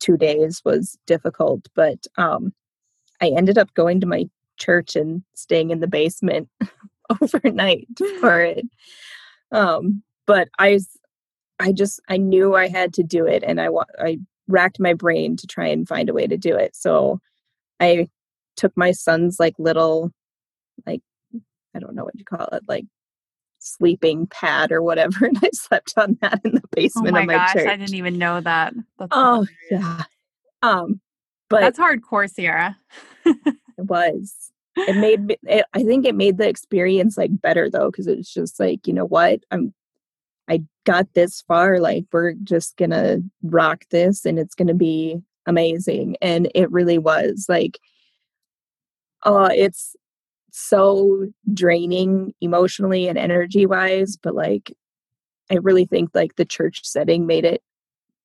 two 0.00 0.16
days 0.16 0.60
was 0.64 0.98
difficult 1.06 1.66
but 1.74 2.06
um 2.18 2.52
i 3.24 3.28
ended 3.36 3.58
up 3.58 3.72
going 3.74 4.00
to 4.00 4.06
my 4.06 4.28
church 4.56 4.94
and 4.94 5.22
staying 5.34 5.70
in 5.70 5.80
the 5.80 5.88
basement 5.88 6.48
overnight 7.22 7.88
for 8.20 8.40
it 8.40 8.64
um 9.52 10.02
but 10.26 10.48
i 10.58 10.78
i 11.58 11.72
just 11.72 12.00
i 12.08 12.16
knew 12.16 12.54
i 12.54 12.68
had 12.68 12.94
to 12.94 13.02
do 13.02 13.26
it 13.26 13.42
and 13.42 13.60
i 13.60 13.68
i 14.00 14.18
racked 14.48 14.80
my 14.80 14.94
brain 14.94 15.36
to 15.36 15.46
try 15.46 15.68
and 15.68 15.88
find 15.88 16.08
a 16.08 16.12
way 16.12 16.26
to 16.26 16.36
do 16.36 16.56
it. 16.56 16.76
So 16.76 17.20
I 17.80 18.08
took 18.56 18.76
my 18.76 18.92
son's 18.92 19.40
like 19.40 19.54
little 19.58 20.12
like 20.86 21.00
I 21.74 21.78
don't 21.78 21.94
know 21.94 22.04
what 22.04 22.18
you 22.18 22.24
call 22.24 22.48
it, 22.52 22.62
like 22.68 22.84
sleeping 23.58 24.26
pad 24.26 24.70
or 24.70 24.82
whatever, 24.82 25.24
and 25.26 25.38
I 25.42 25.50
slept 25.52 25.94
on 25.96 26.18
that 26.20 26.40
in 26.44 26.52
the 26.52 26.62
oh 26.64 26.68
basement 26.72 27.08
oh 27.08 27.12
my 27.12 27.20
of 27.20 27.26
my 27.26 27.34
gosh, 27.34 27.52
church. 27.54 27.68
I 27.68 27.76
didn't 27.76 27.94
even 27.94 28.18
know 28.18 28.40
that. 28.40 28.74
That's 28.98 29.08
oh 29.12 29.46
yeah. 29.70 30.02
Um 30.62 31.00
but 31.50 31.60
that's 31.60 31.78
hardcore, 31.78 32.30
Sierra. 32.30 32.76
it 33.46 33.56
was. 33.78 34.34
It 34.76 34.96
made 34.96 35.38
it, 35.44 35.66
I 35.72 35.84
think 35.84 36.04
it 36.04 36.16
made 36.16 36.38
the 36.38 36.48
experience 36.48 37.16
like 37.16 37.40
better 37.40 37.70
though, 37.70 37.90
because 37.90 38.06
it's 38.06 38.32
just 38.32 38.58
like, 38.58 38.86
you 38.86 38.92
know 38.92 39.06
what? 39.06 39.40
I'm 39.50 39.72
I 40.48 40.62
got 40.84 41.12
this 41.14 41.42
far. 41.42 41.78
Like, 41.80 42.04
we're 42.12 42.34
just 42.44 42.76
gonna 42.76 43.18
rock 43.42 43.84
this 43.90 44.24
and 44.24 44.38
it's 44.38 44.54
gonna 44.54 44.74
be 44.74 45.18
amazing. 45.46 46.16
And 46.22 46.50
it 46.54 46.70
really 46.70 46.98
was. 46.98 47.46
Like, 47.48 47.78
uh, 49.22 49.50
it's 49.52 49.96
so 50.52 51.26
draining 51.52 52.34
emotionally 52.40 53.08
and 53.08 53.18
energy 53.18 53.66
wise, 53.66 54.16
but 54.16 54.34
like, 54.34 54.72
I 55.50 55.56
really 55.56 55.86
think 55.86 56.10
like 56.14 56.36
the 56.36 56.44
church 56.44 56.80
setting 56.84 57.26
made 57.26 57.44
it 57.44 57.62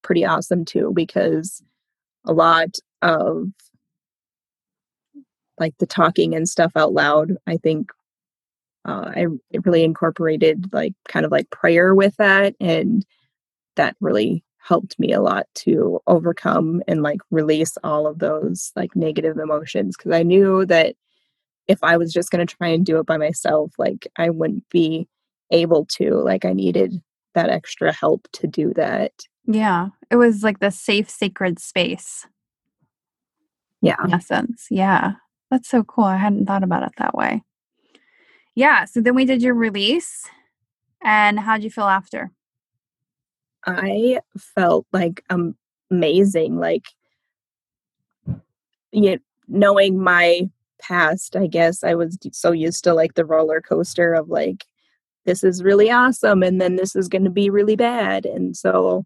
pretty 0.01 0.25
awesome 0.25 0.65
too 0.65 0.91
because 0.95 1.63
a 2.25 2.33
lot 2.33 2.77
of 3.01 3.47
like 5.59 5.77
the 5.77 5.85
talking 5.85 6.35
and 6.35 6.47
stuff 6.47 6.71
out 6.75 6.93
loud, 6.93 7.35
I 7.47 7.57
think 7.57 7.91
uh, 8.85 9.11
I 9.15 9.25
really 9.65 9.83
incorporated 9.83 10.71
like 10.71 10.93
kind 11.07 11.25
of 11.25 11.31
like 11.31 11.49
prayer 11.49 11.93
with 11.93 12.15
that, 12.17 12.55
and 12.59 13.05
that 13.75 13.95
really 14.01 14.43
helped 14.57 14.99
me 14.99 15.13
a 15.13 15.21
lot 15.21 15.47
to 15.55 15.99
overcome 16.07 16.81
and 16.87 17.01
like 17.01 17.19
release 17.31 17.77
all 17.83 18.05
of 18.05 18.19
those 18.19 18.71
like 18.75 18.95
negative 18.95 19.37
emotions 19.37 19.95
because 19.97 20.11
I 20.11 20.21
knew 20.21 20.65
that 20.65 20.95
if 21.67 21.79
I 21.83 21.97
was 21.97 22.11
just 22.11 22.29
going 22.31 22.45
to 22.45 22.55
try 22.55 22.67
and 22.67 22.85
do 22.85 22.99
it 22.99 23.05
by 23.05 23.17
myself, 23.17 23.71
like 23.77 24.07
I 24.17 24.29
wouldn't 24.29 24.67
be 24.69 25.07
able 25.51 25.85
to. 25.85 26.15
Like 26.15 26.45
I 26.45 26.53
needed 26.53 27.01
that 27.35 27.49
extra 27.49 27.91
help 27.91 28.27
to 28.33 28.47
do 28.47 28.73
that. 28.75 29.11
Yeah, 29.45 29.89
it 30.09 30.15
was 30.15 30.43
like 30.43 30.59
the 30.59 30.71
safe, 30.71 31.09
sacred 31.09 31.59
space. 31.59 32.27
Yeah. 33.81 33.95
In 34.03 34.13
essence. 34.13 34.67
Yeah. 34.69 35.13
That's 35.49 35.69
so 35.69 35.83
cool. 35.83 36.05
I 36.05 36.17
hadn't 36.17 36.45
thought 36.45 36.63
about 36.63 36.83
it 36.83 36.93
that 36.97 37.15
way 37.15 37.43
yeah, 38.59 38.83
so 38.83 38.99
then 38.99 39.15
we 39.15 39.23
did 39.23 39.41
your 39.41 39.53
release. 39.53 40.27
And 41.01 41.39
how'd 41.39 41.63
you 41.63 41.69
feel 41.69 41.85
after? 41.85 42.29
I 43.65 44.19
felt 44.37 44.85
like 44.91 45.23
amazing. 45.89 46.57
Like, 46.57 46.83
you 48.91 49.11
know, 49.11 49.17
knowing 49.47 50.03
my 50.03 50.49
past, 50.81 51.37
I 51.37 51.47
guess 51.47 51.85
I 51.85 51.95
was 51.95 52.17
so 52.33 52.51
used 52.51 52.83
to 52.83 52.93
like 52.93 53.13
the 53.13 53.23
roller 53.23 53.61
coaster 53.61 54.13
of 54.13 54.27
like, 54.27 54.65
this 55.25 55.41
is 55.41 55.63
really 55.63 55.89
awesome. 55.89 56.43
And 56.43 56.59
then 56.59 56.75
this 56.75 56.97
is 56.97 57.07
going 57.07 57.23
to 57.23 57.29
be 57.29 57.49
really 57.49 57.77
bad. 57.77 58.25
And 58.25 58.57
so 58.57 59.05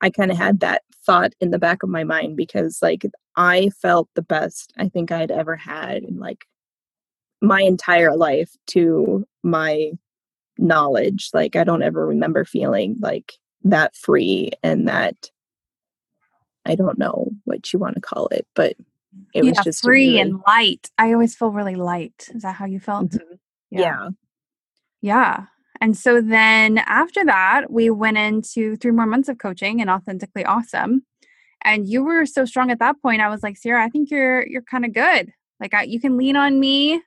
I 0.00 0.08
kind 0.08 0.30
of 0.30 0.38
had 0.38 0.60
that 0.60 0.82
thought 1.08 1.32
in 1.40 1.50
the 1.50 1.58
back 1.58 1.82
of 1.82 1.88
my 1.88 2.04
mind 2.04 2.36
because 2.36 2.80
like 2.82 3.06
I 3.34 3.70
felt 3.80 4.10
the 4.14 4.22
best 4.22 4.74
I 4.76 4.90
think 4.90 5.10
I'd 5.10 5.30
ever 5.30 5.56
had 5.56 6.02
in 6.02 6.18
like 6.18 6.44
my 7.40 7.62
entire 7.62 8.14
life 8.14 8.50
to 8.68 9.26
my 9.42 9.92
knowledge. 10.58 11.30
Like 11.32 11.56
I 11.56 11.64
don't 11.64 11.82
ever 11.82 12.06
remember 12.06 12.44
feeling 12.44 12.96
like 13.00 13.32
that 13.64 13.96
free 13.96 14.50
and 14.62 14.86
that 14.86 15.30
I 16.66 16.74
don't 16.74 16.98
know 16.98 17.30
what 17.44 17.72
you 17.72 17.78
want 17.78 17.94
to 17.94 18.02
call 18.02 18.26
it, 18.28 18.46
but 18.54 18.76
it 19.32 19.44
yeah, 19.44 19.50
was 19.50 19.58
just 19.64 19.82
free 19.82 20.08
really, 20.08 20.20
and 20.20 20.42
light. 20.46 20.90
I 20.98 21.14
always 21.14 21.34
feel 21.34 21.50
really 21.50 21.74
light. 21.74 22.28
Is 22.34 22.42
that 22.42 22.56
how 22.56 22.66
you 22.66 22.80
felt? 22.80 23.12
Mm-hmm. 23.12 23.34
Yeah. 23.70 23.80
yeah. 23.80 24.08
Yeah. 25.00 25.44
And 25.80 25.96
so 25.96 26.20
then 26.20 26.78
after 26.78 27.24
that, 27.24 27.70
we 27.70 27.90
went 27.90 28.18
into 28.18 28.76
three 28.76 28.90
more 28.90 29.06
months 29.06 29.28
of 29.28 29.38
coaching 29.38 29.80
and 29.80 29.88
authentically 29.88 30.44
awesome. 30.44 31.02
And 31.62 31.88
you 31.88 32.02
were 32.04 32.26
so 32.26 32.44
strong 32.44 32.70
at 32.70 32.78
that 32.78 33.00
point. 33.02 33.20
I 33.20 33.28
was 33.28 33.42
like, 33.42 33.56
Sierra, 33.56 33.84
I 33.84 33.88
think 33.88 34.10
you're 34.10 34.46
you're 34.46 34.62
kind 34.62 34.84
of 34.84 34.92
good. 34.92 35.32
Like 35.60 35.74
I, 35.74 35.82
you 35.84 36.00
can 36.00 36.16
lean 36.16 36.36
on 36.36 36.60
me 36.60 37.02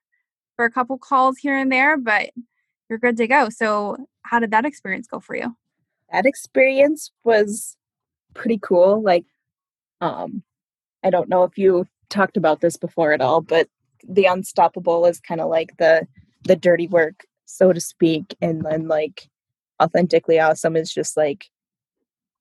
for 0.55 0.65
a 0.65 0.71
couple 0.71 0.97
calls 0.97 1.38
here 1.38 1.57
and 1.57 1.71
there, 1.71 1.97
but 1.97 2.29
you're 2.89 2.99
good 2.99 3.17
to 3.17 3.27
go. 3.27 3.49
So, 3.49 3.97
how 4.23 4.39
did 4.39 4.51
that 4.51 4.65
experience 4.65 5.07
go 5.07 5.19
for 5.19 5.36
you? 5.36 5.55
That 6.12 6.25
experience 6.25 7.12
was 7.23 7.77
pretty 8.34 8.60
cool. 8.62 9.01
Like, 9.01 9.25
um, 10.01 10.43
I 11.03 11.10
don't 11.10 11.29
know 11.29 11.43
if 11.43 11.57
you 11.57 11.86
talked 12.10 12.38
about 12.38 12.60
this 12.60 12.77
before 12.77 13.13
at 13.13 13.21
all, 13.21 13.41
but 13.41 13.67
the 14.07 14.25
unstoppable 14.25 15.05
is 15.05 15.19
kind 15.19 15.41
of 15.41 15.49
like 15.49 15.77
the 15.77 16.05
the 16.43 16.55
dirty 16.55 16.88
work, 16.88 17.25
so 17.51 17.73
to 17.73 17.81
speak, 17.81 18.35
and 18.41 18.63
then 18.65 18.87
like 18.87 19.29
authentically 19.81 20.39
awesome 20.39 20.75
is 20.75 20.93
just 20.93 21.17
like 21.17 21.45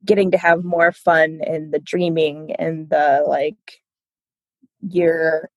getting 0.04 0.30
to 0.30 0.38
have 0.38 0.64
more 0.64 0.92
fun 0.92 1.40
and 1.46 1.72
the 1.72 1.78
dreaming 1.78 2.52
and 2.58 2.88
the 2.90 3.22
like 3.26 3.82
you're 4.80 5.50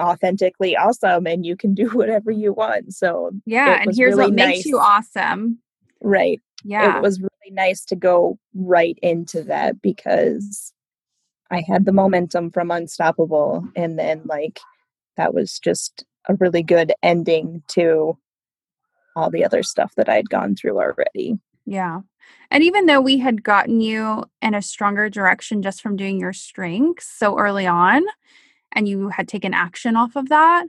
authentically 0.00 0.76
awesome 0.76 1.26
and 1.26 1.44
you 1.44 1.56
can 1.56 1.74
do 1.74 1.88
whatever 1.92 2.30
you 2.30 2.52
want. 2.52 2.94
So 2.94 3.30
yeah, 3.46 3.82
and 3.82 3.94
here's 3.94 4.16
really 4.16 4.30
what 4.30 4.34
nice. 4.34 4.48
makes 4.48 4.66
you 4.66 4.78
awesome. 4.78 5.58
Right. 6.00 6.40
Yeah. 6.64 6.98
It 6.98 7.02
was 7.02 7.20
really 7.20 7.52
nice 7.52 7.84
to 7.86 7.96
go 7.96 8.38
right 8.54 8.98
into 9.02 9.42
that 9.44 9.80
because 9.82 10.72
I 11.50 11.62
had 11.66 11.84
the 11.84 11.92
momentum 11.92 12.50
from 12.50 12.70
Unstoppable 12.70 13.66
and 13.76 13.98
then 13.98 14.22
like 14.26 14.60
that 15.16 15.34
was 15.34 15.58
just 15.58 16.04
a 16.28 16.34
really 16.34 16.62
good 16.62 16.92
ending 17.02 17.62
to 17.68 18.16
all 19.16 19.30
the 19.30 19.44
other 19.44 19.62
stuff 19.62 19.94
that 19.96 20.08
I'd 20.08 20.30
gone 20.30 20.54
through 20.54 20.78
already. 20.78 21.38
Yeah. 21.66 22.00
And 22.50 22.64
even 22.64 22.86
though 22.86 23.00
we 23.00 23.18
had 23.18 23.42
gotten 23.42 23.80
you 23.80 24.24
in 24.42 24.54
a 24.54 24.62
stronger 24.62 25.08
direction 25.08 25.62
just 25.62 25.80
from 25.80 25.96
doing 25.96 26.18
your 26.18 26.32
strengths 26.32 27.06
so 27.06 27.38
early 27.38 27.66
on, 27.66 28.02
and 28.72 28.88
you 28.88 29.08
had 29.08 29.28
taken 29.28 29.52
action 29.54 29.96
off 29.96 30.16
of 30.16 30.28
that, 30.28 30.66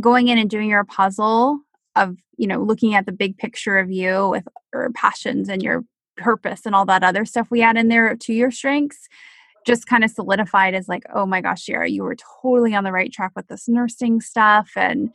going 0.00 0.28
in 0.28 0.38
and 0.38 0.50
doing 0.50 0.70
your 0.70 0.84
puzzle 0.84 1.60
of, 1.94 2.16
you 2.36 2.46
know, 2.46 2.62
looking 2.62 2.94
at 2.94 3.06
the 3.06 3.12
big 3.12 3.36
picture 3.38 3.78
of 3.78 3.90
you 3.90 4.28
with 4.28 4.46
your 4.72 4.90
passions 4.94 5.48
and 5.48 5.62
your 5.62 5.84
purpose 6.16 6.62
and 6.64 6.74
all 6.74 6.86
that 6.86 7.02
other 7.02 7.24
stuff 7.24 7.50
we 7.50 7.62
add 7.62 7.76
in 7.76 7.88
there 7.88 8.16
to 8.16 8.32
your 8.32 8.50
strengths 8.50 9.08
just 9.66 9.86
kind 9.86 10.04
of 10.04 10.10
solidified 10.10 10.74
as 10.74 10.88
like, 10.88 11.02
oh 11.12 11.26
my 11.26 11.40
gosh, 11.40 11.64
Sierra, 11.64 11.88
you 11.88 12.04
were 12.04 12.16
totally 12.40 12.74
on 12.74 12.84
the 12.84 12.92
right 12.92 13.12
track 13.12 13.32
with 13.34 13.48
this 13.48 13.68
nursing 13.68 14.20
stuff. 14.20 14.70
And 14.76 15.10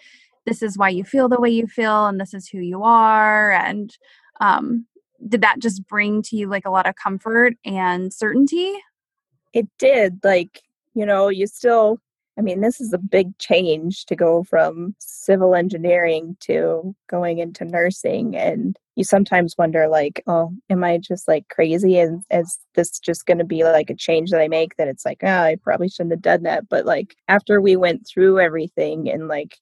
this 0.45 0.61
is 0.61 0.77
why 0.77 0.89
you 0.89 1.03
feel 1.03 1.29
the 1.29 1.39
way 1.39 1.49
you 1.49 1.67
feel. 1.67 2.07
And 2.07 2.19
this 2.19 2.33
is 2.33 2.47
who 2.47 2.59
you 2.59 2.83
are. 2.83 3.51
And 3.51 3.95
um, 4.39 4.85
did 5.27 5.41
that 5.41 5.59
just 5.59 5.87
bring 5.87 6.21
to 6.23 6.35
you 6.35 6.47
like 6.47 6.65
a 6.65 6.71
lot 6.71 6.87
of 6.87 6.95
comfort 6.95 7.53
and 7.65 8.13
certainty? 8.13 8.73
It 9.53 9.67
did. 9.77 10.19
Like, 10.23 10.61
you 10.93 11.05
know, 11.05 11.29
you 11.29 11.47
still 11.47 11.99
I 12.39 12.41
mean, 12.41 12.61
this 12.61 12.79
is 12.79 12.93
a 12.93 12.97
big 12.97 13.37
change 13.39 14.05
to 14.05 14.15
go 14.15 14.43
from 14.43 14.95
civil 14.99 15.53
engineering 15.53 16.37
to 16.39 16.95
going 17.07 17.39
into 17.39 17.65
nursing. 17.65 18.37
And 18.37 18.79
you 18.95 19.03
sometimes 19.03 19.57
wonder 19.57 19.87
like 19.87 20.21
oh 20.27 20.53
am 20.69 20.83
i 20.83 20.97
just 20.97 21.27
like 21.27 21.47
crazy 21.49 21.97
and 21.97 22.23
is 22.29 22.59
this 22.75 22.99
just 22.99 23.25
going 23.25 23.37
to 23.37 23.43
be 23.43 23.63
like 23.63 23.89
a 23.89 23.95
change 23.95 24.29
that 24.31 24.41
i 24.41 24.47
make 24.47 24.75
that 24.75 24.87
it's 24.87 25.05
like 25.05 25.19
oh, 25.23 25.27
i 25.27 25.55
probably 25.63 25.89
shouldn't 25.89 26.11
have 26.11 26.21
done 26.21 26.43
that 26.43 26.67
but 26.69 26.85
like 26.85 27.15
after 27.27 27.61
we 27.61 27.75
went 27.75 28.05
through 28.07 28.39
everything 28.39 29.09
and 29.09 29.27
like 29.27 29.57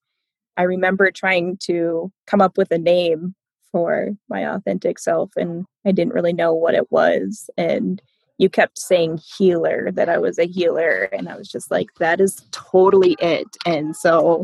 i 0.59 0.63
remember 0.63 1.09
trying 1.09 1.57
to 1.57 2.11
come 2.27 2.41
up 2.41 2.57
with 2.57 2.71
a 2.71 2.77
name 2.77 3.33
for 3.71 4.09
my 4.29 4.41
authentic 4.45 4.99
self 4.99 5.31
and 5.35 5.65
i 5.85 5.91
didn't 5.91 6.13
really 6.13 6.33
know 6.33 6.53
what 6.53 6.75
it 6.75 6.91
was 6.91 7.49
and 7.57 8.01
you 8.37 8.49
kept 8.49 8.77
saying 8.77 9.19
healer 9.37 9.91
that 9.91 10.09
i 10.09 10.17
was 10.17 10.37
a 10.37 10.45
healer 10.45 11.09
and 11.11 11.27
i 11.27 11.35
was 11.35 11.49
just 11.49 11.71
like 11.71 11.87
that 11.99 12.21
is 12.21 12.43
totally 12.51 13.15
it 13.19 13.47
and 13.65 13.95
so 13.95 14.43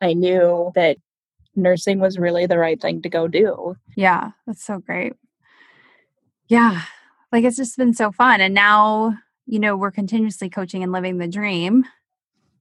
i 0.00 0.12
knew 0.12 0.70
that 0.74 0.96
nursing 1.56 1.98
was 1.98 2.18
really 2.18 2.46
the 2.46 2.58
right 2.58 2.80
thing 2.80 3.02
to 3.02 3.08
go 3.08 3.26
do. 3.26 3.76
Yeah, 3.96 4.30
that's 4.46 4.64
so 4.64 4.78
great. 4.78 5.14
Yeah, 6.48 6.82
like 7.32 7.44
it's 7.44 7.56
just 7.56 7.76
been 7.76 7.94
so 7.94 8.12
fun. 8.12 8.40
And 8.40 8.54
now, 8.54 9.16
you 9.46 9.58
know, 9.58 9.76
we're 9.76 9.90
continuously 9.90 10.48
coaching 10.48 10.82
and 10.82 10.92
living 10.92 11.18
the 11.18 11.26
dream, 11.26 11.84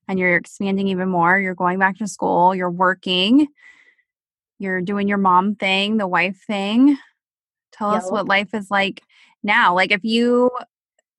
and 0.07 0.19
you're 0.19 0.35
expanding 0.35 0.87
even 0.87 1.09
more. 1.09 1.39
You're 1.39 1.55
going 1.55 1.79
back 1.79 1.97
to 1.97 2.07
school, 2.07 2.53
you're 2.55 2.71
working, 2.71 3.47
you're 4.59 4.81
doing 4.81 5.07
your 5.07 5.17
mom 5.17 5.55
thing, 5.55 5.97
the 5.97 6.07
wife 6.07 6.41
thing. 6.45 6.97
Tell 7.71 7.91
yep. 7.91 8.03
us 8.03 8.11
what 8.11 8.27
life 8.27 8.53
is 8.53 8.71
like 8.71 9.01
now. 9.43 9.75
Like, 9.75 9.91
if 9.91 10.03
you 10.03 10.51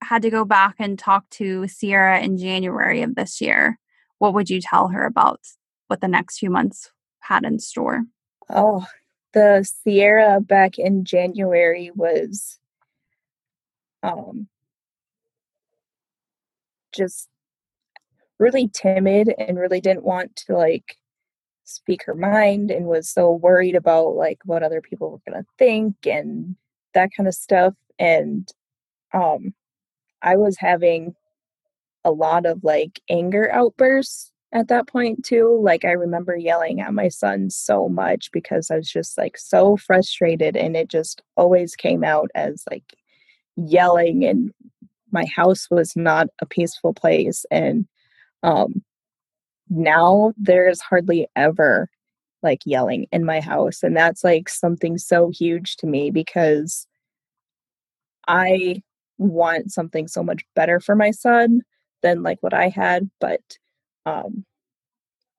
had 0.03 0.23
to 0.23 0.31
go 0.31 0.45
back 0.45 0.77
and 0.79 0.99
talk 0.99 1.29
to 1.31 1.69
Sierra 1.69 2.21
in 2.21 2.39
January 2.39 3.03
of 3.03 3.15
this 3.15 3.41
year, 3.41 3.79
what 4.19 4.35
would 4.35 4.49
you 4.49 4.61
tell 4.61 4.89
her 4.89 5.05
about 5.05 5.41
what 5.89 6.01
the 6.01 6.09
next 6.09 6.39
few 6.39 6.51
months 6.51 6.91
had 7.21 7.45
in 7.45 7.59
store? 7.59 8.05
Oh, 8.49 8.87
the 9.33 9.69
Sierra 9.83 10.41
back 10.41 10.79
in 10.79 11.05
January 11.05 11.91
was 11.95 12.59
um, 14.03 14.49
just 16.95 17.29
really 18.39 18.69
timid 18.69 19.35
and 19.39 19.59
really 19.59 19.81
didn't 19.81 20.05
want 20.05 20.37
to 20.37 20.57
like 20.57 20.97
speak 21.65 22.05
her 22.05 22.15
mind 22.15 22.71
and 22.71 22.87
was 22.87 23.09
so 23.09 23.33
worried 23.33 23.75
about 23.75 24.15
like 24.15 24.39
what 24.45 24.63
other 24.63 24.81
people 24.81 25.11
were 25.11 25.33
going 25.33 25.43
to 25.43 25.49
think 25.59 25.95
and 26.07 26.57
that 26.95 27.11
kind 27.17 27.29
of 27.29 27.35
stuff. 27.35 27.75
And 27.99 28.49
um 29.13 29.55
I 30.23 30.37
was 30.37 30.57
having 30.59 31.15
a 32.05 32.11
lot 32.11 32.47
of 32.47 32.63
like 32.63 33.01
anger 33.11 33.53
outbursts 33.53 34.33
at 34.53 34.69
that 34.69 34.87
point 34.87 35.25
too. 35.25 35.61
Like 35.63 35.85
i 35.85 35.93
remember 35.93 36.37
yelling 36.37 36.81
at 36.81 36.95
my 36.95 37.09
son 37.09 37.51
so 37.51 37.89
much 37.89 38.31
because 38.33 38.71
i 38.71 38.77
was 38.77 38.91
just 38.91 39.19
like 39.19 39.37
so 39.37 39.77
frustrated 39.77 40.57
and 40.57 40.77
it 40.77 40.89
just 40.89 41.23
always 41.37 41.75
came 41.75 42.05
out 42.05 42.31
as 42.35 42.65
like 42.71 42.95
yelling 43.57 44.25
and 44.25 44.53
my 45.13 45.25
house 45.35 45.69
was 45.71 45.97
not 45.97 46.29
a 46.41 46.47
peaceful 46.47 46.93
place 46.93 47.45
and 47.51 47.87
um 48.43 48.83
now 49.69 50.33
there's 50.37 50.81
hardly 50.81 51.27
ever 51.37 51.89
like 52.43 52.61
yelling 52.65 53.07
in 53.13 53.25
my 53.25 53.41
house 53.41 53.83
and 53.83 53.97
that's 53.97 54.23
like 54.23 54.49
something 54.49 54.99
so 54.99 55.31
huge 55.31 55.77
to 55.77 55.87
me 55.87 56.11
because 56.11 56.87
i 58.29 58.81
want 59.19 59.73
something 59.73 60.07
so 60.07 60.23
much 60.23 60.45
better 60.55 60.79
for 60.81 60.95
my 60.95 61.11
son 61.11 61.63
than 62.03 62.23
like 62.23 62.39
what 62.43 62.55
i 62.55 62.69
had 62.69 63.11
but 63.21 63.41
um, 64.07 64.45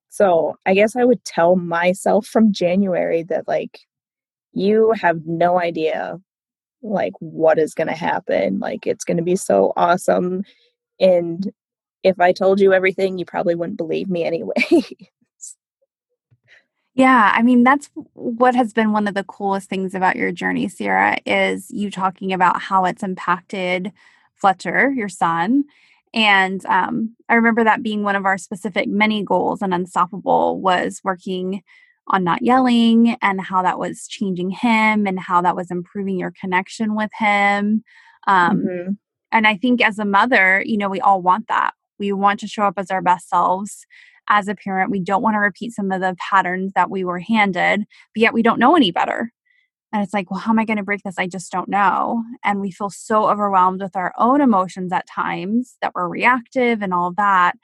so 0.10 0.58
I 0.66 0.74
guess 0.74 0.96
I 0.96 1.06
would 1.06 1.24
tell 1.26 1.56
myself 1.56 2.26
from 2.26 2.52
January 2.52 3.24
that 3.24 3.48
like 3.48 3.82
you 4.54 4.94
have 5.00 5.26
no 5.26 5.60
idea 5.60 6.20
like 6.82 7.14
what 7.20 7.60
is 7.60 7.74
going 7.74 7.88
to 7.88 7.94
happen. 7.94 8.60
Like 8.60 8.88
it's 8.88 9.06
going 9.06 9.18
to 9.18 9.24
be 9.24 9.36
so 9.36 9.74
awesome 9.78 10.44
and 11.00 11.52
if 12.08 12.20
I 12.20 12.32
told 12.32 12.60
you 12.60 12.74
everything, 12.74 13.18
you 13.18 13.26
probably 13.26 13.56
wouldn't 13.56 13.78
believe 13.78 14.10
me 14.10 14.24
anyway. 14.24 14.56
yeah, 16.96 17.32
I 17.34 17.42
mean 17.42 17.64
that's 17.64 17.90
what 18.14 18.56
has 18.56 18.74
been 18.74 18.92
one 18.92 19.08
of 19.08 19.14
the 19.14 19.24
coolest 19.24 19.70
things 19.70 19.94
about 19.94 20.16
your 20.16 20.32
journey, 20.32 20.68
Sierra, 20.68 21.18
is 21.26 21.70
you 21.72 21.92
talking 21.92 22.34
about 22.34 22.62
how 22.62 22.86
it's 22.86 23.04
impacted 23.04 23.92
Fletcher, 24.36 24.92
your 24.92 25.10
son, 25.10 25.64
and 26.14 26.66
um, 26.66 27.16
I 27.30 27.36
remember 27.36 27.64
that 27.64 27.84
being 27.84 28.04
one 28.04 28.16
of 28.16 28.26
our 28.26 28.38
specific 28.38 28.88
many 28.88 29.24
goals 29.24 29.62
and 29.62 29.74
Unstoppable 29.74 30.60
was 30.60 31.02
working 31.04 31.62
on 32.08 32.24
not 32.24 32.42
yelling 32.42 33.18
and 33.22 33.42
how 33.42 33.62
that 33.64 33.78
was 33.78 34.08
changing 34.08 34.50
him 34.50 35.06
and 35.06 35.20
how 35.20 35.42
that 35.42 35.56
was 35.56 35.70
improving 35.70 36.18
your 36.18 36.34
connection 36.40 36.96
with 36.96 37.12
him. 37.18 37.84
Um, 38.28 38.58
mm-hmm. 38.58 38.92
And 39.32 39.46
I 39.46 39.58
think 39.58 39.82
as 39.82 40.00
a 40.00 40.06
mother, 40.06 40.64
you 40.66 40.78
know, 40.78 40.90
we 40.90 41.02
all 41.02 41.22
want 41.22 41.48
that. 41.50 41.74
We 42.00 42.12
want 42.12 42.40
to 42.42 42.48
show 42.48 42.64
up 42.64 42.76
as 42.78 42.92
our 42.92 43.02
best 43.02 43.30
selves 43.30 43.86
as 44.30 44.48
a 44.48 44.56
parent. 44.56 44.92
We 44.92 45.00
don't 45.00 45.22
want 45.22 45.36
to 45.36 45.40
repeat 45.40 45.74
some 45.74 45.92
of 45.92 46.02
the 46.02 46.16
patterns 46.20 46.74
that 46.76 46.90
we 46.90 47.04
were 47.04 47.20
handed, 47.20 47.86
but 48.14 48.22
yet 48.22 48.34
we 48.34 48.44
don't 48.44 48.60
know 48.60 48.76
any 48.76 48.92
better. 48.92 49.32
And 49.94 50.04
it's 50.04 50.14
like, 50.14 50.30
well, 50.30 50.40
how 50.40 50.52
am 50.52 50.60
I 50.60 50.66
going 50.66 50.78
to 50.78 50.84
break 50.84 51.04
this? 51.04 51.18
I 51.18 51.28
just 51.28 51.52
don't 51.52 51.70
know. 51.70 52.24
And 52.44 52.60
we 52.60 52.72
feel 52.72 52.90
so 52.90 53.30
overwhelmed 53.30 53.82
with 53.82 53.96
our 53.96 54.14
own 54.18 54.42
emotions 54.42 54.92
at 54.92 55.08
times 55.08 55.78
that 55.82 55.94
we're 55.96 56.10
reactive 56.10 56.82
and 56.82 56.94
all 56.94 57.14
that. 57.14 57.56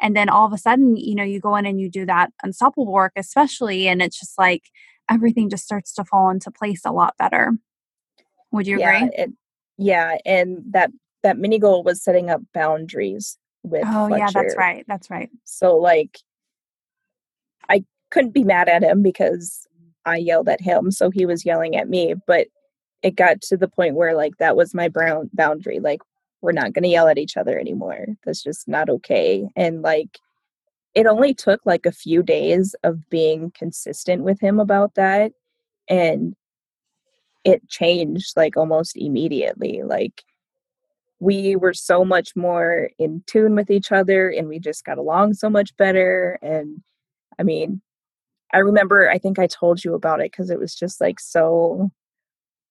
And 0.00 0.16
then 0.16 0.28
all 0.28 0.46
of 0.46 0.52
a 0.52 0.58
sudden, 0.58 0.96
you 0.96 1.14
know, 1.14 1.24
you 1.24 1.40
go 1.40 1.56
in 1.56 1.66
and 1.66 1.80
you 1.80 1.90
do 1.90 2.06
that 2.06 2.30
unstoppable 2.42 2.92
work, 2.92 3.12
especially, 3.16 3.88
and 3.88 4.02
it's 4.02 4.18
just 4.18 4.38
like 4.38 4.62
everything 5.10 5.50
just 5.50 5.64
starts 5.64 5.92
to 5.94 6.04
fall 6.04 6.30
into 6.30 6.50
place 6.50 6.82
a 6.84 6.92
lot 6.92 7.14
better. 7.18 7.52
Would 8.52 8.66
you 8.66 8.78
yeah, 8.78 8.96
agree? 8.96 9.10
It, 9.16 9.30
yeah. 9.76 10.18
And 10.24 10.62
that 10.70 10.90
that 11.22 11.38
mini 11.38 11.58
goal 11.58 11.82
was 11.82 12.02
setting 12.02 12.30
up 12.30 12.42
boundaries 12.52 13.36
with 13.64 13.84
Oh 13.86 14.08
Fletcher. 14.08 14.18
yeah, 14.18 14.30
that's 14.32 14.56
right. 14.56 14.84
That's 14.88 15.10
right. 15.10 15.30
So 15.44 15.76
like 15.76 16.18
I 17.68 17.84
couldn't 18.10 18.32
be 18.34 18.44
mad 18.44 18.68
at 18.68 18.82
him 18.82 19.02
because 19.02 19.66
I 20.06 20.16
yelled 20.18 20.48
at 20.48 20.60
him, 20.60 20.90
so 20.90 21.10
he 21.10 21.26
was 21.26 21.44
yelling 21.46 21.76
at 21.76 21.88
me. 21.88 22.14
But 22.26 22.48
it 23.02 23.16
got 23.16 23.40
to 23.42 23.56
the 23.56 23.68
point 23.68 23.96
where 23.96 24.14
like 24.14 24.36
that 24.38 24.56
was 24.56 24.74
my 24.74 24.88
brown 24.88 25.30
boundary. 25.34 25.80
Like 25.80 26.00
we're 26.42 26.52
not 26.52 26.72
going 26.74 26.84
to 26.84 26.88
yell 26.90 27.08
at 27.08 27.18
each 27.18 27.36
other 27.36 27.58
anymore. 27.58 28.06
That's 28.24 28.42
just 28.42 28.68
not 28.68 28.90
okay. 28.90 29.48
And 29.56 29.82
like 29.82 30.18
it 30.94 31.06
only 31.06 31.34
took 31.34 31.60
like 31.66 31.86
a 31.86 31.92
few 31.92 32.22
days 32.22 32.74
of 32.84 33.08
being 33.10 33.52
consistent 33.56 34.22
with 34.22 34.40
him 34.40 34.60
about 34.60 34.94
that 34.94 35.32
and 35.88 36.34
it 37.44 37.68
changed 37.68 38.34
like 38.36 38.56
almost 38.56 38.96
immediately. 38.96 39.82
Like 39.84 40.22
we 41.24 41.56
were 41.56 41.72
so 41.72 42.04
much 42.04 42.36
more 42.36 42.90
in 42.98 43.22
tune 43.26 43.54
with 43.54 43.70
each 43.70 43.90
other 43.90 44.28
and 44.30 44.46
we 44.46 44.58
just 44.58 44.84
got 44.84 44.98
along 44.98 45.32
so 45.34 45.48
much 45.48 45.74
better 45.78 46.38
and 46.42 46.82
I 47.38 47.42
mean, 47.42 47.80
I 48.52 48.58
remember 48.58 49.10
I 49.10 49.18
think 49.18 49.38
I 49.38 49.46
told 49.46 49.84
you 49.84 49.94
about 49.94 50.20
it 50.20 50.30
because 50.32 50.50
it 50.50 50.58
was 50.58 50.74
just 50.74 51.00
like 51.00 51.18
so 51.20 51.90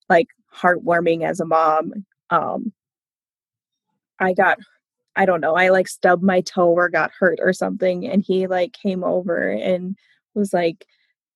like 0.09 0.27
heartwarming 0.55 1.23
as 1.23 1.39
a 1.39 1.45
mom. 1.45 1.93
Um 2.29 2.73
I 4.19 4.33
got 4.33 4.59
I 5.15 5.25
don't 5.25 5.41
know, 5.41 5.55
I 5.55 5.69
like 5.69 5.87
stubbed 5.87 6.23
my 6.23 6.41
toe 6.41 6.69
or 6.69 6.89
got 6.89 7.11
hurt 7.19 7.39
or 7.41 7.53
something 7.53 8.07
and 8.07 8.23
he 8.25 8.47
like 8.47 8.73
came 8.73 9.03
over 9.03 9.49
and 9.49 9.95
was 10.35 10.53
like, 10.53 10.85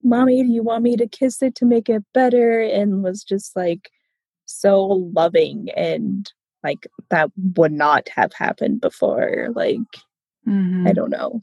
"Mommy, 0.03 0.43
do 0.43 0.49
you 0.51 0.63
want 0.63 0.83
me 0.83 0.97
to 0.97 1.07
kiss 1.07 1.41
it 1.43 1.55
to 1.55 1.65
make 1.65 1.89
it 1.89 2.03
better?" 2.13 2.61
and 2.61 3.03
was 3.03 3.23
just 3.23 3.55
like 3.55 3.91
so 4.45 4.83
loving 5.13 5.69
and 5.75 6.31
like 6.67 6.87
that 7.09 7.31
would 7.55 7.71
not 7.71 8.09
have 8.09 8.33
happened 8.33 8.81
before 8.81 9.49
like 9.55 9.77
mm-hmm. 10.47 10.87
I 10.87 10.93
don't 10.93 11.09
know. 11.09 11.41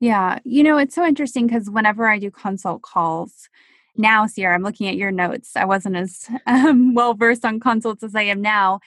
Yeah. 0.00 0.40
You 0.44 0.62
know, 0.64 0.78
it's 0.78 0.94
so 0.94 1.04
interesting 1.04 1.46
because 1.46 1.70
whenever 1.70 2.08
I 2.08 2.18
do 2.18 2.30
consult 2.30 2.82
calls, 2.82 3.48
now, 3.96 4.26
Sierra, 4.26 4.54
I'm 4.54 4.62
looking 4.62 4.88
at 4.88 4.96
your 4.96 5.10
notes. 5.12 5.54
I 5.54 5.64
wasn't 5.64 5.96
as 5.96 6.28
um, 6.46 6.94
well 6.94 7.14
versed 7.14 7.44
on 7.44 7.60
consults 7.60 8.02
as 8.02 8.14
I 8.14 8.22
am 8.22 8.40
now, 8.40 8.80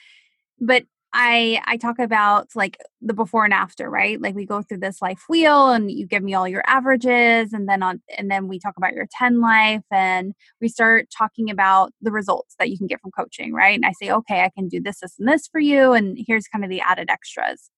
but 0.60 0.84
I 1.18 1.62
I 1.66 1.78
talk 1.78 1.98
about 1.98 2.50
like 2.56 2.78
the 3.02 3.14
before 3.14 3.46
and 3.46 3.54
after, 3.54 3.90
right? 3.90 4.22
Like 4.22 4.36
we 4.36 4.46
go 4.46 4.62
through 4.62 4.80
this 4.80 5.02
life 5.02 5.24
wheel, 5.30 5.70
and 5.72 5.90
you 5.90 6.06
give 6.06 6.24
me 6.24 6.34
all 6.34 6.48
your 6.48 6.64
averages, 6.68 7.54
and 7.54 7.70
then 7.70 7.82
on 7.82 8.02
and 8.18 8.30
then 8.30 8.50
we 8.50 8.60
talk 8.60 8.76
about 8.76 8.94
your 8.94 9.08
ten 9.12 9.40
life, 9.40 9.84
and 9.92 10.34
we 10.60 10.68
start 10.68 11.08
talking 11.18 11.50
about 11.50 11.94
the 12.02 12.12
results 12.12 12.56
that 12.60 12.70
you 12.70 12.78
can 12.78 12.88
get 12.88 13.00
from 13.02 13.12
coaching, 13.12 13.54
right? 13.54 13.76
And 13.76 13.86
I 13.86 13.94
say, 13.94 14.12
okay, 14.12 14.42
I 14.42 14.50
can 14.50 14.68
do 14.68 14.82
this, 14.82 15.00
this, 15.00 15.18
and 15.18 15.28
this 15.28 15.48
for 15.48 15.60
you, 15.60 15.94
and 15.94 16.18
here's 16.28 16.48
kind 16.48 16.66
of 16.66 16.70
the 16.70 16.82
added 16.82 17.10
extras. 17.10 17.72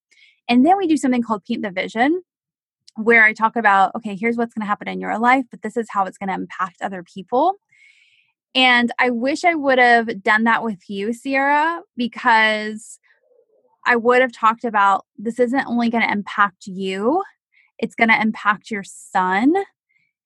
And 0.49 0.65
then 0.65 0.75
we 0.77 0.87
do 0.87 0.97
something 0.97 1.21
called 1.21 1.43
paint 1.45 1.61
the 1.61 1.69
vision, 1.71 2.23
where 2.95 3.23
I 3.23 3.33
talk 3.33 3.55
about, 3.55 3.93
okay, 3.95 4.15
here's 4.15 4.37
what's 4.37 4.55
going 4.55 4.63
to 4.63 4.67
happen 4.67 4.87
in 4.87 4.99
your 4.99 5.19
life, 5.19 5.45
but 5.51 5.61
this 5.61 5.77
is 5.77 5.87
how 5.91 6.05
it's 6.05 6.17
going 6.17 6.29
to 6.29 6.33
impact 6.33 6.81
other 6.81 7.03
people. 7.03 7.53
And 8.55 8.91
I 8.97 9.11
wish 9.11 9.43
I 9.43 9.53
would 9.53 9.77
have 9.77 10.23
done 10.23 10.45
that 10.45 10.63
with 10.63 10.89
you, 10.89 11.13
Sierra, 11.13 11.81
because 11.95 12.97
I 13.87 13.95
would 13.95 14.21
have 14.21 14.31
talked 14.33 14.65
about 14.65 15.05
this 15.17 15.39
isn't 15.39 15.65
only 15.65 15.89
going 15.89 16.03
to 16.03 16.11
impact 16.11 16.67
you, 16.67 17.23
it's 17.79 17.95
going 17.95 18.09
to 18.09 18.21
impact 18.21 18.69
your 18.69 18.83
son. 18.83 19.53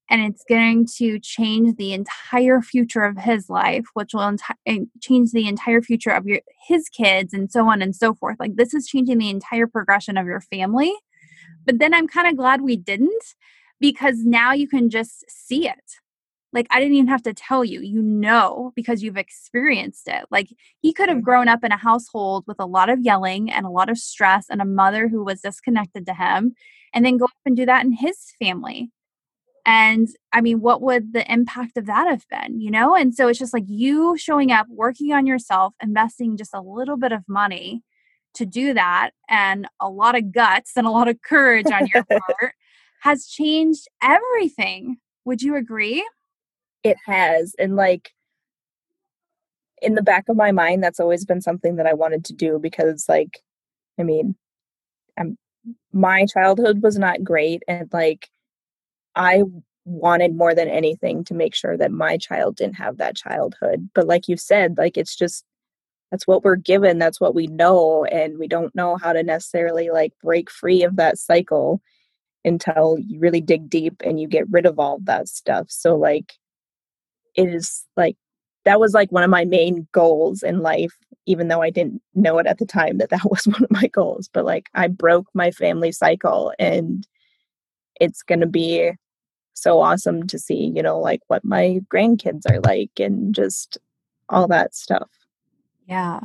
and 0.10 0.22
it's 0.22 0.44
going 0.44 0.86
to 0.98 1.20
change 1.20 1.78
the 1.78 1.94
entire 1.94 2.60
future 2.62 3.04
of 3.04 3.18
his 3.18 3.50
life 3.50 3.86
which 3.94 4.14
will 4.14 4.22
enti- 4.22 4.88
change 5.02 5.32
the 5.32 5.48
entire 5.48 5.82
future 5.82 6.12
of 6.12 6.28
your 6.28 6.42
his 6.68 6.90
kids 6.90 7.34
and 7.34 7.50
so 7.52 7.70
on 7.70 7.82
and 7.82 7.96
so 7.96 8.14
forth 8.14 8.38
like 8.40 8.56
this 8.58 8.74
is 8.74 8.88
changing 8.88 9.20
the 9.20 9.30
entire 9.30 9.68
progression 9.68 10.18
of 10.18 10.26
your 10.26 10.42
family 10.42 10.94
but 11.66 11.80
then 11.80 11.94
i'm 11.94 12.08
kind 12.08 12.28
of 12.28 12.36
glad 12.36 12.62
we 12.62 12.76
didn't 12.76 13.24
because 13.80 14.18
now 14.26 14.52
you 14.52 14.68
can 14.68 14.90
just 14.90 15.24
see 15.30 15.68
it 15.68 16.01
like 16.54 16.68
I 16.70 16.80
didn't 16.80 16.96
even 16.96 17.08
have 17.08 17.24
to 17.24 17.34
tell 17.34 17.64
you. 17.64 17.82
You 17.82 18.02
know 18.02 18.72
because 18.76 19.04
you've 19.04 19.18
experienced 19.18 20.08
it. 20.08 20.26
Like 20.32 20.50
he 20.82 20.94
could 20.94 21.10
have 21.10 21.20
mm-hmm. 21.20 21.26
grown 21.26 21.48
up 21.48 21.64
in 21.64 21.72
a 21.72 21.78
household 21.78 22.46
with 22.48 22.60
a 22.60 22.66
lot 22.66 22.90
of 22.90 23.00
yelling 23.02 23.52
and 23.52 23.66
a 23.66 23.70
lot 23.70 23.90
of 23.90 23.98
stress 23.98 24.46
and 24.50 24.62
a 24.62 24.66
mother 24.66 25.08
who 25.08 25.24
was 25.24 25.42
disconnected 25.42 26.06
to 26.06 26.14
him 26.14 26.56
and 26.94 27.06
then 27.06 27.18
go 27.18 27.26
up 27.26 27.32
and 27.46 27.56
do 27.56 27.66
that 27.66 27.86
in 27.86 27.94
his 27.94 28.18
family. 28.40 28.92
And 29.66 30.08
I 30.34 30.42
mean, 30.42 30.60
what 30.60 30.82
would 30.82 31.14
the 31.14 31.32
impact 31.32 31.78
of 31.78 31.86
that 31.86 32.08
have 32.08 32.26
been, 32.30 32.60
you 32.60 32.72
know? 32.72 32.96
And 32.96 33.14
so 33.14 33.28
it's 33.28 33.40
just 33.40 33.54
like 33.54 33.66
you 33.68 34.18
showing 34.18 34.52
up, 34.52 34.68
working 34.70 35.14
on 35.14 35.28
yourself, 35.28 35.76
investing 35.82 36.36
just 36.36 36.54
a 36.54 36.62
little 36.62 36.98
bit 36.98 37.12
of 37.12 37.24
money 37.28 37.84
to 38.34 38.46
do 38.46 38.74
that 38.74 39.12
and 39.30 39.68
a 39.80 39.90
lot 39.90 40.18
of 40.18 40.32
guts 40.32 40.72
and 40.76 40.88
a 40.88 40.92
lot 40.92 41.08
of 41.08 41.22
courage 41.22 41.68
on 41.68 41.88
your 41.94 42.04
part 42.10 42.56
has 43.02 43.28
changed 43.28 43.88
everything. 44.02 44.98
Would 45.26 45.42
you 45.42 45.56
agree? 45.56 46.08
It 46.84 46.98
has 47.06 47.56
and 47.60 47.76
like 47.76 48.12
in 49.82 49.96
the 49.96 50.04
back 50.04 50.30
of 50.30 50.38
my 50.38 50.52
mind 50.52 50.84
that's 50.84 51.00
always 51.00 51.26
been 51.26 51.42
something 51.42 51.76
that 51.76 51.88
i 51.88 51.94
wanted 51.94 52.24
to 52.26 52.34
do 52.34 52.60
because 52.60 53.06
like 53.10 53.40
i 54.00 54.04
mean 54.04 54.36
I'm, 55.18 55.38
my 55.92 56.26
childhood 56.26 56.82
was 56.82 56.98
not 56.98 57.24
great 57.24 57.64
and 57.68 57.90
like 57.92 58.30
i 59.16 59.44
wanted 59.86 60.36
more 60.36 60.54
than 60.54 60.70
anything 60.70 61.24
to 61.26 61.34
make 61.34 61.56
sure 61.56 61.76
that 61.76 61.92
my 61.92 62.18
child 62.18 62.56
didn't 62.56 62.76
have 62.76 62.98
that 62.98 63.16
childhood 63.16 63.90
but 63.96 64.08
like 64.08 64.28
you 64.28 64.38
said 64.38 64.78
like 64.78 64.98
it's 64.98 65.16
just 65.16 65.44
that's 66.12 66.28
what 66.28 66.44
we're 66.44 66.56
given 66.56 67.00
that's 67.00 67.20
what 67.20 67.34
we 67.34 67.48
know 67.48 68.06
and 68.06 68.38
we 68.38 68.48
don't 68.48 68.76
know 68.76 68.98
how 68.98 69.12
to 69.14 69.24
necessarily 69.24 69.90
like 69.90 70.14
break 70.22 70.52
free 70.52 70.84
of 70.84 70.98
that 70.98 71.18
cycle 71.18 71.82
until 72.46 72.98
you 73.00 73.20
really 73.20 73.42
dig 73.42 73.70
deep 73.70 74.02
and 74.04 74.20
you 74.20 74.28
get 74.28 74.50
rid 74.52 74.66
of 74.66 74.78
all 74.78 75.00
that 75.04 75.28
stuff 75.28 75.66
so 75.70 75.96
like 75.96 76.34
is 77.36 77.86
like 77.98 78.18
that 78.66 78.80
was 78.80 78.94
like 78.94 79.12
one 79.12 79.24
of 79.24 79.30
my 79.30 79.46
main 79.46 79.88
goals 79.92 80.44
in 80.44 80.60
life 80.60 80.94
even 81.26 81.48
though 81.48 81.62
i 81.62 81.70
didn't 81.70 82.02
know 82.16 82.38
it 82.38 82.48
at 82.48 82.58
the 82.58 82.66
time 82.66 82.98
that 82.98 83.10
that 83.10 83.26
was 83.30 83.46
one 83.46 83.64
of 83.64 83.72
my 83.72 83.88
goals 83.88 84.30
but 84.34 84.46
like 84.46 84.70
i 84.74 84.88
broke 84.88 85.28
my 85.34 85.52
family 85.52 85.92
cycle 85.92 86.54
and 86.60 87.08
it's 88.00 88.24
going 88.24 88.40
to 88.40 88.48
be 88.48 88.92
so 89.54 89.82
awesome 89.82 90.26
to 90.26 90.40
see 90.40 90.72
you 90.76 90.82
know 90.82 91.00
like 91.00 91.22
what 91.28 91.44
my 91.46 91.80
grandkids 91.94 92.50
are 92.50 92.60
like 92.62 92.92
and 93.00 93.36
just 93.36 93.78
all 94.32 94.48
that 94.48 94.74
stuff. 94.74 95.10
Yeah 95.86 96.22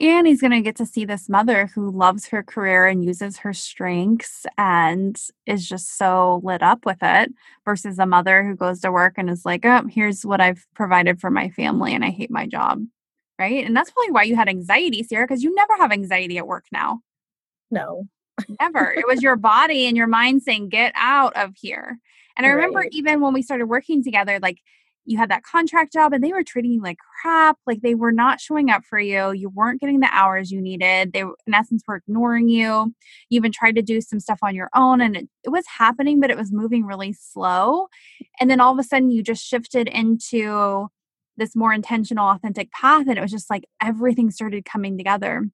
and 0.00 0.26
he's 0.26 0.40
going 0.40 0.50
to 0.50 0.60
get 0.60 0.76
to 0.76 0.86
see 0.86 1.04
this 1.04 1.28
mother 1.28 1.66
who 1.66 1.90
loves 1.90 2.26
her 2.28 2.42
career 2.42 2.86
and 2.86 3.04
uses 3.04 3.38
her 3.38 3.52
strengths 3.52 4.44
and 4.58 5.20
is 5.46 5.68
just 5.68 5.96
so 5.96 6.40
lit 6.42 6.62
up 6.62 6.84
with 6.84 6.98
it 7.00 7.32
versus 7.64 7.98
a 7.98 8.06
mother 8.06 8.44
who 8.44 8.56
goes 8.56 8.80
to 8.80 8.90
work 8.90 9.14
and 9.16 9.30
is 9.30 9.44
like, 9.44 9.64
oh, 9.64 9.86
here's 9.88 10.26
what 10.26 10.40
I've 10.40 10.66
provided 10.74 11.20
for 11.20 11.30
my 11.30 11.48
family 11.50 11.94
and 11.94 12.04
I 12.04 12.10
hate 12.10 12.30
my 12.30 12.46
job. 12.46 12.84
Right. 13.38 13.64
And 13.64 13.76
that's 13.76 13.90
probably 13.90 14.12
why 14.12 14.24
you 14.24 14.36
had 14.36 14.48
anxiety, 14.48 15.02
Sierra, 15.02 15.26
because 15.26 15.42
you 15.42 15.54
never 15.54 15.76
have 15.76 15.92
anxiety 15.92 16.38
at 16.38 16.46
work 16.46 16.66
now. 16.72 17.00
No. 17.70 18.08
Never. 18.60 18.92
It 18.92 19.06
was 19.06 19.22
your 19.22 19.36
body 19.36 19.86
and 19.86 19.96
your 19.96 20.06
mind 20.06 20.42
saying, 20.42 20.68
get 20.68 20.92
out 20.96 21.36
of 21.36 21.54
here. 21.56 21.98
And 22.36 22.46
I 22.46 22.50
remember 22.50 22.80
right. 22.80 22.92
even 22.92 23.20
when 23.20 23.32
we 23.32 23.42
started 23.42 23.66
working 23.66 24.02
together, 24.02 24.38
like 24.40 24.58
you 25.06 25.18
had 25.18 25.30
that 25.30 25.42
contract 25.42 25.92
job 25.92 26.12
and 26.12 26.22
they 26.22 26.32
were 26.32 26.42
treating 26.42 26.72
you 26.72 26.82
like 26.82 26.98
crap 27.20 27.58
like 27.66 27.80
they 27.82 27.94
were 27.94 28.12
not 28.12 28.40
showing 28.40 28.70
up 28.70 28.82
for 28.84 28.98
you 28.98 29.32
you 29.32 29.48
weren't 29.48 29.80
getting 29.80 30.00
the 30.00 30.08
hours 30.12 30.50
you 30.50 30.60
needed 30.60 31.12
they 31.12 31.20
in 31.20 31.54
essence 31.54 31.82
were 31.86 31.96
ignoring 31.96 32.48
you 32.48 32.94
you 33.28 33.36
even 33.36 33.52
tried 33.52 33.74
to 33.74 33.82
do 33.82 34.00
some 34.00 34.20
stuff 34.20 34.38
on 34.42 34.54
your 34.54 34.70
own 34.74 35.00
and 35.00 35.16
it, 35.16 35.28
it 35.44 35.50
was 35.50 35.64
happening 35.66 36.20
but 36.20 36.30
it 36.30 36.36
was 36.36 36.52
moving 36.52 36.84
really 36.84 37.12
slow 37.12 37.88
and 38.40 38.50
then 38.50 38.60
all 38.60 38.72
of 38.72 38.78
a 38.78 38.82
sudden 38.82 39.10
you 39.10 39.22
just 39.22 39.44
shifted 39.44 39.88
into 39.88 40.88
this 41.36 41.56
more 41.56 41.72
intentional 41.72 42.28
authentic 42.28 42.70
path 42.72 43.06
and 43.08 43.18
it 43.18 43.22
was 43.22 43.30
just 43.30 43.50
like 43.50 43.64
everything 43.82 44.30
started 44.30 44.64
coming 44.64 44.96
together 44.96 45.44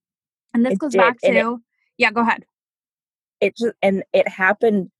and 0.54 0.64
this 0.64 0.74
it 0.74 0.78
goes 0.78 0.92
did. 0.92 0.98
back 0.98 1.18
to 1.20 1.30
it, 1.30 1.60
yeah 1.98 2.10
go 2.10 2.20
ahead 2.20 2.44
it 3.40 3.56
just 3.56 3.74
and 3.82 4.04
it 4.12 4.28
happened 4.28 4.90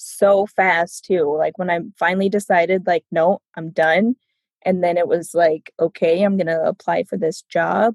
so 0.00 0.46
fast 0.46 1.04
too. 1.04 1.34
Like 1.36 1.58
when 1.58 1.70
I 1.70 1.80
finally 1.98 2.28
decided, 2.28 2.86
like, 2.86 3.04
no, 3.10 3.40
I'm 3.56 3.70
done. 3.70 4.16
And 4.62 4.82
then 4.82 4.96
it 4.96 5.08
was 5.08 5.34
like, 5.34 5.72
okay, 5.78 6.22
I'm 6.22 6.36
going 6.36 6.46
to 6.46 6.62
apply 6.62 7.04
for 7.04 7.16
this 7.16 7.42
job. 7.42 7.94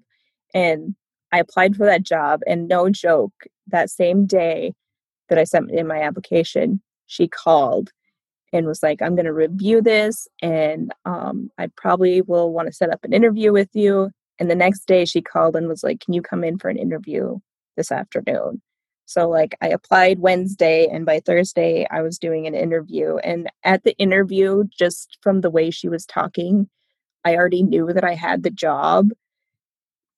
And 0.53 0.95
I 1.31 1.39
applied 1.39 1.75
for 1.75 1.85
that 1.85 2.03
job. 2.03 2.41
And 2.47 2.67
no 2.67 2.89
joke, 2.89 3.33
that 3.67 3.89
same 3.89 4.25
day 4.25 4.73
that 5.29 5.37
I 5.37 5.43
sent 5.43 5.71
in 5.71 5.87
my 5.87 6.01
application, 6.01 6.81
she 7.07 7.27
called 7.27 7.91
and 8.53 8.67
was 8.67 8.83
like, 8.83 9.01
I'm 9.01 9.15
going 9.15 9.25
to 9.25 9.33
review 9.33 9.81
this 9.81 10.27
and 10.41 10.93
um, 11.05 11.49
I 11.57 11.67
probably 11.75 12.21
will 12.21 12.53
want 12.53 12.67
to 12.67 12.73
set 12.73 12.91
up 12.91 13.03
an 13.03 13.13
interview 13.13 13.51
with 13.51 13.69
you. 13.73 14.11
And 14.39 14.49
the 14.49 14.55
next 14.55 14.85
day 14.85 15.05
she 15.05 15.21
called 15.21 15.55
and 15.55 15.67
was 15.67 15.83
like, 15.83 16.01
Can 16.01 16.13
you 16.13 16.21
come 16.21 16.43
in 16.43 16.57
for 16.57 16.69
an 16.69 16.77
interview 16.77 17.39
this 17.77 17.91
afternoon? 17.91 18.61
So, 19.05 19.29
like, 19.29 19.55
I 19.61 19.67
applied 19.67 20.19
Wednesday, 20.19 20.87
and 20.87 21.05
by 21.05 21.19
Thursday, 21.19 21.85
I 21.91 22.01
was 22.01 22.17
doing 22.17 22.47
an 22.47 22.55
interview. 22.55 23.17
And 23.17 23.49
at 23.63 23.83
the 23.83 23.95
interview, 23.97 24.63
just 24.77 25.19
from 25.21 25.41
the 25.41 25.49
way 25.49 25.69
she 25.69 25.87
was 25.87 26.05
talking, 26.05 26.67
I 27.23 27.35
already 27.35 27.63
knew 27.63 27.91
that 27.93 28.03
I 28.03 28.15
had 28.15 28.43
the 28.43 28.49
job. 28.49 29.09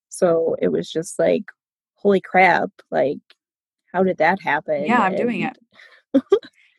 So 0.09 0.55
it 0.61 0.69
was 0.69 0.89
just 0.89 1.19
like, 1.19 1.45
holy 1.95 2.21
crap, 2.21 2.69
like, 2.89 3.19
how 3.93 4.03
did 4.03 4.17
that 4.17 4.41
happen? 4.41 4.85
Yeah, 4.85 5.01
I'm 5.01 5.13
and 5.13 5.17
doing 5.17 5.41
it. 5.41 5.57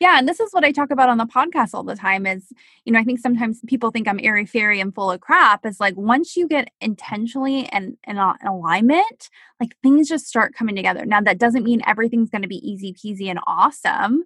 Yeah, 0.01 0.17
and 0.19 0.29
this 0.29 0.39
is 0.39 0.53
what 0.53 0.65
I 0.65 0.71
talk 0.71 0.93
about 0.93 1.09
on 1.09 1.19
the 1.19 1.27
podcast 1.27 1.75
all 1.75 1.83
the 1.83 1.97
time 1.97 2.25
is, 2.25 2.53
you 2.85 2.93
know, 2.93 3.01
I 3.01 3.05
think 3.05 3.19
sometimes 3.19 3.61
people 3.67 3.91
think 3.91 4.07
I'm 4.07 4.21
airy 4.23 4.47
fairy 4.47 4.81
and 4.81 4.95
full 4.95 5.11
of 5.11 5.21
crap. 5.21 5.67
Is 5.67 5.81
like 5.81 5.97
once 5.97 6.37
you 6.37 6.47
get 6.47 6.71
intentionally 6.81 7.67
and 7.73 7.97
in 8.07 8.17
alignment, 8.17 9.29
like 9.61 9.77
things 9.83 10.09
just 10.09 10.27
start 10.29 10.55
coming 10.55 10.77
together. 10.77 11.05
Now 11.05 11.21
that 11.23 11.39
doesn't 11.39 11.65
mean 11.65 11.83
everything's 11.87 12.31
going 12.31 12.43
to 12.43 12.49
be 12.49 12.69
easy 12.69 12.93
peasy 12.93 13.29
and 13.29 13.41
awesome, 13.47 14.25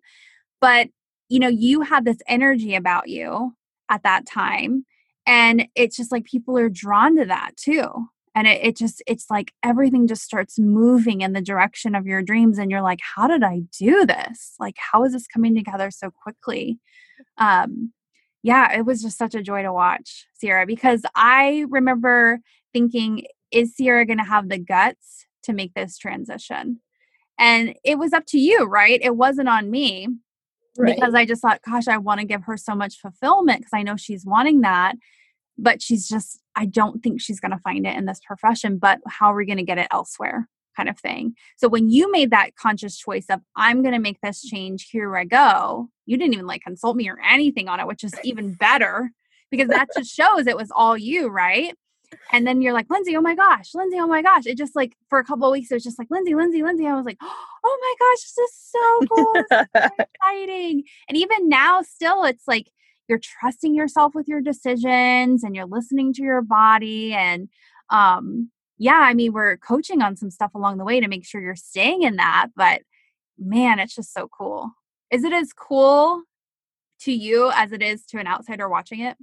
but 0.61 0.89
you 1.29 1.39
know, 1.39 1.49
you 1.49 1.81
had 1.81 2.05
this 2.05 2.19
energy 2.29 2.75
about 2.75 3.09
you 3.09 3.55
at 3.89 4.03
that 4.03 4.27
time 4.27 4.85
and 5.27 5.69
it's 5.75 5.97
just 5.97 6.13
like 6.13 6.25
people 6.25 6.59
are 6.59 6.69
drawn 6.69 7.17
to 7.17 7.25
that 7.27 7.53
too 7.57 8.09
and 8.35 8.47
it, 8.47 8.61
it 8.63 8.77
just 8.77 9.03
it's 9.07 9.27
like 9.31 9.53
everything 9.63 10.07
just 10.07 10.23
starts 10.23 10.59
moving 10.59 11.21
in 11.21 11.33
the 11.33 11.43
direction 11.43 11.95
of 11.95 12.07
your 12.07 12.23
dreams 12.23 12.59
and 12.59 12.71
you're 12.71 12.83
like 12.83 13.01
how 13.03 13.27
did 13.27 13.43
i 13.43 13.63
do 13.79 14.07
this? 14.07 14.55
Like 14.59 14.77
how 14.79 15.05
is 15.05 15.13
this 15.13 15.27
coming 15.27 15.55
together 15.55 15.91
so 15.91 16.11
quickly? 16.11 16.79
Um 17.39 17.93
yeah 18.43 18.73
it 18.77 18.85
was 18.85 19.03
just 19.03 19.19
such 19.19 19.35
a 19.35 19.43
joy 19.43 19.63
to 19.63 19.73
watch 19.73 20.27
sierra 20.35 20.67
because 20.67 21.03
i 21.15 21.65
remember 21.69 22.41
thinking 22.73 23.25
is 23.53 23.77
sierra 23.77 24.05
going 24.05 24.19
to 24.19 24.25
have 24.25 24.49
the 24.49 24.59
guts 24.59 25.27
to 25.45 25.53
make 25.53 25.75
this 25.75 25.99
transition? 25.99 26.81
And 27.39 27.75
it 27.85 27.99
was 27.99 28.13
up 28.13 28.27
to 28.27 28.39
you 28.39 28.65
right? 28.65 29.01
It 29.03 29.17
wasn't 29.17 29.49
on 29.49 29.71
me 29.71 30.09
right. 30.77 30.95
because 30.95 31.15
i 31.15 31.25
just 31.25 31.43
thought 31.43 31.61
gosh 31.63 31.89
i 31.89 31.97
want 31.97 32.21
to 32.21 32.27
give 32.27 32.45
her 32.45 32.57
so 32.57 32.75
much 32.75 32.99
fulfillment 32.99 33.61
because 33.61 33.75
i 33.75 33.83
know 33.83 33.97
she's 33.97 34.25
wanting 34.25 34.63
that 34.63 34.95
but 35.63 35.81
she's 35.81 36.09
just 36.09 36.41
i 36.57 36.67
don't 36.67 37.03
think 37.03 37.21
she's 37.21 37.41
going 37.41 37.53
to 37.53 37.59
find 37.59 37.87
it 37.87 37.97
in 37.97 38.05
this 38.05 38.21
profession 38.27 38.77
but 38.79 38.99
how 39.07 39.33
are 39.33 39.37
we 39.37 39.47
going 39.47 39.59
to 39.59 39.65
get 39.65 39.79
it 39.79 39.89
elsewhere? 39.91 40.49
kind 40.77 40.89
of 40.89 40.99
thing. 40.99 41.35
So 41.57 41.69
when 41.69 41.91
you 41.91 42.11
made 42.11 42.31
that 42.31 42.57
conscious 42.57 42.97
choice 42.97 43.27
of 43.29 43.41
i'm 43.57 43.83
going 43.83 43.95
to 43.95 44.01
make 44.01 44.21
this 44.23 44.43
change 44.43 44.89
here 44.91 45.17
i 45.17 45.25
go 45.25 45.89
you 46.07 46.17
didn't 46.17 46.35
even 46.35 46.47
like 46.47 46.63
consult 46.63 46.97
me 46.97 47.09
or 47.09 47.19
anything 47.21 47.69
on 47.69 47.81
it 47.81 47.87
which 47.87 48.05
is 48.05 48.15
even 48.25 48.55
better 48.55 49.11
because 49.51 49.69
that 49.69 49.89
just 49.97 50.15
shows 50.15 50.47
it 50.47 50.57
was 50.57 50.71
all 50.75 50.97
you 50.97 51.29
right? 51.29 51.77
And 52.31 52.47
then 52.47 52.61
you're 52.61 52.73
like 52.73 52.91
lindsay 52.91 53.17
oh 53.17 53.21
my 53.21 53.35
gosh 53.35 53.75
lindsay 53.75 53.99
oh 53.99 54.07
my 54.07 54.23
gosh. 54.23 54.47
It 54.47 54.59
just 54.59 54.77
like 54.77 54.97
for 55.09 55.19
a 55.19 55.25
couple 55.25 55.47
of 55.47 55.53
weeks 55.53 55.71
it 55.71 55.75
was 55.75 55.85
just 55.85 55.99
like 55.99 56.09
lindsay 56.11 56.35
lindsay 56.35 56.63
lindsay 56.63 56.87
i 56.87 56.95
was 56.95 57.05
like 57.05 57.19
oh 57.23 57.79
my 57.81 57.95
gosh 57.99 58.23
this 58.23 58.39
is 58.39 58.71
so 58.71 59.07
cool 59.15 59.33
this 59.35 59.61
is 59.61 59.67
so 59.77 60.05
exciting. 60.15 60.85
And 61.09 61.17
even 61.17 61.49
now 61.49 61.83
still 61.83 62.25
it's 62.25 62.49
like 62.49 62.71
you're 63.09 63.19
trusting 63.19 63.75
yourself 63.75 64.15
with 64.15 64.29
your 64.29 64.41
decisions 64.41 65.43
and 65.43 65.55
you're 65.55 65.67
listening 65.67 66.13
to 66.13 66.23
your 66.23 66.43
body 66.43 67.13
and 67.13 67.49
um 67.91 68.51
yeah 68.79 69.01
i 69.03 69.15
mean 69.15 69.33
we're 69.33 69.57
coaching 69.57 70.03
on 70.03 70.17
some 70.17 70.31
stuff 70.31 70.55
along 70.55 70.79
the 70.79 70.85
way 70.85 71.01
to 71.01 71.09
make 71.09 71.25
sure 71.25 71.41
you're 71.41 71.57
staying 71.57 72.03
in 72.03 72.17
that 72.17 72.49
but 72.57 72.83
man 73.39 73.79
it's 73.79 73.95
just 73.95 74.13
so 74.13 74.29
cool. 74.29 74.71
Is 75.11 75.25
it 75.25 75.33
as 75.33 75.53
cool 75.53 76.23
to 77.01 77.13
you 77.13 77.51
as 77.55 77.73
it 77.73 77.83
is 77.83 78.05
to 78.07 78.19
an 78.19 78.27
outsider 78.27 78.69
watching 78.69 79.01
it? 79.01 79.17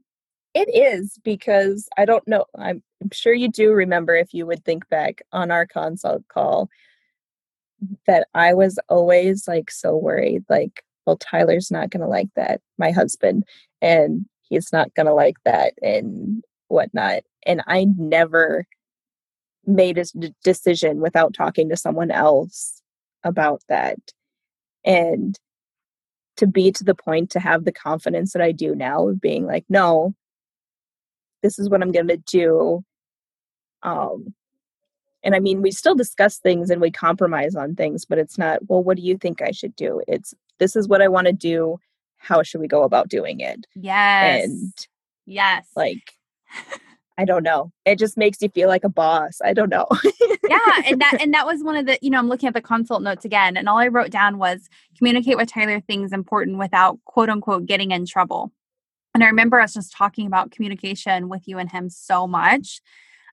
It 0.53 0.69
is 0.73 1.17
because 1.23 1.87
i 1.97 2.05
don't 2.05 2.27
know 2.27 2.45
i'm, 2.57 2.81
sure 3.13 3.33
you 3.33 3.49
do 3.49 3.71
remember 3.71 4.15
if 4.15 4.33
you 4.33 4.45
would 4.45 4.65
think 4.65 4.89
back 4.89 5.21
on 5.31 5.51
our 5.51 5.65
consult 5.65 6.27
call 6.27 6.69
that 8.07 8.27
i 8.33 8.53
was 8.53 8.79
always 8.89 9.47
like 9.47 9.71
so 9.71 9.95
worried 9.95 10.43
like 10.49 10.83
well, 11.05 11.17
Tyler's 11.17 11.71
not 11.71 11.89
going 11.89 12.01
to 12.01 12.07
like 12.07 12.29
that, 12.35 12.61
my 12.77 12.91
husband, 12.91 13.43
and 13.81 14.25
he's 14.41 14.71
not 14.71 14.93
going 14.95 15.05
to 15.05 15.13
like 15.13 15.37
that 15.45 15.73
and 15.81 16.43
whatnot. 16.67 17.23
And 17.45 17.61
I 17.67 17.87
never 17.97 18.65
made 19.65 19.97
a 19.97 20.05
decision 20.43 20.99
without 20.99 21.33
talking 21.33 21.69
to 21.69 21.77
someone 21.77 22.11
else 22.11 22.81
about 23.23 23.61
that. 23.69 23.97
And 24.85 25.37
to 26.37 26.47
be 26.47 26.71
to 26.71 26.83
the 26.83 26.95
point 26.95 27.29
to 27.31 27.39
have 27.39 27.65
the 27.65 27.71
confidence 27.71 28.33
that 28.33 28.41
I 28.41 28.53
do 28.53 28.73
now 28.73 29.07
of 29.09 29.19
being 29.19 29.45
like, 29.45 29.65
no, 29.67 30.15
this 31.43 31.59
is 31.59 31.69
what 31.69 31.81
I'm 31.81 31.91
going 31.91 32.07
to 32.07 32.17
do. 32.17 32.83
Um, 33.83 34.33
and 35.21 35.35
I 35.35 35.39
mean, 35.39 35.61
we 35.61 35.71
still 35.71 35.95
discuss 35.95 36.37
things 36.37 36.69
and 36.69 36.81
we 36.81 36.91
compromise 36.91 37.55
on 37.55 37.75
things, 37.75 38.05
but 38.05 38.17
it's 38.17 38.37
not, 38.37 38.59
well, 38.69 38.81
what 38.81 38.95
do 38.95 39.03
you 39.03 39.17
think 39.17 39.41
I 39.41 39.51
should 39.51 39.75
do? 39.75 40.01
It's, 40.07 40.33
this 40.59 40.75
is 40.75 40.87
what 40.87 41.01
I 41.01 41.07
want 41.07 41.27
to 41.27 41.33
do. 41.33 41.79
How 42.17 42.43
should 42.43 42.61
we 42.61 42.67
go 42.67 42.83
about 42.83 43.09
doing 43.09 43.39
it? 43.39 43.65
Yes. 43.75 44.45
And 44.45 44.73
yes. 45.25 45.65
Like, 45.75 46.13
I 47.17 47.25
don't 47.25 47.43
know. 47.43 47.71
It 47.85 47.99
just 47.99 48.17
makes 48.17 48.41
you 48.41 48.47
feel 48.49 48.69
like 48.69 48.85
a 48.85 48.89
boss. 48.89 49.41
I 49.43 49.53
don't 49.53 49.69
know. 49.69 49.87
yeah, 50.47 50.81
and 50.85 51.01
that 51.01 51.17
and 51.21 51.33
that 51.33 51.45
was 51.45 51.63
one 51.63 51.75
of 51.75 51.85
the, 51.85 51.99
you 52.01 52.09
know, 52.09 52.17
I'm 52.17 52.29
looking 52.29 52.47
at 52.47 52.53
the 52.53 52.61
consult 52.61 53.01
notes 53.01 53.25
again, 53.25 53.57
and 53.57 53.67
all 53.67 53.77
I 53.77 53.89
wrote 53.89 54.09
down 54.09 54.37
was 54.37 54.69
communicate 54.97 55.35
with 55.35 55.51
Tyler 55.51 55.81
things 55.81 56.13
important 56.13 56.57
without 56.57 56.97
quote 57.03 57.29
unquote 57.29 57.65
getting 57.65 57.91
in 57.91 58.05
trouble. 58.05 58.53
And 59.13 59.21
I 59.21 59.27
remember 59.27 59.59
us 59.59 59.73
just 59.73 59.91
talking 59.91 60.27
about 60.27 60.51
communication 60.51 61.27
with 61.27 61.45
you 61.45 61.57
and 61.57 61.69
him 61.69 61.89
so 61.89 62.25
much. 62.25 62.79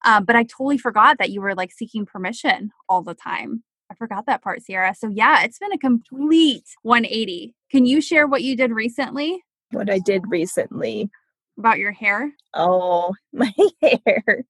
Um, 0.04 0.24
but 0.24 0.36
I 0.36 0.42
totally 0.42 0.78
forgot 0.78 1.18
that 1.18 1.30
you 1.30 1.40
were 1.40 1.54
like 1.54 1.72
seeking 1.72 2.06
permission 2.06 2.72
all 2.88 3.02
the 3.02 3.14
time. 3.14 3.62
Forgot 3.98 4.26
that 4.26 4.42
part, 4.42 4.62
Sierra. 4.62 4.94
So 4.94 5.08
yeah, 5.08 5.42
it's 5.44 5.58
been 5.58 5.72
a 5.72 5.78
complete 5.78 6.64
180. 6.82 7.54
Can 7.70 7.86
you 7.86 8.00
share 8.00 8.26
what 8.26 8.42
you 8.42 8.56
did 8.56 8.70
recently? 8.70 9.42
What 9.70 9.90
I 9.90 9.98
did 9.98 10.22
recently 10.28 11.10
about 11.58 11.78
your 11.78 11.92
hair? 11.92 12.32
Oh, 12.54 13.14
my 13.32 13.52
hair. 13.82 14.44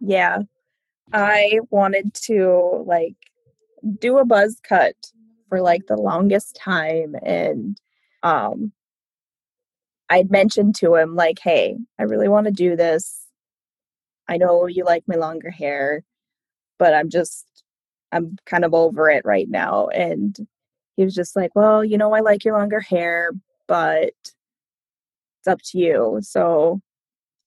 Yeah. 0.00 0.38
I 1.12 1.60
wanted 1.70 2.14
to 2.26 2.84
like 2.86 3.16
do 3.98 4.18
a 4.18 4.24
buzz 4.24 4.58
cut 4.62 4.94
for 5.48 5.60
like 5.60 5.86
the 5.86 5.96
longest 5.96 6.56
time 6.56 7.14
and 7.22 7.76
um 8.22 8.72
I'd 10.08 10.30
mentioned 10.30 10.74
to 10.76 10.94
him 10.94 11.16
like, 11.16 11.38
"Hey, 11.42 11.78
I 11.98 12.02
really 12.02 12.28
want 12.28 12.46
to 12.46 12.52
do 12.52 12.76
this. 12.76 13.26
I 14.28 14.36
know 14.36 14.66
you 14.66 14.84
like 14.84 15.04
my 15.06 15.14
longer 15.16 15.50
hair, 15.50 16.04
but 16.78 16.92
I'm 16.94 17.08
just 17.08 17.46
I'm 18.12 18.36
kind 18.46 18.64
of 18.64 18.74
over 18.74 19.10
it 19.10 19.24
right 19.24 19.48
now." 19.48 19.88
And 19.88 20.36
he 20.96 21.04
was 21.04 21.14
just 21.14 21.36
like, 21.36 21.54
"Well, 21.56 21.84
you 21.84 21.98
know, 21.98 22.12
I 22.12 22.20
like 22.20 22.44
your 22.44 22.58
longer 22.58 22.80
hair, 22.80 23.32
but 23.68 24.12
it's 25.42 25.48
up 25.48 25.60
to 25.62 25.78
you. 25.78 26.18
So 26.22 26.80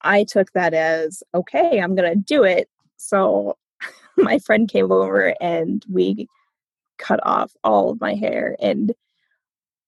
I 0.02 0.26
took 0.26 0.52
that 0.54 0.74
as 0.74 1.24
okay, 1.34 1.80
I'm 1.80 1.96
going 1.96 2.10
to 2.10 2.16
do 2.16 2.44
it. 2.44 2.70
So 2.98 3.58
my 4.18 4.40
friend 4.40 4.70
came 4.70 4.92
over 4.92 5.34
and 5.42 5.84
we 5.90 6.28
cut 6.98 7.20
off 7.24 7.54
all 7.64 7.92
of 7.92 8.02
my 8.02 8.16
hair 8.16 8.56
and 8.60 8.94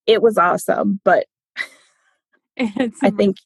it 0.06 0.22
was 0.22 0.38
awesome, 0.38 1.02
but 1.04 1.26
I 2.60 3.12
think 3.12 3.38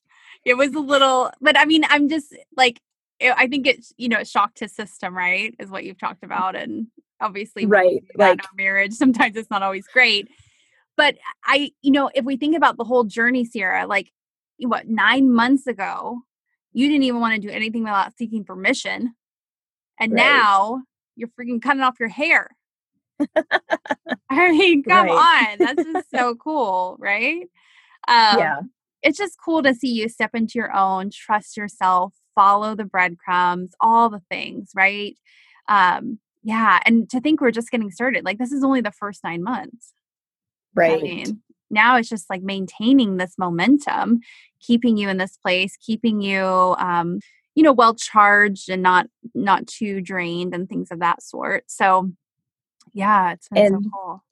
it 0.45 0.55
was 0.55 0.73
a 0.73 0.79
little 0.79 1.31
but 1.41 1.57
I 1.57 1.65
mean, 1.65 1.83
I'm 1.89 2.07
just 2.07 2.35
like 2.55 2.79
eh, 3.19 3.33
I 3.35 3.47
think 3.47 3.67
it's 3.67 3.93
you 3.97 4.09
know 4.09 4.19
it 4.19 4.27
shocked 4.27 4.59
his 4.59 4.73
system, 4.73 5.17
right? 5.17 5.55
Is 5.59 5.69
what 5.69 5.83
you've 5.83 5.99
talked 5.99 6.23
about, 6.23 6.55
and 6.55 6.87
obviously, 7.21 7.65
right? 7.65 8.03
Like 8.15 8.41
marriage, 8.55 8.93
sometimes 8.93 9.35
it's 9.35 9.49
not 9.49 9.63
always 9.63 9.85
great. 9.87 10.27
But 10.97 11.15
I, 11.45 11.71
you 11.81 11.91
know, 11.91 12.11
if 12.13 12.25
we 12.25 12.35
think 12.37 12.55
about 12.55 12.77
the 12.77 12.83
whole 12.83 13.05
journey, 13.05 13.45
Sierra, 13.45 13.87
like 13.87 14.11
what 14.59 14.87
nine 14.87 15.31
months 15.31 15.67
ago 15.67 16.21
you 16.73 16.87
didn't 16.87 17.03
even 17.03 17.19
want 17.19 17.35
to 17.35 17.47
do 17.47 17.53
anything 17.53 17.83
without 17.83 18.15
seeking 18.17 18.43
permission 18.43 19.15
and 19.99 20.13
right. 20.13 20.17
now 20.17 20.81
you're 21.15 21.29
freaking 21.29 21.61
cutting 21.61 21.81
off 21.81 21.99
your 21.99 22.09
hair 22.09 22.49
i 24.29 24.51
mean 24.51 24.83
come 24.83 25.07
right. 25.07 25.51
on 25.51 25.57
that's 25.59 25.83
just 25.83 26.09
so 26.15 26.35
cool 26.35 26.95
right 26.99 27.47
um, 28.07 28.39
yeah 28.39 28.59
it's 29.03 29.17
just 29.17 29.37
cool 29.43 29.63
to 29.63 29.73
see 29.73 29.91
you 29.91 30.07
step 30.07 30.31
into 30.33 30.53
your 30.55 30.75
own 30.75 31.09
trust 31.11 31.57
yourself 31.57 32.13
follow 32.35 32.75
the 32.75 32.85
breadcrumbs 32.85 33.71
all 33.79 34.09
the 34.09 34.21
things 34.29 34.71
right 34.75 35.17
um 35.67 36.19
yeah 36.43 36.79
and 36.85 37.09
to 37.09 37.19
think 37.19 37.41
we're 37.41 37.51
just 37.51 37.71
getting 37.71 37.91
started 37.91 38.25
like 38.25 38.37
this 38.37 38.51
is 38.51 38.63
only 38.63 38.81
the 38.81 38.91
first 38.91 39.23
nine 39.23 39.43
months. 39.43 39.93
Right. 40.73 40.99
I 40.99 41.01
mean, 41.01 41.41
now 41.69 41.97
it's 41.97 42.09
just 42.09 42.29
like 42.29 42.41
maintaining 42.41 43.17
this 43.17 43.35
momentum 43.37 44.21
keeping 44.61 44.97
you 44.97 45.09
in 45.09 45.17
this 45.17 45.37
place 45.37 45.77
keeping 45.77 46.21
you 46.21 46.43
um, 46.43 47.19
you 47.55 47.63
know 47.63 47.73
well 47.73 47.95
charged 47.95 48.69
and 48.69 48.81
not 48.81 49.07
not 49.33 49.67
too 49.67 50.01
drained 50.01 50.53
and 50.53 50.69
things 50.69 50.91
of 50.91 50.99
that 50.99 51.21
sort. 51.21 51.63
So 51.67 52.11
yeah 52.93 53.33
it's 53.33 53.47
been 53.49 53.65
and 53.65 53.83
so 53.83 53.89
cool 53.93 54.23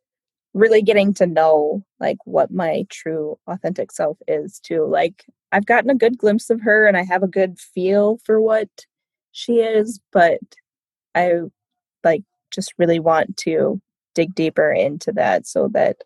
really 0.53 0.81
getting 0.81 1.13
to 1.13 1.27
know 1.27 1.83
like 1.99 2.17
what 2.25 2.51
my 2.51 2.85
true 2.89 3.37
authentic 3.47 3.91
self 3.91 4.17
is 4.27 4.59
too 4.59 4.85
like 4.85 5.25
i've 5.51 5.65
gotten 5.65 5.89
a 5.89 5.95
good 5.95 6.17
glimpse 6.17 6.49
of 6.49 6.61
her 6.61 6.87
and 6.87 6.97
i 6.97 7.03
have 7.03 7.23
a 7.23 7.27
good 7.27 7.59
feel 7.59 8.17
for 8.23 8.41
what 8.41 8.67
she 9.31 9.59
is 9.59 9.99
but 10.11 10.39
i 11.13 11.39
like 12.03 12.23
just 12.53 12.73
really 12.77 12.99
want 12.99 13.37
to 13.37 13.81
dig 14.15 14.33
deeper 14.33 14.71
into 14.71 15.11
that 15.11 15.45
so 15.45 15.67
that 15.67 15.97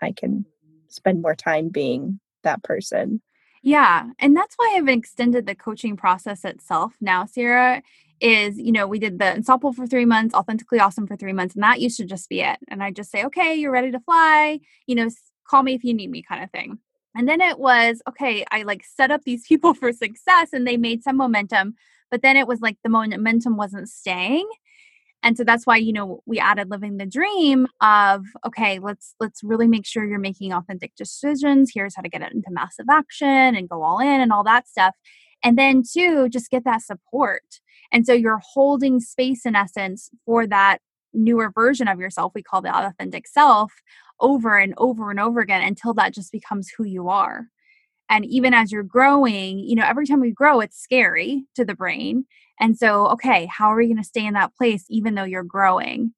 i 0.00 0.12
can 0.12 0.44
spend 0.92 1.22
more 1.22 1.34
time 1.34 1.68
being 1.68 2.20
that 2.42 2.62
person. 2.62 3.20
Yeah. 3.62 4.10
And 4.18 4.36
that's 4.36 4.54
why 4.56 4.74
I've 4.76 4.88
extended 4.88 5.46
the 5.46 5.54
coaching 5.54 5.96
process 5.96 6.44
itself 6.44 6.94
now, 7.00 7.26
Sierra. 7.26 7.82
Is, 8.20 8.56
you 8.56 8.70
know, 8.70 8.86
we 8.86 9.00
did 9.00 9.18
the 9.18 9.32
Unstoppable 9.32 9.72
for 9.72 9.84
three 9.84 10.04
months, 10.04 10.32
authentically 10.32 10.78
awesome 10.78 11.08
for 11.08 11.16
three 11.16 11.32
months, 11.32 11.56
and 11.56 11.64
that 11.64 11.80
used 11.80 11.96
to 11.96 12.04
just 12.04 12.28
be 12.28 12.40
it. 12.40 12.56
And 12.68 12.80
I 12.80 12.92
just 12.92 13.10
say, 13.10 13.24
okay, 13.24 13.56
you're 13.56 13.72
ready 13.72 13.90
to 13.90 13.98
fly, 13.98 14.60
you 14.86 14.94
know, 14.94 15.08
call 15.44 15.64
me 15.64 15.74
if 15.74 15.82
you 15.82 15.92
need 15.92 16.08
me, 16.08 16.22
kind 16.22 16.44
of 16.44 16.48
thing. 16.52 16.78
And 17.16 17.28
then 17.28 17.40
it 17.40 17.58
was, 17.58 18.00
okay, 18.08 18.44
I 18.52 18.62
like 18.62 18.84
set 18.84 19.10
up 19.10 19.24
these 19.24 19.44
people 19.48 19.74
for 19.74 19.92
success 19.92 20.52
and 20.52 20.64
they 20.64 20.76
made 20.76 21.02
some 21.02 21.16
momentum, 21.16 21.74
but 22.12 22.22
then 22.22 22.36
it 22.36 22.46
was 22.46 22.60
like 22.60 22.76
the 22.84 22.88
momentum 22.88 23.56
wasn't 23.56 23.88
staying 23.88 24.48
and 25.22 25.36
so 25.36 25.44
that's 25.44 25.66
why 25.66 25.76
you 25.76 25.92
know 25.92 26.20
we 26.26 26.38
added 26.38 26.70
living 26.70 26.96
the 26.96 27.06
dream 27.06 27.66
of 27.80 28.24
okay 28.46 28.78
let's 28.78 29.14
let's 29.20 29.42
really 29.42 29.68
make 29.68 29.86
sure 29.86 30.04
you're 30.04 30.18
making 30.18 30.52
authentic 30.52 30.94
decisions. 30.96 31.70
Here's 31.72 31.94
how 31.94 32.02
to 32.02 32.08
get 32.08 32.22
it 32.22 32.32
into 32.32 32.50
massive 32.50 32.86
action 32.90 33.56
and 33.56 33.68
go 33.68 33.82
all 33.82 34.00
in 34.00 34.20
and 34.20 34.32
all 34.32 34.44
that 34.44 34.68
stuff. 34.68 34.94
And 35.44 35.58
then 35.58 35.82
two 35.82 36.28
just 36.28 36.50
get 36.50 36.64
that 36.64 36.82
support. 36.82 37.42
And 37.92 38.06
so 38.06 38.12
you're 38.12 38.40
holding 38.54 39.00
space 39.00 39.44
in 39.44 39.54
essence 39.56 40.10
for 40.24 40.46
that 40.46 40.78
newer 41.14 41.50
version 41.50 41.88
of 41.88 42.00
yourself 42.00 42.32
we 42.34 42.42
call 42.42 42.62
the 42.62 42.74
authentic 42.74 43.28
self 43.28 43.70
over 44.18 44.56
and 44.58 44.72
over 44.78 45.10
and 45.10 45.20
over 45.20 45.40
again 45.40 45.62
until 45.62 45.92
that 45.94 46.14
just 46.14 46.32
becomes 46.32 46.70
who 46.70 46.84
you 46.84 47.08
are. 47.08 47.46
And 48.08 48.24
even 48.26 48.54
as 48.54 48.72
you're 48.72 48.82
growing 48.82 49.58
you 49.58 49.76
know 49.76 49.84
every 49.86 50.06
time 50.06 50.20
we 50.20 50.32
grow 50.32 50.60
it's 50.60 50.80
scary 50.80 51.44
to 51.54 51.64
the 51.64 51.74
brain 51.74 52.24
and 52.62 52.78
so, 52.78 53.08
okay, 53.08 53.46
how 53.46 53.66
are 53.66 53.76
we 53.76 53.88
going 53.88 53.96
to 53.96 54.04
stay 54.04 54.24
in 54.24 54.34
that 54.34 54.54
place 54.54 54.84
even 54.88 55.16
though 55.16 55.24
you're 55.24 55.42
growing? 55.42 56.14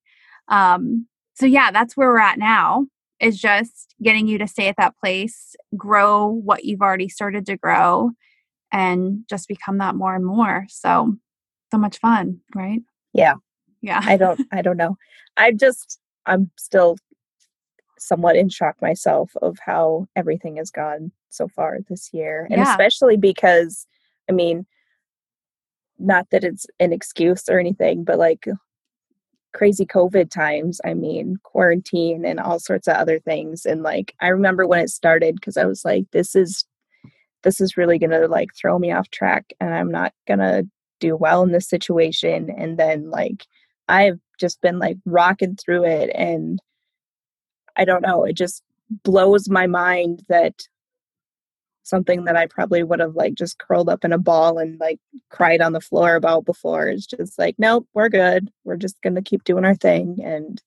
Um, 0.48 1.06
so, 1.32 1.46
yeah, 1.46 1.70
that's 1.70 1.96
where 1.96 2.10
we're 2.10 2.18
at 2.18 2.38
now 2.38 2.86
is 3.18 3.40
just 3.40 3.94
getting 4.02 4.28
you 4.28 4.36
to 4.36 4.46
stay 4.46 4.68
at 4.68 4.76
that 4.76 4.94
place, 4.98 5.56
grow 5.74 6.26
what 6.26 6.66
you've 6.66 6.82
already 6.82 7.08
started 7.08 7.46
to 7.46 7.56
grow, 7.56 8.10
and 8.70 9.24
just 9.26 9.48
become 9.48 9.78
that 9.78 9.94
more 9.94 10.14
and 10.14 10.26
more. 10.26 10.66
So, 10.68 11.16
so 11.70 11.78
much 11.78 11.96
fun, 11.98 12.40
right? 12.54 12.82
Yeah. 13.14 13.36
Yeah. 13.80 14.02
I 14.04 14.18
don't, 14.18 14.40
I 14.52 14.60
don't 14.60 14.76
know. 14.76 14.98
I 15.38 15.52
just, 15.52 15.98
I'm 16.26 16.50
still 16.58 16.98
somewhat 17.98 18.36
in 18.36 18.50
shock 18.50 18.76
myself 18.82 19.32
of 19.40 19.56
how 19.64 20.08
everything 20.14 20.56
has 20.56 20.70
gone 20.70 21.10
so 21.30 21.48
far 21.48 21.78
this 21.88 22.12
year. 22.12 22.46
And 22.50 22.58
yeah. 22.58 22.70
especially 22.70 23.16
because, 23.16 23.86
I 24.28 24.32
mean, 24.32 24.66
not 25.98 26.28
that 26.30 26.44
it's 26.44 26.66
an 26.80 26.92
excuse 26.92 27.48
or 27.48 27.58
anything, 27.58 28.04
but 28.04 28.18
like 28.18 28.46
crazy 29.54 29.86
COVID 29.86 30.30
times, 30.30 30.80
I 30.84 30.94
mean, 30.94 31.36
quarantine 31.42 32.24
and 32.24 32.40
all 32.40 32.58
sorts 32.58 32.88
of 32.88 32.96
other 32.96 33.20
things. 33.20 33.64
And 33.64 33.82
like, 33.82 34.14
I 34.20 34.28
remember 34.28 34.66
when 34.66 34.80
it 34.80 34.90
started 34.90 35.36
because 35.36 35.56
I 35.56 35.64
was 35.64 35.84
like, 35.84 36.04
this 36.10 36.34
is, 36.34 36.64
this 37.44 37.60
is 37.60 37.76
really 37.76 37.98
going 37.98 38.10
to 38.10 38.26
like 38.26 38.50
throw 38.54 38.78
me 38.78 38.92
off 38.92 39.10
track 39.10 39.52
and 39.60 39.72
I'm 39.72 39.90
not 39.90 40.12
going 40.26 40.40
to 40.40 40.68
do 41.00 41.16
well 41.16 41.42
in 41.42 41.52
this 41.52 41.68
situation. 41.68 42.50
And 42.50 42.78
then 42.78 43.10
like, 43.10 43.46
I've 43.88 44.18
just 44.40 44.60
been 44.60 44.78
like 44.78 44.96
rocking 45.04 45.56
through 45.56 45.84
it. 45.84 46.10
And 46.14 46.58
I 47.76 47.84
don't 47.84 48.02
know, 48.02 48.24
it 48.24 48.36
just 48.36 48.62
blows 49.02 49.48
my 49.48 49.66
mind 49.66 50.22
that 50.28 50.66
something 51.84 52.24
that 52.24 52.36
I 52.36 52.46
probably 52.46 52.82
would 52.82 52.98
have 52.98 53.14
like 53.14 53.34
just 53.34 53.58
curled 53.58 53.88
up 53.88 54.04
in 54.04 54.12
a 54.12 54.18
ball 54.18 54.58
and 54.58 54.80
like 54.80 54.98
cried 55.30 55.60
on 55.60 55.72
the 55.72 55.80
floor 55.80 56.16
about 56.16 56.46
before 56.46 56.88
It's 56.88 57.06
just 57.06 57.38
like, 57.38 57.54
nope, 57.58 57.86
we're 57.94 58.08
good. 58.08 58.50
We're 58.64 58.76
just 58.76 59.00
going 59.02 59.14
to 59.14 59.22
keep 59.22 59.44
doing 59.44 59.64
our 59.64 59.74
thing. 59.74 60.18
And 60.24 60.60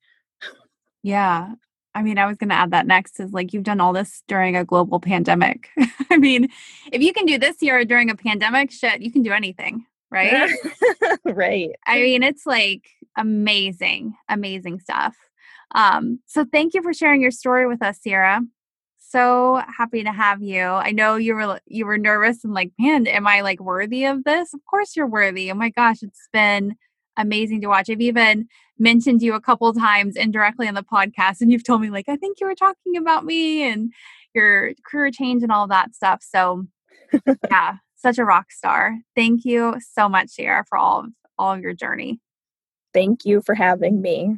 yeah, 1.03 1.53
I 1.95 2.03
mean, 2.03 2.19
I 2.19 2.27
was 2.27 2.37
going 2.37 2.49
to 2.49 2.55
add 2.55 2.71
that 2.71 2.85
next 2.85 3.19
is 3.19 3.33
like 3.33 3.51
you've 3.51 3.63
done 3.63 3.81
all 3.81 3.93
this 3.93 4.23
during 4.27 4.55
a 4.55 4.63
global 4.63 4.99
pandemic. 4.99 5.69
I 6.11 6.17
mean, 6.17 6.49
if 6.91 7.01
you 7.01 7.11
can 7.11 7.25
do 7.25 7.39
this 7.39 7.61
year 7.61 7.83
during 7.83 8.11
a 8.11 8.15
pandemic, 8.15 8.71
shit, 8.71 9.01
you 9.01 9.11
can 9.11 9.23
do 9.23 9.31
anything, 9.31 9.85
right? 10.11 10.51
right. 11.25 11.71
I 11.87 11.99
mean, 11.99 12.21
it's 12.21 12.45
like 12.45 12.83
amazing, 13.17 14.15
amazing 14.29 14.79
stuff. 14.79 15.15
Um, 15.73 16.19
so 16.27 16.45
thank 16.45 16.75
you 16.75 16.83
for 16.83 16.93
sharing 16.93 17.21
your 17.21 17.31
story 17.31 17.67
with 17.67 17.81
us, 17.81 17.99
Sierra. 17.99 18.41
So 19.17 19.63
happy 19.75 20.03
to 20.03 20.11
have 20.11 20.43
you. 20.43 20.61
I 20.61 20.91
know 20.91 21.15
you 21.15 21.33
were 21.33 21.59
you 21.65 21.87
were 21.87 21.97
nervous 21.97 22.43
and 22.43 22.53
like, 22.53 22.71
man, 22.77 23.07
am 23.07 23.25
I 23.25 23.41
like 23.41 23.59
worthy 23.59 24.05
of 24.05 24.23
this? 24.25 24.53
Of 24.53 24.63
course 24.69 24.95
you're 24.95 25.07
worthy. 25.07 25.49
Oh 25.49 25.55
my 25.55 25.71
gosh, 25.71 26.03
it's 26.03 26.29
been 26.31 26.75
amazing 27.17 27.61
to 27.61 27.67
watch. 27.67 27.89
I've 27.89 27.99
even 27.99 28.47
mentioned 28.77 29.23
you 29.23 29.33
a 29.33 29.41
couple 29.41 29.73
times 29.73 30.15
indirectly 30.15 30.67
on 30.67 30.75
the 30.75 30.83
podcast, 30.83 31.41
and 31.41 31.51
you've 31.51 31.63
told 31.63 31.81
me, 31.81 31.89
like, 31.89 32.07
I 32.07 32.15
think 32.15 32.39
you 32.39 32.45
were 32.45 32.53
talking 32.53 32.95
about 32.95 33.25
me 33.25 33.63
and 33.63 33.91
your 34.35 34.73
career 34.85 35.09
change 35.09 35.41
and 35.41 35.51
all 35.51 35.65
that 35.65 35.95
stuff. 35.95 36.21
So, 36.21 36.67
yeah, 37.49 37.77
such 37.95 38.19
a 38.19 38.23
rock 38.23 38.51
star. 38.51 38.99
Thank 39.15 39.45
you 39.45 39.77
so 39.79 40.07
much, 40.07 40.29
Sierra, 40.29 40.63
for 40.69 40.77
all 40.77 40.99
of 40.99 41.05
all 41.39 41.53
of 41.53 41.61
your 41.61 41.73
journey. 41.73 42.19
Thank 42.93 43.25
you 43.25 43.41
for 43.41 43.55
having 43.55 43.99
me. 43.99 44.37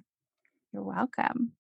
You're 0.72 0.84
welcome. 0.84 1.52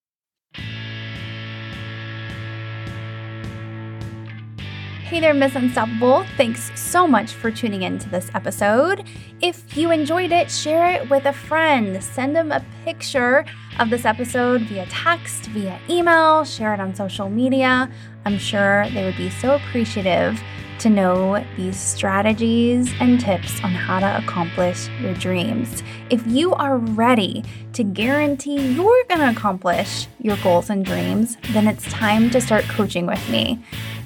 Hey 5.09 5.19
there, 5.19 5.33
Miss 5.33 5.55
Unstoppable. 5.55 6.23
Thanks 6.37 6.69
so 6.79 7.07
much 7.07 7.31
for 7.31 7.49
tuning 7.49 7.81
in 7.81 7.97
to 7.97 8.07
this 8.09 8.29
episode. 8.35 9.09
If 9.41 9.75
you 9.75 9.89
enjoyed 9.89 10.31
it, 10.31 10.51
share 10.51 10.91
it 10.91 11.09
with 11.09 11.25
a 11.25 11.33
friend. 11.33 12.03
Send 12.03 12.35
them 12.35 12.51
a 12.51 12.63
picture 12.85 13.43
of 13.79 13.89
this 13.89 14.05
episode 14.05 14.61
via 14.61 14.85
text, 14.85 15.47
via 15.47 15.79
email, 15.89 16.43
share 16.43 16.75
it 16.75 16.79
on 16.79 16.93
social 16.93 17.27
media. 17.27 17.89
I'm 18.23 18.37
sure 18.37 18.87
they 18.91 19.03
would 19.03 19.17
be 19.17 19.31
so 19.31 19.55
appreciative 19.55 20.39
to 20.77 20.91
know 20.91 21.43
these 21.57 21.77
strategies 21.77 22.93
and 22.99 23.19
tips 23.19 23.63
on 23.63 23.71
how 23.71 23.99
to 23.99 24.17
accomplish 24.23 24.89
your 25.01 25.15
dreams. 25.15 25.81
If 26.11 26.25
you 26.27 26.53
are 26.53 26.77
ready 26.77 27.43
to 27.73 27.83
guarantee 27.83 28.73
you're 28.73 29.03
going 29.05 29.21
to 29.21 29.31
accomplish 29.31 30.05
your 30.21 30.37
goals 30.37 30.69
and 30.69 30.85
dreams, 30.85 31.35
then 31.51 31.67
it's 31.67 31.91
time 31.91 32.29
to 32.29 32.39
start 32.39 32.63
coaching 32.65 33.07
with 33.07 33.27
me. 33.27 33.59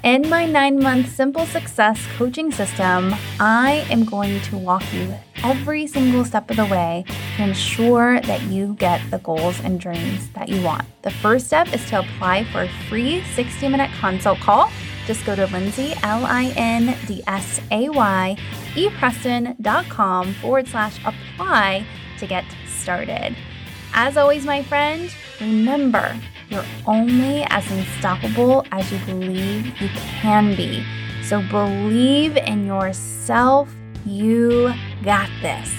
In 0.04 0.30
my 0.30 0.46
nine 0.46 0.80
month 0.80 1.16
simple 1.16 1.46
success 1.46 2.06
coaching 2.18 2.52
system, 2.52 3.16
I 3.40 3.86
am 3.90 4.04
going 4.04 4.42
to 4.42 4.58
walk 4.58 4.84
you 4.94 5.14
every 5.44 5.88
single 5.88 6.26
step 6.26 6.50
of 6.52 6.58
the 6.58 6.66
way 6.66 7.06
to 7.38 7.44
ensure 7.44 8.20
that 8.22 8.42
you 8.44 8.76
get 8.80 9.00
the 9.12 9.20
goals 9.20 9.60
and 9.62 9.80
dreams 9.80 10.30
that 10.32 10.50
you 10.50 10.62
want. 10.62 10.84
The 11.04 11.12
first 11.12 11.48
step 11.48 11.74
is 11.74 11.86
to 11.90 12.00
apply 12.00 12.44
for 12.52 12.64
a 12.64 12.70
free 12.90 13.24
60 13.36 13.70
minute 13.70 13.92
consult 14.00 14.40
call 14.40 14.70
just 15.06 15.26
go 15.26 15.36
to 15.36 15.48
Lindsay, 15.48 15.94
L 16.04 16.26
I 16.26 16.54
N 16.56 16.98
D 17.08 17.22
S 17.28 17.60
A 17.72 17.90
Y, 17.90 18.38
epreston.com 18.74 20.34
forward 20.36 20.68
slash 20.68 20.98
apply 21.06 21.86
to 22.20 22.28
get 22.28 22.46
started. 22.68 23.36
As 23.94 24.18
always, 24.18 24.46
my 24.46 24.64
friend, 24.64 25.14
remember 25.42 26.16
you're 26.54 26.66
only 26.86 27.44
as 27.50 27.70
unstoppable 27.72 28.66
as 28.72 28.92
you 28.92 29.00
believe 29.00 29.66
you 29.82 29.90
can 30.22 30.56
be. 30.56 30.86
So 31.24 31.42
believe 31.50 32.38
in 32.38 32.68
yourself. 32.68 33.74
You 34.06 34.72
got 35.04 35.30
this. 35.42 35.74